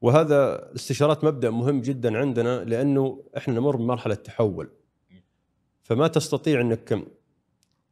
وهذا 0.00 0.70
الاستشارات 0.70 1.24
مبدأ 1.24 1.50
مهم 1.50 1.80
جدا 1.80 2.18
عندنا 2.18 2.64
لأنه 2.64 3.24
إحنا 3.36 3.54
نمر 3.54 3.76
بمرحلة 3.76 4.14
تحول 4.14 4.70
فما 5.82 6.08
تستطيع 6.08 6.60
إنك 6.60 7.02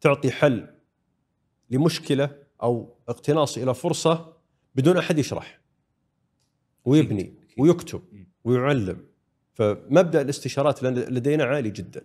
تعطي 0.01 0.30
حل 0.30 0.66
لمشكلة 1.70 2.30
أو 2.62 2.97
اقتناص 3.09 3.59
إلى 3.59 3.74
فرصة 3.74 4.36
بدون 4.74 4.97
أحد 4.97 5.18
يشرح 5.18 5.61
ويبني. 6.84 7.34
ويكتب. 7.59 8.03
ويعلم 8.45 9.07
فمبدأ 9.53 10.20
الاستشارات 10.20 10.82
لدينا 10.82 11.45
عالي 11.45 11.70
جدا. 11.70 12.05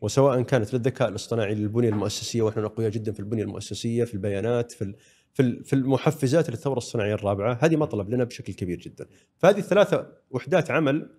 وسواء 0.00 0.42
كانت 0.42 0.74
للذكاء 0.74 1.08
الاصطناعي 1.08 1.54
للبنية 1.54 1.88
المؤسسية 1.88 2.42
ونحن 2.42 2.64
أقوياء 2.64 2.90
جدا 2.90 3.12
في 3.12 3.20
البنية 3.20 3.42
المؤسسية 3.42 4.04
في 4.04 4.14
البيانات 4.14 4.72
في 4.72 4.94
في 5.32 5.64
في 5.64 5.72
المحفزات 5.72 6.50
للثورة 6.50 6.78
الصناعية 6.78 7.14
الرابعة 7.14 7.58
هذه 7.60 7.76
مطلب 7.76 8.10
لنا 8.10 8.24
بشكل 8.24 8.52
كبير 8.52 8.78
جدا. 8.78 9.06
فهذه 9.38 9.58
الثلاثة 9.58 10.06
وحدات 10.30 10.70
عمل 10.70 11.10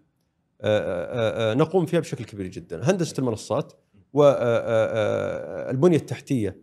آه، 0.62 0.80
آه، 0.80 1.52
آه، 1.52 1.54
نقوم 1.54 1.86
فيها 1.86 2.00
بشكل 2.00 2.26
كبير 2.26 2.48
جدا. 2.48 2.92
هندسة 2.92 3.16
المنصات 3.20 3.74
والبنيه 4.14 5.98
التحتية 5.98 6.62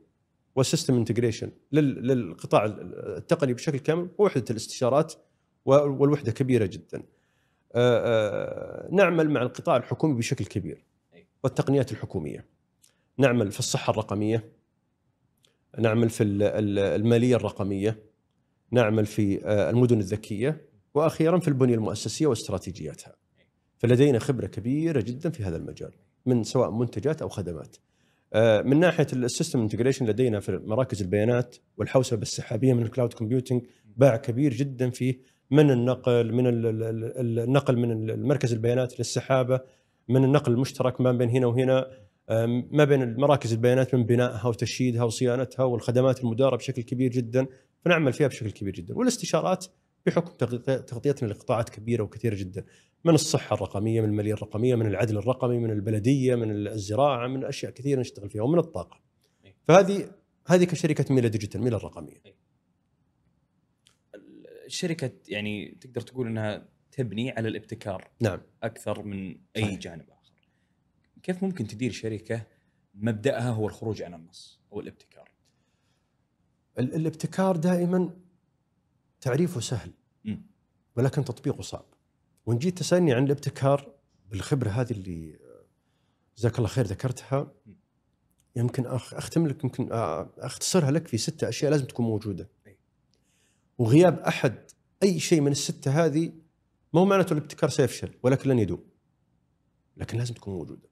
وال 0.56 0.66
system 0.66 0.94
integration 0.94 1.50
للقطاع 1.72 2.64
التقني 2.64 3.54
بشكل 3.54 3.78
كامل 3.78 4.08
ووحدة 4.18 4.44
الاستشارات 4.50 5.14
والوحدة 5.64 6.32
كبيرة 6.32 6.66
جدا. 6.66 7.02
نعمل 8.92 9.30
مع 9.30 9.42
القطاع 9.42 9.76
الحكومي 9.76 10.14
بشكل 10.14 10.44
كبير. 10.44 10.85
والتقنيات 11.46 11.92
الحكومية. 11.92 12.44
نعمل 13.18 13.50
في 13.52 13.58
الصحة 13.58 13.90
الرقمية 13.90 14.52
نعمل 15.78 16.10
في 16.10 16.22
ال- 16.22 16.42
ال- 16.42 16.78
المالية 16.78 17.36
الرقمية 17.36 18.02
نعمل 18.70 19.06
في 19.06 19.44
آه، 19.44 19.70
المدن 19.70 19.98
الذكية 19.98 20.66
وأخيرا 20.94 21.38
في 21.38 21.48
البنية 21.48 21.74
المؤسسية 21.74 22.26
واستراتيجياتها. 22.26 23.16
فلدينا 23.78 24.18
خبرة 24.18 24.46
كبيرة 24.46 25.00
جدا 25.00 25.30
في 25.30 25.42
هذا 25.44 25.56
المجال 25.56 25.92
من 26.26 26.44
سواء 26.44 26.70
منتجات 26.70 27.22
أو 27.22 27.28
خدمات. 27.28 27.76
آه، 28.32 28.62
من 28.62 28.80
ناحية 28.80 29.06
ال 29.12 29.19
system 29.19 29.60
integration 29.60 30.06
لدينا 30.06 30.40
في 30.40 30.60
مراكز 30.64 31.02
البيانات 31.02 31.56
والحوسبة 31.76 32.22
السحابية 32.22 32.74
من 32.74 32.82
ال 32.82 32.87
cloud 32.87 33.12
computing 33.12 33.62
باع 33.96 34.16
كبير 34.16 34.54
جدا 34.54 34.90
فيه 34.90 35.20
من 35.50 35.70
النقل 35.70 36.32
من 36.32 36.46
ال- 36.46 36.66
ال- 36.66 36.82
ال- 36.82 37.38
النقل 37.38 37.76
من 37.76 38.10
المركز 38.10 38.52
البيانات 38.52 38.98
للسحابة 38.98 39.60
من 40.08 40.24
النقل 40.24 40.52
المشترك 40.52 41.00
ما 41.00 41.12
بين 41.12 41.30
هنا 41.30 41.46
وهنا 41.46 41.90
ما 42.70 42.84
بين 42.84 43.16
مراكز 43.20 43.52
البيانات 43.52 43.94
من 43.94 44.04
بنائها 44.06 44.46
وتشييدها 44.48 45.02
وصيانتها 45.04 45.64
والخدمات 45.64 46.20
المدارة 46.20 46.56
بشكل 46.56 46.82
كبير 46.82 47.10
جدا 47.10 47.46
فنعمل 47.84 48.12
فيها 48.12 48.26
بشكل 48.28 48.50
كبير 48.50 48.72
جدا. 48.72 48.94
والاستشارات 48.94 49.66
بحكم 50.06 50.32
تغطي- 50.46 50.78
تغطيتنا 50.82 51.28
لقطاعات 51.28 51.68
كبيرة 51.68 52.02
وكثيرة 52.02 52.34
جدا 52.34 52.64
من 53.04 53.14
الصحة 53.14 53.54
الرقمية 53.54 54.00
من 54.00 54.08
المالية 54.08 54.34
الرقمية 54.34 54.74
من 54.74 54.86
العدل 54.86 55.18
الرقمي 55.18 55.58
من 55.58 55.70
البلدية 55.70 56.34
من 56.34 56.66
الزراعة 56.66 57.28
من 57.28 57.44
أشياء 57.44 57.72
كثيرة 57.72 58.00
نشتغل 58.00 58.30
فيها 58.30 58.42
ومن 58.42 58.58
الطاقة. 58.58 59.00
فهذه 59.64 60.10
هذه 60.46 60.64
كشركة 60.64 61.14
ميلا 61.14 61.28
ديجيتال 61.28 61.62
ميلا 61.62 61.76
الرقميه 61.76 62.22
الشركة 64.66 65.10
يعني 65.28 65.78
تقدر 65.80 66.00
تقول 66.00 66.26
إنها 66.26 66.68
تبني 66.96 67.30
على 67.30 67.48
الابتكار 67.48 68.10
نعم 68.20 68.40
أكثر 68.62 69.02
من 69.02 69.38
أي 69.56 69.62
صحيح. 69.62 69.78
جانب 69.78 70.10
آخر. 70.10 70.32
كيف 71.22 71.42
ممكن 71.44 71.66
تدير 71.66 71.92
شركة 71.92 72.42
مبدأها 72.94 73.50
هو 73.50 73.66
الخروج 73.66 74.02
عن 74.02 74.14
النص 74.14 74.60
أو 74.72 74.80
الابتكار؟ 74.80 75.30
ال- 76.78 76.94
الابتكار 76.94 77.56
دائما 77.56 78.10
تعريفه 79.20 79.60
سهل 79.60 79.90
مم. 80.24 80.42
ولكن 80.96 81.24
تطبيقه 81.24 81.62
صعب 81.62 81.84
وإن 82.46 82.58
جيت 82.58 82.78
تسألني 82.78 83.12
عن 83.14 83.24
الابتكار 83.24 83.92
بالخبرة 84.30 84.68
هذه 84.70 84.90
اللي 84.90 85.38
جزاك 86.38 86.56
الله 86.58 86.68
خير 86.68 86.84
ذكرتها 86.86 87.52
يمكن 88.56 88.86
أختم 88.86 89.46
لك 89.46 89.64
يمكن 89.64 89.88
أختصرها 90.38 90.90
لك 90.90 91.08
في 91.08 91.18
ستة 91.18 91.48
أشياء 91.48 91.70
لازم 91.70 91.84
تكون 91.84 92.06
موجودة. 92.06 92.48
وغياب 93.78 94.18
أحد 94.18 94.58
أي 95.02 95.20
شيء 95.20 95.40
من 95.40 95.52
الستة 95.52 96.04
هذه 96.04 96.32
ما 96.96 97.02
هو 97.02 97.04
معناته 97.04 97.32
الابتكار 97.32 97.70
سيفشل 97.70 98.10
ولكن 98.22 98.50
لن 98.50 98.58
يدوم. 98.58 98.84
لكن 99.96 100.18
لازم 100.18 100.34
تكون 100.34 100.54
موجودة. 100.54 100.88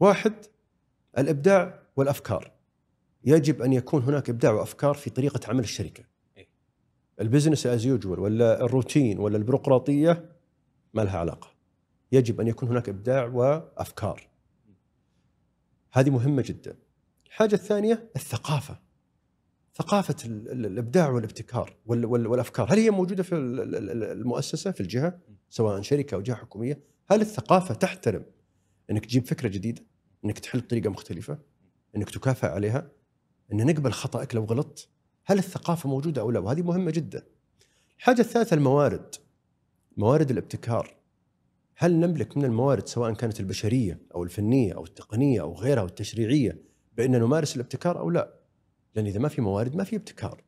واحد 0.00 0.34
الإبداع 1.18 1.82
والأفكار. 1.96 2.52
يجب 3.24 3.62
أن 3.62 3.72
يكون 3.72 4.02
هناك 4.02 4.30
إبداع 4.30 4.52
وأفكار 4.52 4.94
في 4.94 5.10
طريقة 5.10 5.40
عمل 5.48 5.60
الشركة. 5.60 6.04
أي. 6.38 6.48
ال 7.20 7.25
business 7.25 7.66
as 7.66 7.86
usual 7.86 8.20
ولا 8.20 8.64
الروتين 8.64 9.18
ولا 9.18 9.36
البيروقراطية 9.36 10.32
ما 10.94 11.02
لها 11.02 11.18
علاقة. 11.18 11.50
يجب 12.12 12.40
أن 12.40 12.48
يكون 12.48 12.68
هناك 12.68 12.88
إبداع 12.88 13.24
وأفكار. 13.24 14.28
هذه 15.92 16.10
مهمة 16.10 16.42
جدا. 16.46 16.76
الحاجة 17.26 17.54
الثانية 17.54 18.10
الثقافة. 18.16 18.78
ثقافة 19.74 20.16
ال- 20.24 20.50
ال- 20.50 20.66
الإبداع 20.66 21.08
والابتكار 21.10 21.76
وال- 21.86 22.04
وال- 22.04 22.26
والأفكار. 22.26 22.72
هل 22.72 22.78
هي 22.78 22.90
موجودة 22.90 23.22
في 23.22 23.34
ال- 23.34 23.60
ال- 23.60 23.90
ال- 23.90 24.02
المؤسسة 24.04 24.70
في 24.70 24.80
الجهة؟ 24.80 25.18
سواء 25.50 25.80
شركة 25.82 26.14
أو 26.14 26.20
جهة 26.20 26.36
حكومية. 26.36 26.80
هل 27.10 27.20
الثقافة 27.20 27.74
تحترم 27.74 28.24
إنك 28.90 29.06
تجيب 29.06 29.26
فكرة 29.26 29.48
جديدة؟ 29.48 29.82
إنك 30.24 30.38
تحل 30.38 30.60
بطريقه 30.60 30.90
مختلفة؟ 30.90 31.38
إنك 31.96 32.10
تكافئ 32.10 32.46
عليها؟ 32.46 32.90
إن 33.52 33.66
نقبل 33.66 33.92
خطأك 33.92 34.34
لو 34.34 34.44
غلطت؟ 34.44 34.88
هل 35.26 35.38
الثقافة 35.38 35.88
موجودة 35.88 36.20
أو 36.20 36.30
لا؟ 36.30 36.38
وهذه 36.40 36.62
مهمة 36.62 36.90
جدا. 36.90 37.26
الحاجة 37.98 38.20
الثالثة 38.20 38.54
الموارد. 38.54 39.14
موارد 39.96 40.30
الابتكار. 40.30 40.96
هل 41.76 41.92
نملك 42.00 42.36
من 42.36 42.44
الموارد 42.44 42.88
سواء 42.88 43.12
كانت 43.12 43.40
البشرية 43.40 43.98
أو 44.14 44.22
الفنية 44.22 44.74
أو 44.74 44.84
التقنية 44.84 45.40
أو 45.40 45.54
غيرها 45.54 45.80
أو 45.80 45.86
التشريعية 45.86 46.62
بان 46.96 47.10
نمارس 47.10 47.56
الابتكار 47.56 47.98
أو 47.98 48.10
لا؟ 48.10 48.39
لأن 48.94 49.06
إذا 49.06 49.18
ما 49.20 49.28
في 49.28 49.40
موارد 49.40 49.76
ما 49.76 49.84
في 49.84 49.96
ابتكار. 49.96 50.42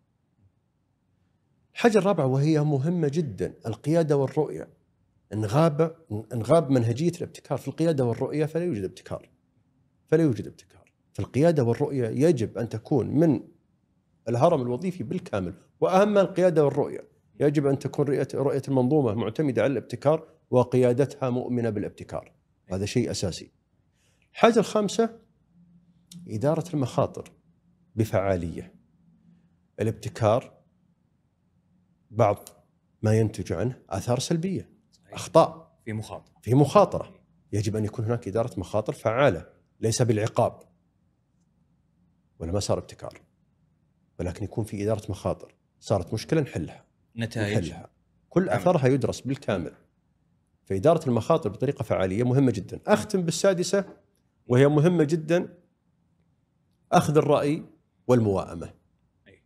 الحاجة 1.74 1.98
الرابعة 1.98 2.26
وهي 2.26 2.60
مهمة 2.60 3.08
جدا 3.08 3.54
القيادة 3.66 4.16
والرؤية. 4.16 4.68
إن 5.32 5.44
غاب 5.44 5.96
إن 6.32 6.42
غاب 6.42 6.70
منهجية 6.70 7.12
الابتكار. 7.16 7.58
في 7.58 7.68
القيادة 7.68 8.04
والرؤية 8.04 8.44
فلا 8.44 8.64
يوجد 8.64 8.84
ابتكار. 8.84 9.30
فلا 10.08 10.22
يوجد 10.22 10.46
ابتكار. 10.46 10.92
فالقياده 11.12 11.64
والرؤية 11.64 12.08
يجب 12.28 12.58
أن 12.58 12.68
تكون 12.68 13.06
من 13.06 13.40
الهرم 14.28 14.62
الوظيفي 14.62 15.04
بالكامل. 15.04 15.54
واهم 15.80 16.18
القيادة 16.18 16.64
والرؤية 16.64 17.08
يجب 17.40 17.66
أن 17.66 17.78
تكون 17.78 18.06
رؤية 18.06 18.28
رؤية 18.34 18.62
المنظومة 18.68 19.14
معتمدة 19.14 19.62
على 19.62 19.72
الابتكار 19.72 20.28
وقيادتها 20.50 21.30
مؤمنة 21.30 21.70
بالابتكار. 21.70 22.32
هذا 22.72 22.86
شيء 22.86 23.10
أساسي. 23.10 23.50
الحاجة 24.32 24.58
الخامسة 24.58 25.18
إدارة 26.28 26.64
المخاطر. 26.74 27.32
بفعالية. 27.94 28.74
الابتكار 29.80 30.52
بعض 32.10 32.48
ما 33.02 33.18
ينتج 33.18 33.52
عنه 33.52 33.82
آثار 33.90 34.18
سلبية 34.18 34.70
أخطاء. 35.12 35.78
في 35.84 35.92
مخاطرة. 35.92 36.34
في 36.42 36.54
مخاطرة. 36.54 37.14
يجب 37.52 37.76
أن 37.76 37.84
يكون 37.84 38.04
هناك 38.04 38.28
إدارة 38.28 38.60
مخاطر 38.60 38.92
فعالة 38.92 39.46
ليس 39.80 40.02
بالعقاب. 40.02 40.60
ولا 42.38 42.52
ما 42.52 42.60
صار 42.60 42.78
ابتكار. 42.78 43.20
ولكن 44.20 44.44
يكون 44.44 44.64
في 44.64 44.82
إدارة 44.82 45.10
مخاطر. 45.10 45.54
صارت 45.80 46.14
مشكلة 46.14 46.40
نحلها 46.40 46.84
نتائج. 47.16 47.58
نحلها 47.58 47.90
كل 48.28 48.46
نعم. 48.46 48.56
اثرها 48.56 48.86
يدرس 48.86 49.20
بالكامل. 49.20 49.74
فإدارة 50.64 51.08
المخاطر 51.08 51.50
بطريقة 51.50 51.82
فعالية 51.82 52.22
مهمة 52.22 52.50
جدا. 52.50 52.80
أختم 52.86 53.22
بالسادسة 53.22 53.84
وهي 54.46 54.68
مهمة 54.68 55.04
جدا. 55.04 55.58
أخذ 56.92 57.16
الرأي 57.16 57.64
والموائمة. 58.06 58.72
أي. 59.28 59.42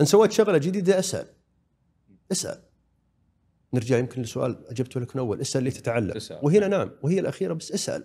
إن 0.00 0.06
سويت 0.06 0.32
شغلة 0.32 0.58
جديدة 0.58 0.98
أسأل. 0.98 1.26
أسأل. 2.32 2.62
نرجع 3.74 3.98
يمكن 3.98 4.22
لسؤال 4.22 4.68
أجبته 4.68 5.00
لك 5.00 5.16
من 5.16 5.22
أول. 5.22 5.40
أسأل 5.40 5.64
لتتعلم 5.64 6.12
تسأل. 6.12 6.38
وهنا 6.42 6.68
نعم. 6.68 6.90
وهي 7.02 7.20
الأخيرة 7.20 7.52
بس 7.52 7.72
أسأل. 7.72 8.04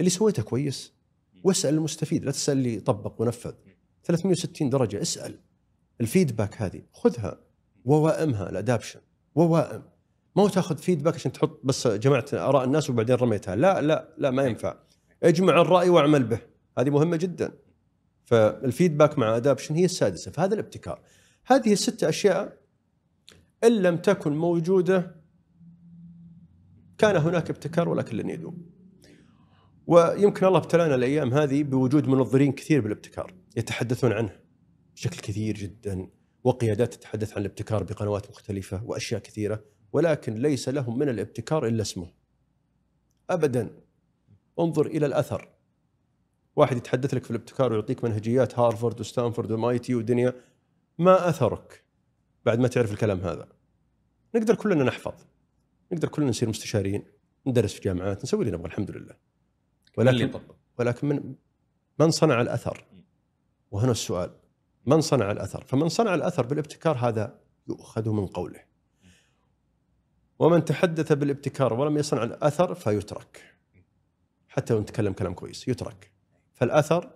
اللي 0.00 0.10
سويته 0.10 0.42
كويس. 0.42 0.92
واسأل 1.44 1.74
المستفيد. 1.74 2.24
لا 2.24 2.30
تسأل 2.30 2.58
اللي 2.58 2.80
طبق 2.80 3.20
ونفذ. 3.22 3.54
360 4.04 4.70
درجة. 4.70 5.02
أسأل. 5.02 5.40
الفيدباك 6.00 6.62
هذه. 6.62 6.82
خذها. 6.92 7.40
ووائمها. 7.84 8.50
الأدابشن. 8.50 9.00
ووائم. 9.34 9.82
ما 10.36 10.42
هو 10.42 10.48
تأخذ 10.48 10.78
feedback 10.78 11.14
عشان 11.14 11.32
تحط 11.32 11.60
بس 11.64 11.86
جمعت 11.86 12.34
آراء 12.34 12.64
الناس 12.64 12.90
وبعدين 12.90 13.16
رميتها. 13.16 13.56
لا 13.56 13.80
لا 13.80 14.14
لا 14.18 14.30
ما 14.30 14.42
ينفع. 14.44 14.76
اجمع 15.22 15.60
الرأي 15.60 15.88
واعمل 15.88 16.24
به. 16.24 16.38
هذه 16.78 16.90
مهمة 16.90 17.16
جدا. 17.16 17.52
فال 18.24 18.43
feedback 18.43 19.18
مع 19.18 19.36
adoption 19.36 19.74
هي 19.74 19.84
السادسة؟ 19.84 20.30
فهذا 20.30 20.54
الابتكار. 20.54 21.00
هذه 21.46 21.72
الست 21.72 22.04
أشياء 22.04 22.58
إن 23.64 23.82
لم 23.82 23.96
تكن 23.96 24.32
موجودة 24.32 25.16
كان 26.98 27.16
هناك 27.16 27.50
ابتكار 27.50 27.88
ولكن 27.88 28.16
لن 28.16 28.30
يدوم. 28.30 28.74
ويمكن 29.86 30.46
الله 30.46 30.58
ابتلانا 30.58 30.94
الأيام 30.94 31.34
هذه 31.34 31.62
بوجود 31.62 32.08
منظرين 32.08 32.52
كثير 32.52 32.80
بالابتكار 32.80 33.34
يتحدثون 33.56 34.12
عنه 34.12 34.36
بشكل 34.94 35.20
كثير 35.20 35.54
جدا 35.54 36.08
وقيادات 36.44 36.94
تتحدث 36.94 37.32
عن 37.32 37.40
الابتكار 37.40 37.82
بقنوات 37.82 38.30
مختلفة 38.30 38.84
وأشياء 38.84 39.20
كثيرة 39.20 39.64
ولكن 39.92 40.34
ليس 40.34 40.68
لهم 40.68 40.98
من 40.98 41.08
الابتكار 41.08 41.66
إلا 41.66 41.82
اسمه. 41.82 42.10
ابدا. 43.30 43.70
انظر 44.58 44.86
إلى 44.86 45.06
الأثر. 45.06 45.53
واحد 46.56 46.76
يتحدث 46.76 47.14
لك 47.14 47.24
في 47.24 47.30
الابتكار 47.30 47.72
ويعطيك 47.72 48.04
منهجيات 48.04 48.58
هارفارد 48.58 49.00
وستانفورد 49.00 49.50
وماي 49.50 49.78
تي 49.78 49.94
ودنيا. 49.94 50.34
ما 50.98 51.28
أثرك 51.28 51.84
بعد 52.44 52.58
ما 52.58 52.68
تعرف 52.68 52.92
الكلام 52.92 53.20
هذا؟ 53.20 53.48
نقدر 54.34 54.54
كلنا 54.54 54.84
نحفظ. 54.84 55.14
نقدر 55.92 56.08
كلنا 56.08 56.28
نصير 56.28 56.48
مستشارين 56.48 57.04
ندرس 57.46 57.74
في 57.74 57.80
جامعات 57.80 58.24
نسوي 58.24 58.44
اللي 58.44 58.56
نبغى 58.56 58.66
الحمد 58.66 58.90
لله. 58.90 59.16
ولكن 59.98 60.24
ولكن 60.24 60.40
ولكن 60.78 61.08
من 61.08 61.34
من 61.98 62.10
صنع 62.10 62.40
الأثر؟ 62.40 62.84
وهنا 63.70 63.92
السؤال. 63.92 64.30
من 64.86 65.00
صنع 65.00 65.30
الأثر؟ 65.30 65.64
فمن 65.64 65.88
صنع 65.88 66.14
الأثر 66.14 66.46
بالابتكار 66.46 66.96
هذا 66.96 67.40
يؤخذ 67.68 68.10
من 68.10 68.26
قوله. 68.26 68.64
ومن 70.38 70.64
تحدث 70.64 71.12
بالابتكار 71.12 71.74
ولم 71.74 71.96
يصنع 71.96 72.22
الأثر 72.22 72.74
فيترك. 72.74 73.42
حتى 74.48 74.74
لو 74.74 74.80
نتكلم 74.80 75.12
كلام 75.12 75.34
كويس 75.34 75.68
يترك. 75.68 76.13
فالأثر 76.54 77.10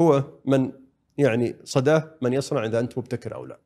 هو 0.00 0.24
من 0.44 0.72
يعني 1.18 1.56
صداه 1.64 2.14
من 2.22 2.32
يصنع 2.32 2.66
إذا 2.66 2.80
أنت 2.80 2.98
مبتكر 2.98 3.34
أو 3.34 3.46
لا. 3.46 3.60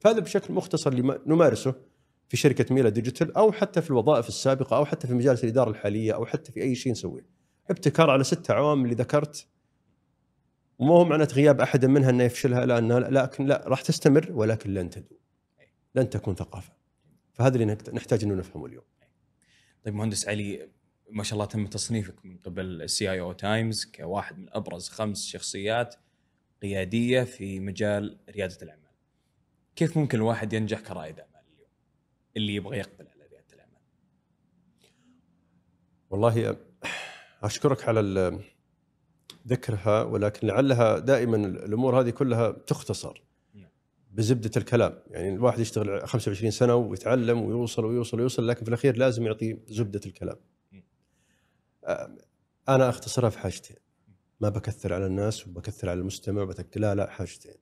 فهذا 0.00 0.20
بشكل 0.20 0.54
مختصر 0.54 0.90
اللي 0.90 1.20
نمارسه 1.26 1.74
في 2.28 2.36
شركة 2.36 2.74
ميلا 2.74 2.88
ديجيتال 2.88 3.36
أو 3.36 3.52
حتى 3.52 3.82
في 3.82 3.90
الوظائف 3.90 4.28
السابقة 4.28 4.76
أو 4.76 4.84
حتى 4.84 5.06
في 5.06 5.14
مجالس 5.14 5.44
الإدارة 5.44 5.70
الحالية 5.70 6.14
أو 6.14 6.26
حتى 6.26 6.52
في 6.52 6.62
أي 6.62 6.74
شيء 6.74 6.92
نسويه. 6.92 7.26
ابتكار 7.70 8.10
على 8.10 8.24
ست 8.24 8.50
عوامل 8.50 8.84
اللي 8.84 8.94
ذكرت. 8.94 9.46
وما 10.78 10.94
هو 10.94 11.04
معنى 11.04 11.24
غياب 11.24 11.60
أحد 11.60 11.84
منها 11.84 12.10
إنه 12.10 12.24
يفشلها؟ 12.24 12.66
لا 12.66 12.78
أنها 12.78 13.00
لكن 13.00 13.46
لا 13.46 13.64
راح 13.66 13.80
تستمر 13.80 14.28
ولكن 14.32 14.74
لن 14.74 14.90
تدوم. 14.90 15.18
لن 15.94 16.10
تكون 16.10 16.34
ثقافة. 16.34 16.72
فهذا 17.32 17.54
اللي 17.54 17.76
نحتاج 17.92 18.24
إنه 18.24 18.34
نفهمه 18.34 18.66
اليوم. 18.66 18.84
طيب 19.84 19.94
مهندس 19.94 20.28
علي 20.28 20.68
ما 21.14 21.22
شاء 21.22 21.34
الله 21.34 21.44
تم 21.44 21.66
تصنيفك 21.66 22.24
من 22.24 22.36
قبل 22.36 22.82
ال 22.82 22.89
CEO 22.89 23.10
Times 23.10 23.84
كواحد 23.84 24.38
من 24.38 24.46
أبرز 24.52 24.88
خمس 24.88 25.26
شخصيات 25.26 25.94
قيادية 26.62 27.22
في 27.22 27.60
مجال 27.60 28.18
ريادة 28.30 28.58
الأعمال. 28.62 28.90
كيف 29.76 29.98
ممكن 29.98 30.18
الواحد 30.18 30.52
ينجح 30.52 30.80
كرائد 30.80 31.20
أعمال 31.20 31.42
اليوم؟ 31.54 31.70
اللي 32.36 32.54
يبغى 32.54 32.78
يقبل 32.78 33.08
على 33.08 33.22
ريادة 33.30 33.54
الأعمال. 33.54 33.80
والله 36.10 36.56
أشكرك 37.42 37.88
على 37.88 38.40
ذكرها 39.46 40.02
ولكن 40.02 40.46
لعلها 40.46 40.98
دائما 40.98 41.36
الأمور 41.36 42.00
هذه 42.00 42.10
كلها 42.10 42.50
تختصر 42.50 43.22
نعم. 43.54 43.70
بزبدة 44.10 44.50
الكلام 44.56 44.98
يعني 45.10 45.34
الواحد 45.34 45.58
يشتغل 45.58 46.06
25 46.08 46.50
سنة 46.50 46.74
ويتعلم 46.74 47.42
ويوصل 47.42 47.84
ويوصل 47.84 48.18
ويوصل 48.18 48.48
لكن 48.48 48.62
في 48.62 48.68
الأخير 48.68 48.96
لازم 48.96 49.26
يعطي 49.26 49.58
زبدة 49.68 50.00
الكلام 50.06 50.36
أنا 52.68 52.88
أختصرها 52.88 53.30
في 53.30 53.38
حاجتين. 53.38 53.76
ما 54.40 54.48
بكثر 54.48 54.94
على 54.94 55.06
الناس 55.06 55.46
وبكثر 55.46 55.90
على 55.90 56.00
المستمع 56.00 56.44
بتك 56.44 56.76
لا 56.76 56.94
لا 56.94 57.10
حاجتين. 57.10 57.54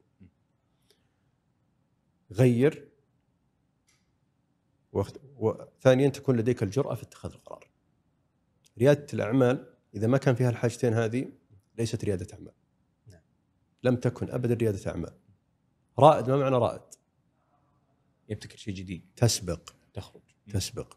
غير 2.32 2.88
وثانيا 5.36 6.08
تكون 6.08 6.36
لديك 6.36 6.62
الجرأة 6.62 6.94
في 6.94 7.02
اتخاذ 7.02 7.32
القرار. 7.32 7.70
ريادة 8.78 9.06
الأعمال 9.14 9.74
إذا 9.94 10.06
ما 10.06 10.18
كان 10.18 10.34
فيها 10.34 10.50
الحاجتين 10.50 10.94
هذه 10.94 11.32
ليست 11.78 12.04
ريادة 12.04 12.26
أعمال. 12.34 12.54
نعم. 13.06 13.20
لم 13.82 13.96
تكن 13.96 14.30
أبدا 14.30 14.54
ريادة 14.54 14.90
أعمال. 14.90 15.18
رائد 15.98 16.30
ما 16.30 16.36
معنى 16.36 16.56
رائد؟ 16.56 16.82
يبتكر 18.28 18.56
شيء 18.56 18.74
جديد. 18.74 19.10
تسبق. 19.16 19.70
تخرج. 19.94 20.22
تسبق. 20.52 20.96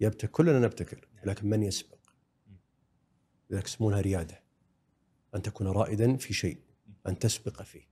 يبتكر 0.00 0.28
كلنا 0.28 0.58
نبتكر 0.58 1.08
لكن 1.24 1.48
من 1.48 1.62
يسبق؟ 1.62 1.95
لذلك 3.50 3.64
يسمونها 3.64 4.00
ريادة. 4.00 4.42
أن 5.34 5.42
تكون 5.42 5.66
رائدا 5.66 6.16
في 6.16 6.34
شيء 6.34 6.60
أن 7.06 7.18
تسبق 7.18 7.62
فيه. 7.62 7.88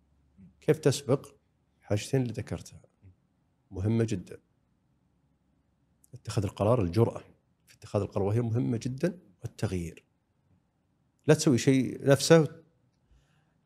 كيف 0.61 0.79
تسبق؟ 0.79 1.35
حاجتين 1.81 2.23
اللي 2.23 2.33
ذكرتها. 2.33 2.83
مهمة 3.71 4.05
جدا. 4.05 4.39
اتخاذ 6.15 6.45
القرار 6.45 6.83
الجرأة 6.83 7.25
في 7.67 7.75
اتخاذ 7.75 8.03
القرار 8.03 8.27
وهي 8.27 8.41
مهمة 8.41 8.81
جدا 8.83 9.19
والتغيير. 9.43 10.05
لا 11.27 11.35
تسوي 11.35 11.59
شيء 11.59 12.07
نفسه 12.07 12.49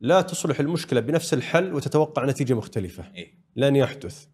لا 0.01 0.22
تصلح 0.22 0.61
المشكلة 0.61 1.01
بنفس 1.01 1.34
الحل 1.34 1.74
وتتوقع 1.74 2.24
نتيجة 2.24 2.55
مختلفة. 2.55 3.14
إيه. 3.14 3.39
لن 3.57 3.76
يحدث. 3.76 4.26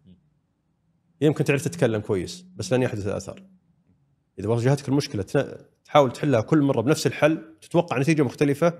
يمكن 1.21 1.43
تعرف 1.43 1.63
تتكلم 1.63 2.01
كويس 2.01 2.45
بس 2.55 2.73
لن 2.73 2.81
يحدث 2.81 3.07
اثر 3.07 3.47
إذا 4.39 4.47
واجهتك 4.47 4.89
المشكلة 4.89 5.23
تحاول 5.85 6.13
تحلها 6.13 6.41
كل 6.41 6.61
مرة 6.61 6.81
بنفس 6.81 7.07
الحل 7.07 7.57
تتوقع 7.61 7.99
نتيجة 7.99 8.23
مختلفة 8.23 8.79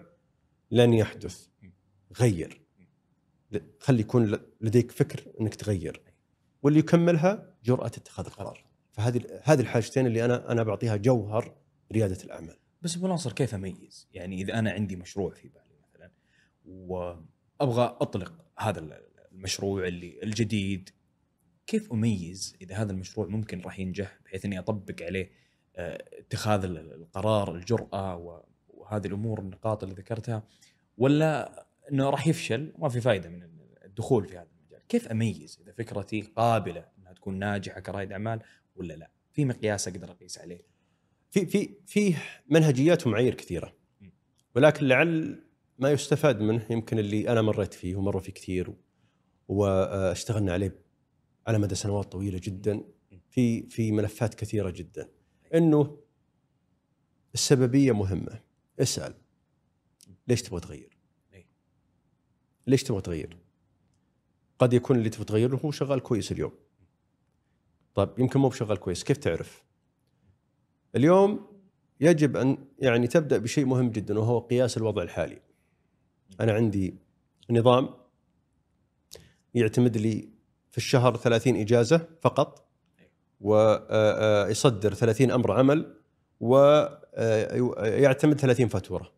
لن 0.72 0.94
يحدث. 0.94 1.48
غير. 2.20 2.62
خلي 3.80 4.00
يكون 4.00 4.38
لديك 4.62 4.92
فكر 4.92 5.24
إنك 5.42 5.56
تغير. 5.56 6.02
واللي 6.64 6.80
يكملها 6.80 7.56
جرأة 7.64 7.88
اتخاذ 7.88 8.26
القرار. 8.26 8.66
فهذه 8.92 9.42
هذه 9.44 9.62
الحاجتين 9.62 10.06
اللي 10.06 10.26
أنا 10.26 10.52
أنا 10.52 10.64
بعطيها 10.64 10.96
جوهر 10.96 11.56
ريادة 11.92 12.24
الأعمال. 12.24 12.58
بس 12.82 12.98
أبو 12.98 13.08
ناصر 13.08 13.32
كيف 13.32 13.56
أميز؟ 13.56 14.08
يعني 14.12 14.42
إذا 14.42 14.60
أنا 14.60 14.72
عندي 14.72 14.96
مشروع 14.96 15.34
في 15.34 15.48
بالي 15.48 15.76
مثلا 15.84 16.12
وأبغى 16.66 17.98
أطلق 18.02 18.34
هذا 18.60 19.00
المشروع 19.32 19.88
اللي 19.88 20.20
الجديد 20.24 20.90
كيف 21.68 21.92
أميز 21.94 22.56
إذا 22.62 22.76
هذا 22.76 22.92
المشروع 22.92 23.28
ممكن 23.28 23.62
راح 23.62 23.80
ينجح 23.80 24.20
بحيث 24.26 24.46
إني 24.46 24.60
أطبق 24.60 25.02
عليه 25.02 25.32
اتخاذ 25.78 26.64
القرار 26.64 27.56
الجرأة 27.56 28.42
وهذه 28.68 29.08
الأمور 29.08 29.40
النقاط 29.40 29.84
اللي 29.84 29.96
ذكرتها 29.96 30.44
ولا 30.98 31.66
أنه 31.92 32.10
راح 32.10 32.28
يفشل؟ 32.28 32.74
وما 32.76 32.90
في 32.90 33.02
فائدة 33.02 33.30
من 33.30 33.44
الدخول 33.86 34.26
في 34.26 34.38
هذا 34.38 34.48
المجال. 34.60 34.88
كيف 34.88 35.08
أميز 35.08 35.60
إذا 35.62 35.72
فكرتي 35.72 36.22
قابلة 36.22 36.86
أنها 37.00 37.14
تكون 37.14 37.40
ناجحة 37.40 37.80
كرائد 37.80 38.12
أعمال 38.12 38.42
ولا 38.76 38.94
لا؟ 38.94 39.12
في 39.34 39.46
مقياس 39.46 39.88
أقدر 39.88 40.12
أقيس 40.12 40.38
عليه. 40.38 40.62
في 41.32 41.46
في 41.46 41.70
في 41.86 42.16
منهجيات 42.50 43.08
ومعايير 43.08 43.34
كثيرة. 43.34 43.76
ولكن 44.56 44.88
لعل 44.88 45.44
ما 45.80 45.92
يستفاد 45.92 46.42
منه 46.42 46.66
يمكن 46.70 47.00
اللي 47.00 47.30
أنا 47.30 47.42
مريت 47.42 47.74
فيه 47.74 47.96
ومر 47.96 48.20
فيه 48.20 48.34
كثير 48.34 48.74
واشتغلنا 49.48 50.54
عليه 50.54 50.80
على 51.48 51.58
مدى 51.58 51.76
سنوات 51.76 52.12
طويلة 52.12 52.42
جدا. 52.44 52.84
في 53.30 53.70
في 53.70 53.92
ملفات 53.92 54.34
كثيرة 54.34 54.70
جدا. 54.70 55.10
إنه 55.56 55.98
السببية 57.34 57.92
مهمة. 57.92 58.40
اسأل. 58.80 59.14
ليش 60.28 60.42
تبغى 60.42 60.60
تغير؟ 60.60 60.98
ليش 62.68 62.84
تبغى 62.84 63.02
تغير؟ 63.02 63.38
قد 64.60 64.74
يكون 64.74 64.98
اللي 64.98 65.10
تبغى 65.10 65.26
تغيره 65.26 65.56
هو 65.66 65.72
شغال 65.72 66.00
كويس 66.00 66.32
اليوم. 66.32 66.52
طيب 67.96 68.10
يمكن 68.18 68.40
مو 68.40 68.50
بشغال 68.50 68.78
كويس. 68.78 69.04
كيف 69.04 69.18
تعرف؟ 69.18 69.64
اليوم 70.96 71.48
يجب 72.00 72.38
أن 72.38 72.58
يعني 72.80 73.08
تبدأ 73.08 73.38
بشيء 73.38 73.66
مهم 73.66 73.90
جدا 73.90 74.20
وهو 74.20 74.40
قياس 74.40 74.78
الوضع 74.78 75.02
الحالي. 75.02 75.42
أنا 76.40 76.54
عندي 76.54 76.96
نظام 77.50 77.90
يعتمد 79.54 79.98
لي 79.98 80.30
في 80.72 80.78
الشهر 80.78 81.18
30 81.18 81.56
إجازة 81.56 82.08
فقط. 82.22 82.65
ويصدر 83.46 84.94
30 84.94 85.32
أمر 85.32 85.52
عمل 85.52 85.96
ويعتمد 86.40 88.40
30 88.40 88.68
فاتورة. 88.68 89.12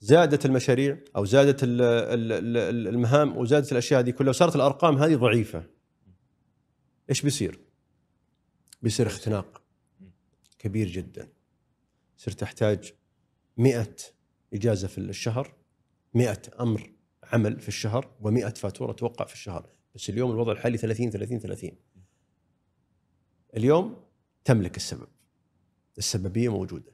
زادت 0.00 0.46
المشاريع 0.46 0.98
أو 1.16 1.24
زادت 1.24 1.60
المهام 1.62 3.36
وزادت 3.36 3.72
الأشياء 3.72 4.00
هذه 4.00 4.10
كلها 4.10 4.30
وصارت 4.30 4.56
الأرقام 4.56 4.96
هذه 4.96 5.16
ضعيفة. 5.16 5.64
إيش 7.10 7.22
بيصير؟ 7.22 7.60
بيصير 8.82 9.06
اختناق 9.06 9.62
كبير 10.58 10.88
جدا. 10.88 11.28
صرت 12.16 12.42
احتاج 12.42 12.92
100 13.56 13.96
إجازة 14.54 14.88
في 14.88 14.98
الشهر 14.98 15.54
100 16.14 16.42
أمر 16.60 16.92
عمل 17.22 17.60
في 17.60 17.68
الشهر 17.68 18.10
و100 18.22 18.48
فاتورة 18.48 18.92
توقع 18.92 19.24
في 19.24 19.34
الشهر. 19.34 19.68
بس 19.94 20.10
اليوم 20.10 20.30
الوضع 20.30 20.52
الحالي 20.52 20.78
30 20.78 21.10
30 21.10 21.38
30 21.38 21.70
اليوم 23.56 24.04
تملك 24.44 24.76
السبب. 24.76 25.08
السببية 25.98 26.48
موجودة. 26.48 26.92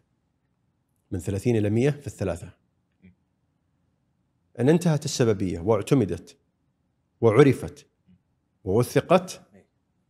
من 1.11 1.19
30 1.19 1.57
إلى 1.57 1.71
100 1.71 1.91
في 1.91 2.07
الثلاثة. 2.07 2.51
أن 4.59 4.69
انتهت 4.69 5.05
السببية 5.05 5.61
واعتمدت 5.61 6.37
وعرفت 7.21 7.87
ووثقت 8.65 9.43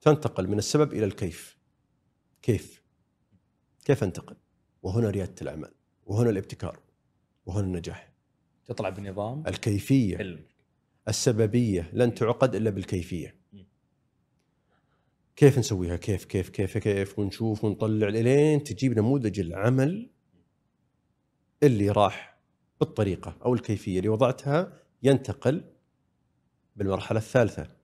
تنتقل 0.00 0.48
من 0.48 0.58
السبب 0.58 0.92
إلى 0.92 1.04
الكيف. 1.04 1.58
كيف؟ 2.42 2.82
كيف 3.84 4.04
انتقل؟ 4.04 4.36
وهنا 4.82 5.10
ريادة 5.10 5.34
الأعمال 5.42 5.74
وهنا 6.06 6.30
الابتكار 6.30 6.80
وهنا 7.46 7.66
النجاح. 7.66 8.12
تطلع 8.64 8.88
بنظام 8.88 9.46
الكيفية. 9.46 10.46
السببية 11.08 11.90
لن 11.92 12.14
تعقد 12.14 12.54
إلا 12.54 12.70
بالكيفية. 12.70 13.36
كيف 15.36 15.58
نسويها؟ 15.58 15.96
كيف 15.96 16.24
كيف 16.24 16.48
كيف 16.48 16.78
كيف؟ 16.78 17.18
ونشوف 17.18 17.64
ونطلع 17.64 18.08
لين 18.08 18.64
تجيب 18.64 18.98
نموذج 18.98 19.40
العمل 19.40 20.10
اللي 21.62 21.90
راح 21.90 22.38
بالطريقة 22.80 23.36
أو 23.44 23.54
الكيفية 23.54 23.98
اللي 23.98 24.08
وضعتها 24.08 24.82
ينتقل 25.02 25.64
بالمرحلة 26.76 27.18
الثالثة. 27.18 27.76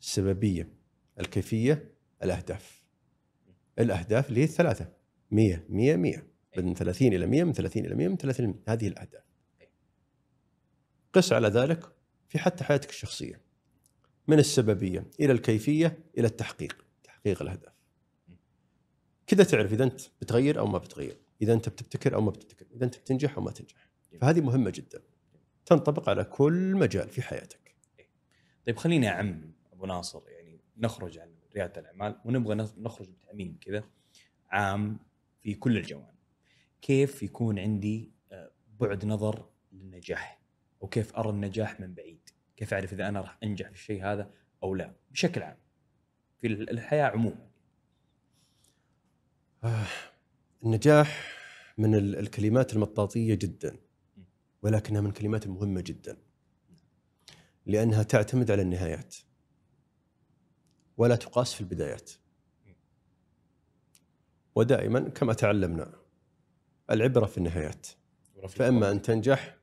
السببية 0.00 0.72
الكيفية 1.20 1.94
الأهداف. 2.22 2.84
الأهداف 3.78 4.28
اللي 4.28 4.40
هي 4.40 4.44
الثلاثة. 4.44 4.92
100 5.30 5.64
100 5.68 5.96
100 5.96 6.26
من 6.58 6.74
30 6.74 7.12
إلى 7.12 7.26
100 7.26 7.44
من 7.44 7.52
30 7.52 7.84
إلى 7.86 7.94
100 7.94 8.08
من 8.08 8.16
30 8.16 8.44
إلى 8.44 8.52
100 8.52 8.62
هذه 8.68 8.88
الأهداف. 8.88 9.22
قس 11.12 11.32
على 11.32 11.48
ذلك 11.48 11.92
في 12.28 12.38
حتى 12.38 12.64
حياتك 12.64 12.90
الشخصية. 12.90 13.47
من 14.28 14.38
السببية 14.38 15.04
إلى 15.20 15.32
الكيفية 15.32 15.98
إلى 16.18 16.26
التحقيق 16.26 16.84
تحقيق 17.04 17.42
الأهداف. 17.42 17.72
كذا 19.26 19.44
تعرف 19.44 19.72
إذا 19.72 19.84
أنت 19.84 20.00
بتغير 20.20 20.58
أو 20.58 20.66
ما 20.66 20.78
بتغير 20.78 21.16
إذا 21.42 21.52
أنت 21.52 21.68
بتبتكر 21.68 22.14
أو 22.14 22.20
ما 22.20 22.30
بتبتكر 22.30 22.66
إذا 22.74 22.84
أنت 22.84 22.98
بتنجح 22.98 23.36
أو 23.36 23.42
ما 23.42 23.50
تنجح. 23.50 23.88
فهذه 24.20 24.40
مهمة 24.40 24.70
جدا. 24.70 25.02
تنطبق 25.66 26.08
على 26.08 26.24
كل 26.24 26.74
مجال 26.76 27.08
في 27.08 27.22
حياتك. 27.22 27.76
طيب 28.66 28.76
خليني 28.76 29.08
أعم 29.08 29.52
أبو 29.72 29.86
ناصر 29.86 30.22
يعني 30.28 30.60
نخرج 30.76 31.18
عن 31.18 31.34
ريادة 31.54 31.80
الأعمال 31.80 32.20
ونبغى 32.24 32.54
نخرج 32.54 33.08
بتعميم 33.08 33.58
كذا 33.60 33.84
عام 34.50 34.98
في 35.42 35.54
كل 35.54 35.76
الجوانب. 35.76 36.18
كيف 36.82 37.22
يكون 37.22 37.58
عندي 37.58 38.12
آه، 38.32 38.50
بعد 38.80 39.04
نظر 39.04 39.48
للنجاح؟ 39.72 40.40
وكيف 40.80 41.16
أرى 41.16 41.30
النجاح 41.30 41.80
من 41.80 41.94
بعيد؟ 41.94 42.27
كيف 42.58 42.74
أعرف 42.74 42.92
إذا 42.92 43.08
أنا 43.08 43.20
راح 43.20 43.38
أنجح 43.42 43.68
في 43.68 43.74
الشيء 43.74 44.04
هذا 44.04 44.30
أو 44.62 44.74
لا؟ 44.74 44.94
بشكل 45.10 45.42
عام 45.42 45.56
في 46.40 46.46
الحياة 46.46 47.04
عموما. 47.04 47.48
آه، 49.64 49.86
النجاح 50.64 51.32
من 51.78 51.94
الكلمات 51.94 52.74
المطاطية 52.74 53.34
جدا 53.34 53.76
ولكنها 54.62 55.00
من 55.00 55.06
الكلمات 55.06 55.46
المهمه 55.46 55.80
جدا. 55.80 56.16
لأنها 57.66 58.02
تعتمد 58.02 58.50
على 58.50 58.62
النهايات 58.62 59.16
ولا 60.96 61.16
تقاس 61.16 61.54
في 61.54 61.60
البدايات. 61.60 62.10
ودائما 64.54 65.08
كما 65.08 65.32
تعلمنا 65.32 65.92
العبرة 66.90 67.26
في 67.26 67.38
النهايات. 67.38 67.86
فأما 68.48 68.90
أن 68.90 69.02
تنجح 69.02 69.56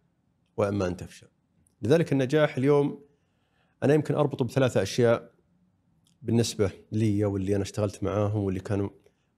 وأما 0.58 0.88
أن 0.88 0.98
تفشل. 0.98 1.35
لذلك 1.86 2.12
النجاح 2.12 2.58
اليوم 2.58 3.06
أنا 3.84 3.94
يمكن 3.94 4.16
أربطه 4.16 4.46
بثلاثة 4.46 4.82
أشياء 4.82 5.32
بالنسبة 6.22 6.72
لي 6.92 7.26
واللي 7.26 7.56
أنا 7.56 7.64
اشتغلت 7.64 8.04
معاهم 8.04 8.44
واللي 8.44 8.60
كانوا 8.60 8.90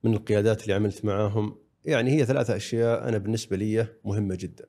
من 0.04 0.14
القيادات 0.14 0.62
اللي 0.62 0.74
عملت 0.74 1.04
معاهم. 1.04 1.58
يعني 1.84 2.10
هي 2.10 2.26
ثلاثة 2.26 2.56
أشياء 2.56 3.08
أنا 3.08 3.18
بالنسبة 3.18 3.56
لي 3.56 3.86
مهمة 4.04 4.34
جدا. 4.34 4.66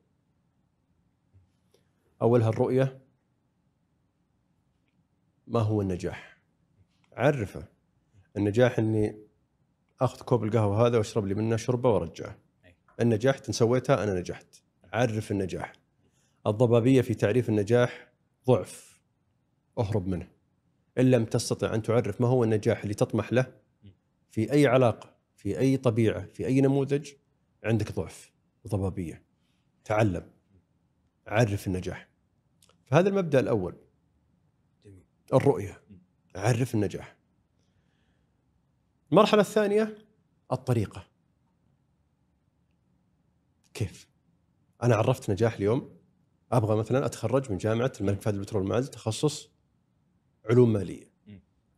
أولها 2.22 2.48
الرؤية. 2.48 3.00
ما 5.46 5.60
هو 5.60 5.82
النجاح؟ 5.82 6.38
عرفه 7.12 7.68
النجاح 8.36 8.78
أني 8.78 9.18
أخذ 10.00 10.22
كوب 10.22 10.44
القهوة 10.44 10.86
هذا 10.86 10.98
وأشرب 10.98 11.26
لي 11.26 11.34
منه 11.34 11.56
شربة 11.56 11.90
وأرجعه. 11.90 12.38
إن 13.00 13.08
نجحت 13.08 13.46
إن 13.46 13.52
سويتها 13.52 14.02
أنا 14.02 14.20
نجحت. 14.20 14.46
عرف 14.92 15.30
النجاح. 15.30 15.79
الضبابية 16.46 17.00
في 17.00 17.14
تعريف 17.14 17.48
النجاح 17.48 18.12
ضعف 18.46 19.00
اهرب 19.78 20.06
منه. 20.06 20.28
إن 20.98 21.10
لم 21.10 21.24
تستطع 21.24 21.74
أن 21.74 21.82
تعرف 21.82 22.20
ما 22.20 22.28
هو 22.28 22.44
النجاح 22.44 22.82
اللي 22.82 22.94
تطمح 22.94 23.32
له 23.32 23.52
في 24.30 24.52
أي 24.52 24.66
علاقة 24.66 25.16
في 25.36 25.58
أي 25.58 25.76
طبيعة 25.76 26.26
في 26.26 26.46
أي 26.46 26.60
نموذج 26.60 27.12
عندك 27.64 27.92
ضعف 27.92 28.32
وضبابيه 28.64 29.22
تعلم. 29.84 30.30
عرف 31.26 31.66
النجاح. 31.66 32.08
فهذا 32.84 33.08
المبدأ 33.08 33.40
الأول. 33.40 33.74
جميل. 34.84 35.04
الرؤية. 35.32 35.82
عرف 36.34 36.74
النجاح. 36.74 37.16
المرحلة 39.12 39.40
الثانية 39.40 39.98
الطريقة. 40.52 41.06
كيف؟ 43.74 44.08
أنا 44.82 44.96
عرفت 44.96 45.30
نجاح 45.30 45.54
اليوم؟ 45.54 45.99
أبغى 46.52 46.76
مثلا 46.76 47.06
أتخرج 47.06 47.50
من 47.50 47.58
جامعة 47.58 47.92
الملك 48.00 48.22
فهد 48.22 48.34
البترول 48.34 48.62
والمعادن 48.62 48.90
تخصص 48.90 49.50
علوم 50.50 50.72
مالية. 50.72 51.10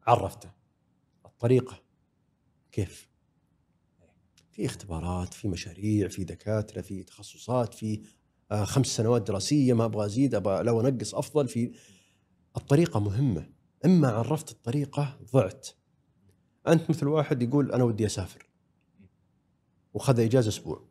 عرفته. 0.07 0.51
الطريقة. 1.27 1.83
كيف؟ 2.73 3.09
في 4.51 4.67
اختبارات 4.67 5.35
في 5.35 5.49
مشاريع 5.49 6.09
في 6.09 6.25
دكاترة 6.25 6.81
في 6.81 7.03
تخصصات 7.03 7.75
في 7.75 8.03
آه، 8.51 8.65
خمس 8.65 8.87
سنوات 8.87 9.23
دراسية 9.23 9.73
ما 9.73 9.85
أبغى 9.85 10.07
أزيد 10.07 10.35
أبغى 10.35 10.63
لو 10.63 10.81
أنقص 10.81 11.15
أفضل 11.15 11.49
في 11.49 11.73
الطريقة 12.57 13.01
مهمة. 13.01 13.49
إما 13.85 14.09
عرفت 14.09 14.51
الطريقة 14.51 15.19
ضعت. 15.33 15.69
أنت 16.69 16.91
مثل 16.91 17.07
واحد 17.07 17.43
يقول 17.43 17.73
أنا 17.73 17.85
ودي 17.85 18.07
أسافر. 18.07 18.49
وخذ 19.95 20.21
إجازة 20.21 20.49
أسبوع. 20.49 20.89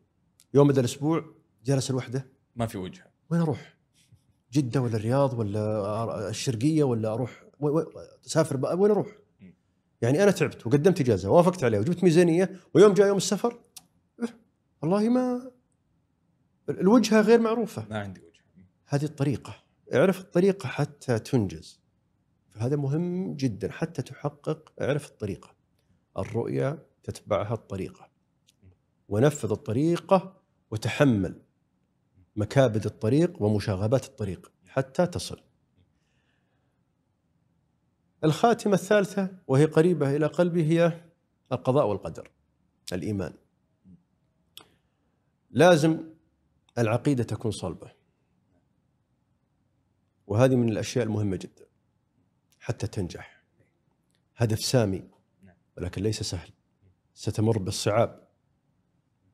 يوم 0.53 0.67
بدا 0.67 0.79
الأسبوع 0.79 1.25
جلس 1.65 1.91
لوحده. 1.91 2.31
ما 2.55 2.67
في 2.67 2.77
وجهة. 2.77 3.10
وين 3.31 3.41
أروح؟ 3.41 3.77
جدة 4.53 4.81
ولا 4.81 4.95
الرياض 4.95 5.39
ولا 5.39 6.29
الشرقية 6.29 6.83
ولا 6.83 7.13
أروح؟ 7.13 7.43
أسافر 8.25 8.75
وين 8.77 8.91
أروح؟ 8.91 9.07
يعني 10.01 10.23
أنا 10.23 10.31
تعبت 10.31 10.67
وقدمت 10.67 11.01
إجازة 11.01 11.29
وافقت 11.29 11.63
عليها 11.63 11.79
وجبت 11.79 12.03
ميزانية 12.03 12.59
ويوم 12.73 12.93
جاء 12.93 13.07
يوم 13.07 13.17
السفر 13.17 13.59
إيه، 14.19 14.37
والله 14.81 15.09
ما 15.09 15.51
الوجهة 16.69 17.21
غير 17.21 17.39
معروفة. 17.39 17.85
ما 17.89 17.99
عندي 17.99 18.21
وجهة. 18.21 18.65
هذه 18.85 19.03
الطريقة 19.03 19.55
اعرف 19.93 20.21
الطريقة 20.21 20.67
حتى 20.67 21.19
تنجز. 21.19 21.81
فهذا 22.49 22.75
مهم 22.75 23.35
جدا 23.35 23.71
حتى 23.71 24.01
تحقق 24.01 24.71
اعرف 24.81 25.09
الطريقة. 25.09 25.55
الرؤية 26.17 26.85
تتبعها 27.03 27.53
الطريقة. 27.53 28.09
ونفذ 29.09 29.51
الطريقة 29.51 30.41
وتحمل. 30.71 31.41
مكابد 32.35 32.85
الطريق 32.85 33.41
ومشاغبات 33.41 34.05
الطريق 34.05 34.51
حتى 34.67 35.07
تصل. 35.07 35.41
الخاتمة 38.23 38.73
الثالثة 38.73 39.29
وهي 39.47 39.65
قريبة 39.65 40.15
إلى 40.15 40.25
قلبي 40.25 40.63
هي 40.63 41.01
القضاء 41.51 41.87
والقدر 41.87 42.31
الإيمان. 42.93 43.33
لازم 45.51 46.03
العقيدة 46.77 47.23
تكون 47.23 47.51
صلبة. 47.51 47.91
وهذه 50.27 50.55
من 50.55 50.69
الأشياء 50.69 51.05
المهمة 51.05 51.35
جدا 51.35 51.65
حتى 52.59 52.87
تنجح. 52.87 53.41
هدف 54.35 54.59
سامي 54.59 55.03
ولكن 55.77 56.03
ليس 56.03 56.23
سهل. 56.23 56.49
ستمر 57.13 57.57
بالصعاب. 57.57 58.27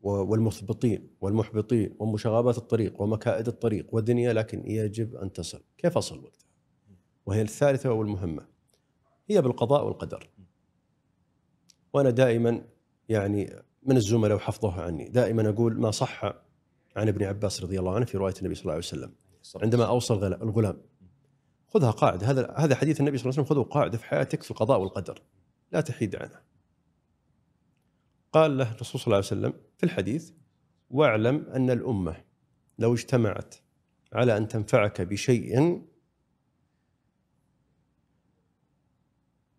والمثبطين 0.08 1.10
والمحبطين 1.22 1.95
ومشاغبات 1.99 2.58
الطريق 2.58 3.01
ومكائد 3.01 3.47
الطريق 3.47 3.88
والدنيا 3.91 4.34
لكن 4.34 4.68
يجب 4.68 5.16
أن 5.16 5.34
تصل. 5.34 5.62
كيف 5.78 5.97
أصل 5.97 6.24
وقتها؟ 6.24 6.47
وهي 7.26 7.41
الثالثة 7.41 7.91
والمهمة. 7.91 8.45
هي 9.28 9.41
بالقضاء 9.41 9.86
والقدر. 9.86 10.30
وأنا 11.94 12.10
دائما 12.10 12.61
يعني 13.10 13.64
من 13.84 13.98
الزملاء 13.98 14.36
وحفظوها 14.36 14.82
عني. 14.82 15.10
دائما 15.10 15.49
أقول 15.49 15.80
ما 15.80 15.91
صح 15.91 16.26
عن 16.95 17.07
ابن 17.07 17.23
عباس 17.23 17.64
رضي 17.64 17.80
الله 17.80 17.95
عنه 17.95 18.06
في 18.06 18.18
رواية 18.18 18.34
النبي 18.40 18.56
صلى 18.56 18.61
الله 18.61 18.73
عليه 18.73 18.84
وسلم. 18.84 19.11
عندما 19.56 19.86
اوصى 19.86 20.14
الغلام. 20.14 20.82
خذها 21.68 21.91
قاعدة. 21.91 22.32
هذا 22.32 22.53
هذا 22.57 22.76
حديث 22.76 22.99
النبي 22.99 23.18
صلى 23.18 23.30
الله 23.30 23.40
عليه 23.40 23.52
وسلم 23.52 23.64
خذه 23.64 23.73
قاعدة 23.73 23.98
في 23.98 24.06
حياتك 24.06 24.44
في 24.44 24.52
القضاء 24.52 24.80
والقدر. 24.80 25.22
لا 25.72 25.82
تحيد 25.82 26.15
عنها. 26.15 26.41
قال 28.32 28.58
له 28.58 28.72
الرسول 28.72 29.02
صلى 29.02 29.06
الله 29.06 29.16
عليه 29.16 29.26
وسلم 29.26 29.54
في 29.78 29.84
الحديث 29.84 30.32
واعلم 30.90 31.45
أن 31.45 31.70
الأمة 31.70 32.24
لو 32.80 32.94
اجتمعت 32.94 33.56
على 34.14 34.38
أن 34.38 34.48
تنفعك 34.48 35.02
بشيء 35.02 35.82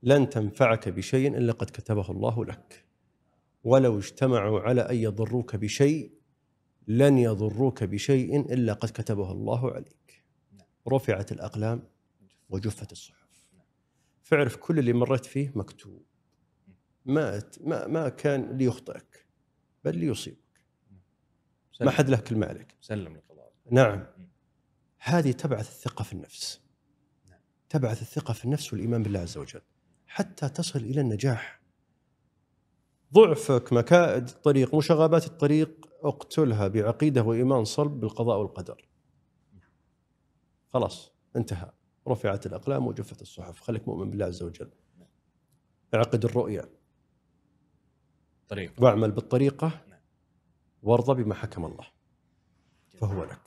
لن 0.03 0.29
تنفعك 0.29 0.89
بشيء 0.89 1.37
إلا 1.39 1.53
قد 1.53 1.67
كتبه 1.67 2.11
الله 2.11 2.45
لك. 2.45 2.85
ولو 3.65 3.99
اجتمعوا 3.99 4.61
على 4.61 4.81
أن 4.81 4.97
يضروك 4.97 5.57
بشيء 5.57 6.13
لن 6.87 7.19
يضروك 7.19 7.85
بشيء 7.85 8.53
إلا 8.53 8.73
قد 8.73 8.89
كتبه 8.89 9.33
الله 9.33 9.73
عليك. 9.73 10.25
رفعت 10.89 11.33
الأقلام 11.33 11.89
وجفت 12.49 12.93
الصحف. 12.93 13.49
فاعرف 14.23 14.57
كل 14.57 14.79
اللي 14.79 14.93
مريت 14.93 15.25
فيه 15.27 15.53
مكتوب. 15.55 16.08
ما 17.09 17.43
ما 17.61 17.87
ما 17.87 18.09
كان 18.09 18.59
ليخطئك 18.59 19.27
بل 19.85 19.99
ليصيبك. 19.99 20.39
ما 21.81 21.91
حد 21.91 22.11
له 22.11 22.17
كلمة 22.17 22.47
عليك. 22.47 22.75
سلم 22.81 23.21
نعم. 23.71 24.07
هذه 24.99 25.33
تبعث 25.33 25.69
الثقة 25.69 26.03
في 26.03 26.13
النفس. 26.13 26.61
نعم. 27.29 27.41
تبعث 27.69 28.03
الثقة 28.03 28.35
في 28.35 28.45
النفس 28.45 28.73
والإيمان 28.73 29.03
بالله 29.03 29.21
عز 29.21 29.39
وجل. 29.39 29.61
حتى 30.07 30.49
تصل 30.49 30.79
إلى 30.79 31.01
النجاح. 31.01 31.61
ضعفك 33.15 33.73
مكائد 33.73 34.29
الطريق 34.29 34.75
مشاغبات 34.75 35.27
الطريق 35.27 35.89
اقتلها 36.03 36.69
بعقيدة 36.69 37.23
وإيمان 37.23 37.65
صلب 37.65 38.01
بالقضاء 38.01 38.39
والقدر. 38.39 38.89
خلاص 40.69 41.13
انتهى. 41.37 41.73
رفعت 42.09 42.47
الأقلام 42.47 42.87
وجفت 42.87 43.23
الصحف. 43.23 43.61
خليك 43.61 43.89
مؤمن 43.89 44.11
بالله 44.11 44.27
عز 44.27 44.43
وجل. 44.43 44.71
اعقد 45.95 46.25
الرؤيا. 46.25 46.78
طريق 48.49 48.73
واعمل 48.79 49.11
بالطريقة 49.11 49.85
وارضى 50.83 51.23
بما 51.23 51.35
حكم 51.35 51.65
الله. 51.65 51.87
فهو 53.01 53.25
لك. 53.25 53.41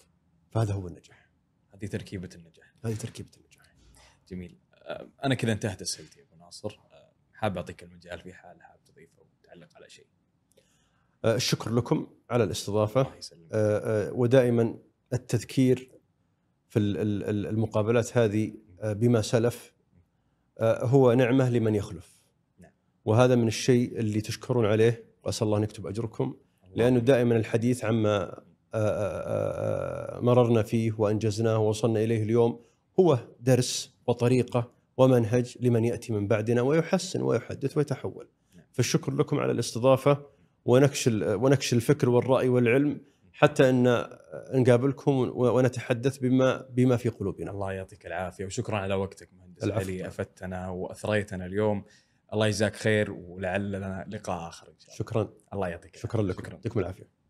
فهذا 0.52 0.73
هو 0.73 0.88
النجاح. 0.88 1.30
هذه 1.73 1.86
تركيبة 1.86 2.30
النجاح. 2.36 2.73
هذه 2.86 2.95
تركيبة 2.95 3.30
النجاح. 3.38 3.76
جميل. 4.28 4.57
أنا 5.23 5.36
كذا 5.36 5.52
انتهت 5.52 5.82
أسئلتي 5.82 6.19
يا 6.19 6.26
أبو 6.26 6.36
ناصر. 6.36 6.80
حاب 7.34 7.57
أعطيك 7.57 7.84
المجال 7.84 8.19
في 8.22 8.34
حال 8.34 8.61
حاب 8.61 8.84
تضيف 8.84 9.10
أو 9.19 9.26
تعلق 9.44 9.76
على 9.76 9.90
شيء. 9.90 10.06
آه، 11.26 11.36
الشكر 11.36 11.72
لكم 11.72 12.07
على 12.30 12.44
يسلمك. 13.18 13.49
آه، 13.53 14.07
آه، 14.10 14.14
ودائما 14.14 14.78
التذكير 15.14 15.91
في 16.68 16.80
ال- 16.80 16.98
ال- 16.98 17.23
ال- 17.23 17.48
المقابلات 17.48 18.18
هذه 18.18 18.53
بما 18.84 19.22
سلف 19.22 19.73
هو 20.61 21.14
نعمة 21.14 21.49
لمن 21.49 21.76
يخلف. 21.76 22.15
نعم. 22.15 22.20
وهذا 23.06 23.36
من 23.36 23.48
الشيء 23.48 23.99
اللي 23.99 24.22
تشكرون 24.22 24.65
عليه 24.65 25.03
وأسأل 25.23 25.48
الله 25.48 25.57
أن 25.57 25.64
يكتب 25.64 25.88
أجركم 25.88 26.36
لأنه 26.76 26.99
دائما 26.99 27.36
الحديث 27.36 27.86
عما 27.86 28.41
آه، 28.73 28.78
آه، 28.78 30.18
آه، 30.18 30.19
مررنا 30.19 30.64
فيه 30.64 30.91
وأنجزناه 30.98 31.57
ووصلنا 31.57 32.03
إليه 32.03 32.23
اليوم 32.23 32.60
هو 32.99 33.19
درس 33.40 33.95
وطريقة 34.07 34.72
ومنهج 34.98 35.57
لمن 35.60 35.86
يأتي 35.86 36.14
من 36.14 36.28
بعدنا 36.28 36.61
ويحسن 36.61 37.22
ويحدث 37.22 37.78
ويتحول. 37.78 38.28
فالشكر 38.72 39.14
لكم 39.14 39.40
على 39.40 39.52
الاستضافة 39.52 40.26
ونكش 40.65 41.07
ونكش 41.23 41.73
الفكر 41.73 42.10
والرأي 42.10 42.49
والعلم 42.49 43.02
حتى 43.34 43.69
أن 43.69 44.07
نقابلكم 44.53 45.32
ونتحدث 45.36 46.18
بما 46.18 46.65
بما 46.69 46.98
في 46.98 47.10
قلوبنا. 47.10 47.52
الله 47.52 47.72
يعطيك 47.72 48.06
العافية 48.06 48.45
وشكرا 48.45 48.78
على 48.78 48.94
وقتك 48.94 49.30
مهندس 49.34 49.64
العفو. 49.64 49.82
علي 49.82 50.07
أفدتنا 50.07 50.69
وأثريتنا 50.69 51.45
اليوم 51.45 51.84
الله 52.33 52.47
يجزاك 52.47 52.75
خير 52.75 53.11
ولعل 53.11 53.71
لنا 53.71 54.05
لقاء 54.07 54.47
آخر 54.47 54.67
إن 54.67 54.79
شاء 54.79 54.87
الله 54.87 54.97
شكرا 54.97 55.33
الله 55.53 55.67
يعطيك 55.67 55.95
شكرا. 55.95 56.21
لكم 56.21 56.51
يعطيكم 56.51 56.79
العافية. 56.79 57.20